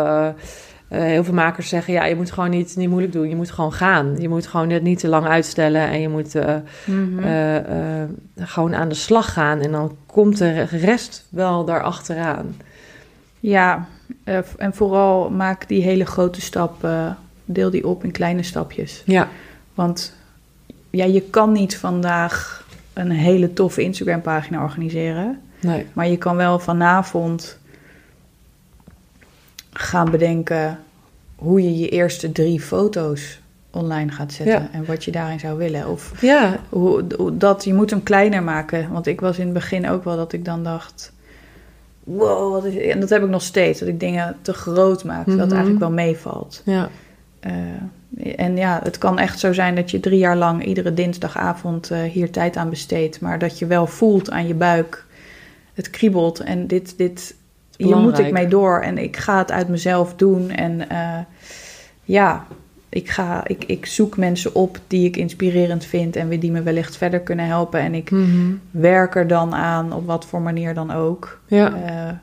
heel 0.87 1.23
veel 1.23 1.33
makers 1.33 1.69
zeggen... 1.69 1.93
ja, 1.93 2.05
je 2.05 2.15
moet 2.15 2.31
gewoon 2.31 2.49
niet, 2.49 2.75
niet 2.75 2.89
moeilijk 2.89 3.13
doen. 3.13 3.29
Je 3.29 3.35
moet 3.35 3.51
gewoon 3.51 3.73
gaan. 3.73 4.15
Je 4.19 4.29
moet 4.29 4.47
gewoon 4.47 4.69
het 4.69 4.83
niet 4.83 4.99
te 4.99 5.07
lang 5.07 5.25
uitstellen... 5.27 5.81
en 5.87 6.01
je 6.01 6.09
moet 6.09 6.33
Mhm. 6.85 8.07
gewoon 8.39 8.75
aan 8.75 8.89
de 8.89 8.95
slag 8.95 9.33
gaan. 9.33 9.59
En 9.59 9.71
dan 9.71 9.95
komt 10.05 10.37
de 10.37 10.61
rest 10.61 11.25
wel 11.29 11.65
daarachteraan. 11.65 12.55
Ja, 13.39 13.87
en 14.57 14.73
vooral 14.73 15.29
maak 15.29 15.67
die 15.67 15.83
hele 15.83 16.05
grote 16.05 16.41
stap, 16.41 16.87
deel 17.51 17.69
die 17.69 17.87
op 17.87 18.03
in 18.03 18.11
kleine 18.11 18.43
stapjes. 18.43 19.03
Ja, 19.05 19.27
Want 19.73 20.13
ja, 20.89 21.05
je 21.05 21.21
kan 21.21 21.51
niet 21.51 21.77
vandaag 21.77 22.65
een 22.93 23.11
hele 23.11 23.53
toffe 23.53 23.81
Instagram-pagina 23.81 24.61
organiseren. 24.63 25.41
nee. 25.59 25.85
Maar 25.93 26.07
je 26.07 26.17
kan 26.17 26.35
wel 26.35 26.59
vanavond 26.59 27.57
gaan 29.73 30.11
bedenken 30.11 30.79
hoe 31.35 31.63
je 31.63 31.77
je 31.77 31.89
eerste 31.89 32.31
drie 32.31 32.61
foto's 32.61 33.39
online 33.69 34.11
gaat 34.11 34.33
zetten. 34.33 34.61
Ja. 34.61 34.69
En 34.71 34.85
wat 34.85 35.03
je 35.05 35.11
daarin 35.11 35.39
zou 35.39 35.57
willen. 35.57 35.87
Of 35.87 36.21
Ja, 36.21 36.59
hoe, 36.69 37.03
dat, 37.37 37.63
je 37.63 37.73
moet 37.73 37.89
hem 37.89 38.03
kleiner 38.03 38.43
maken. 38.43 38.91
Want 38.91 39.07
ik 39.07 39.21
was 39.21 39.37
in 39.37 39.43
het 39.45 39.53
begin 39.53 39.89
ook 39.89 40.03
wel 40.03 40.15
dat 40.15 40.33
ik 40.33 40.45
dan 40.45 40.63
dacht... 40.63 41.11
Wow, 42.03 42.51
wat 42.53 42.65
is, 42.65 42.77
en 42.89 42.99
dat 42.99 43.09
heb 43.09 43.23
ik 43.23 43.29
nog 43.29 43.41
steeds. 43.41 43.79
Dat 43.79 43.87
ik 43.87 43.99
dingen 43.99 44.35
te 44.41 44.53
groot 44.53 45.03
maak. 45.03 45.25
Dat 45.25 45.35
Mhm. 45.35 45.49
eigenlijk 45.49 45.79
wel 45.79 45.91
meevalt. 45.91 46.61
ja, 46.65 46.89
en 48.35 48.57
ja, 48.57 48.79
het 48.83 48.97
kan 48.97 49.19
echt 49.19 49.39
zo 49.39 49.53
zijn 49.53 49.75
dat 49.75 49.91
je 49.91 49.99
drie 49.99 50.19
jaar 50.19 50.37
lang 50.37 50.65
iedere 50.65 50.93
dinsdagavond 50.93 51.91
eh, 51.91 52.01
hier 52.01 52.31
tijd 52.31 52.57
aan 52.57 52.69
besteedt. 52.69 53.21
Maar 53.21 53.39
dat 53.39 53.59
je 53.59 53.65
wel 53.65 53.87
voelt 53.87 54.31
aan 54.31 54.47
je 54.47 54.53
buik. 54.53 55.05
Het 55.73 55.89
kriebelt 55.89 56.39
en 56.39 56.67
dit, 56.67 56.97
dit 56.97 57.35
hier 57.77 57.97
moet 57.97 58.19
ik 58.19 58.31
mee 58.31 58.47
door. 58.47 58.81
En 58.81 58.97
ik 58.97 59.17
ga 59.17 59.37
het 59.37 59.51
uit 59.51 59.67
mezelf 59.67 60.15
doen. 60.15 60.49
En 60.49 60.89
eh, 60.89 61.17
ja, 62.03 62.45
ik, 62.89 63.09
ga, 63.09 63.47
ik, 63.47 63.63
ik 63.63 63.85
zoek 63.85 64.17
mensen 64.17 64.55
op 64.55 64.79
die 64.87 65.05
ik 65.07 65.17
inspirerend 65.17 65.85
vind. 65.85 66.15
En 66.15 66.29
die 66.39 66.51
me 66.51 66.61
wellicht 66.61 66.97
verder 66.97 67.19
kunnen 67.19 67.45
helpen. 67.45 67.79
En 67.79 67.93
ik 67.93 68.11
Mhm. 68.11 68.51
werk 68.71 69.15
er 69.15 69.27
dan 69.27 69.55
aan, 69.55 69.93
op 69.93 70.05
wat 70.05 70.25
voor 70.25 70.41
manier 70.41 70.73
dan 70.73 70.91
ook. 70.91 71.41
ja. 71.47 71.73
Eh, 71.73 72.13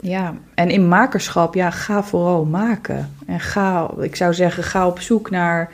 Ja, 0.00 0.34
en 0.54 0.70
in 0.70 0.88
makerschap, 0.88 1.54
ja, 1.54 1.70
ga 1.70 2.02
vooral 2.02 2.44
maken. 2.44 3.10
En 3.26 3.40
ga, 3.40 3.90
ik 4.00 4.16
zou 4.16 4.34
zeggen, 4.34 4.62
ga 4.62 4.86
op 4.86 5.00
zoek 5.00 5.30
naar 5.30 5.70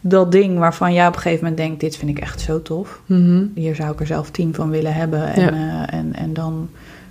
dat 0.00 0.32
ding 0.32 0.58
waarvan 0.58 0.92
jij 0.92 1.06
op 1.06 1.14
een 1.14 1.20
gegeven 1.20 1.44
moment 1.44 1.62
denkt: 1.62 1.80
dit 1.80 1.96
vind 1.96 2.10
ik 2.10 2.18
echt 2.18 2.40
zo 2.40 2.62
tof. 2.62 3.00
Hier 3.54 3.74
zou 3.74 3.92
ik 3.92 4.00
er 4.00 4.06
zelf 4.06 4.30
tien 4.30 4.54
van 4.54 4.70
willen 4.70 4.94
hebben. 4.94 5.32
En, 5.32 5.54
Ja. 5.54 5.86
eh, 5.86 5.98
en, 5.98 6.14
en 6.14 6.34
dan 6.34 6.68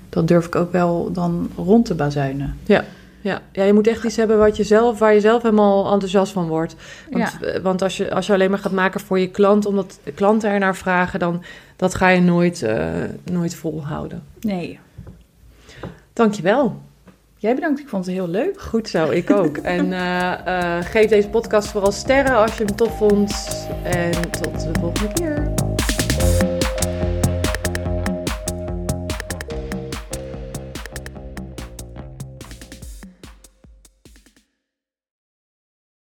dat 0.10 0.28
durf 0.28 0.46
ik 0.46 0.56
ook 0.56 0.72
wel 0.72 1.12
dan 1.12 1.50
rond 1.56 1.86
te 1.86 1.96
bazuinen. 1.96 2.56
Ja. 2.64 2.84
Ja. 3.22 3.42
ja, 3.52 3.64
je 3.64 3.74
moet 3.74 3.88
echt 3.88 4.04
iets 4.04 4.16
hebben 4.16 4.38
wat 4.38 4.58
je 4.58 4.64
zelf, 4.64 5.00
waar 5.00 5.14
je 5.14 5.20
zelf 5.20 5.42
helemaal 5.42 5.92
enthousiast 5.92 6.32
van 6.32 6.48
wordt. 6.48 6.76
Want, 7.12 7.38
Ja. 7.42 7.48
eh, 7.48 7.62
want 7.62 7.82
als, 7.82 7.98
je, 7.98 8.14
als 8.14 8.28
je 8.28 8.34
alleen 8.34 8.50
maar 8.50 8.60
gaat 8.60 8.72
maken 8.72 9.00
voor 9.00 9.20
je 9.20 9.30
klant, 9.30 9.66
omdat 9.66 10.00
klanten 10.16 10.50
ernaar 10.50 10.76
vragen, 10.76 11.20
dan 11.20 11.44
dat 11.76 11.96
ga 11.96 12.08
je 12.10 12.22
nooit, 12.22 12.62
eh, 12.64 12.84
nooit 13.32 13.56
volhouden. 13.56 14.24
Nee. 14.40 14.80
Dankjewel. 16.16 16.82
Jij 17.38 17.56
bedankt, 17.56 17.80
ik 17.80 17.88
vond 17.88 18.06
het 18.06 18.16
heel 18.16 18.28
leuk. 18.28 18.62
Goed 18.62 18.90
zo, 18.90 19.10
ik 19.10 19.32
ook. 19.32 19.58
en 19.78 19.94
eh, 19.94 20.78
eh, 20.78 20.86
geef 20.86 21.10
deze 21.10 21.30
podcast 21.30 21.68
vooral 21.68 21.92
sterren 21.92 22.36
als 22.36 22.58
je 22.58 22.64
hem 22.64 22.76
tof 22.76 22.98
vond. 22.98 23.32
En 23.84 24.32
tot 24.32 24.62
de 24.62 24.80
volgende 24.80 25.14
keer. 25.14 25.54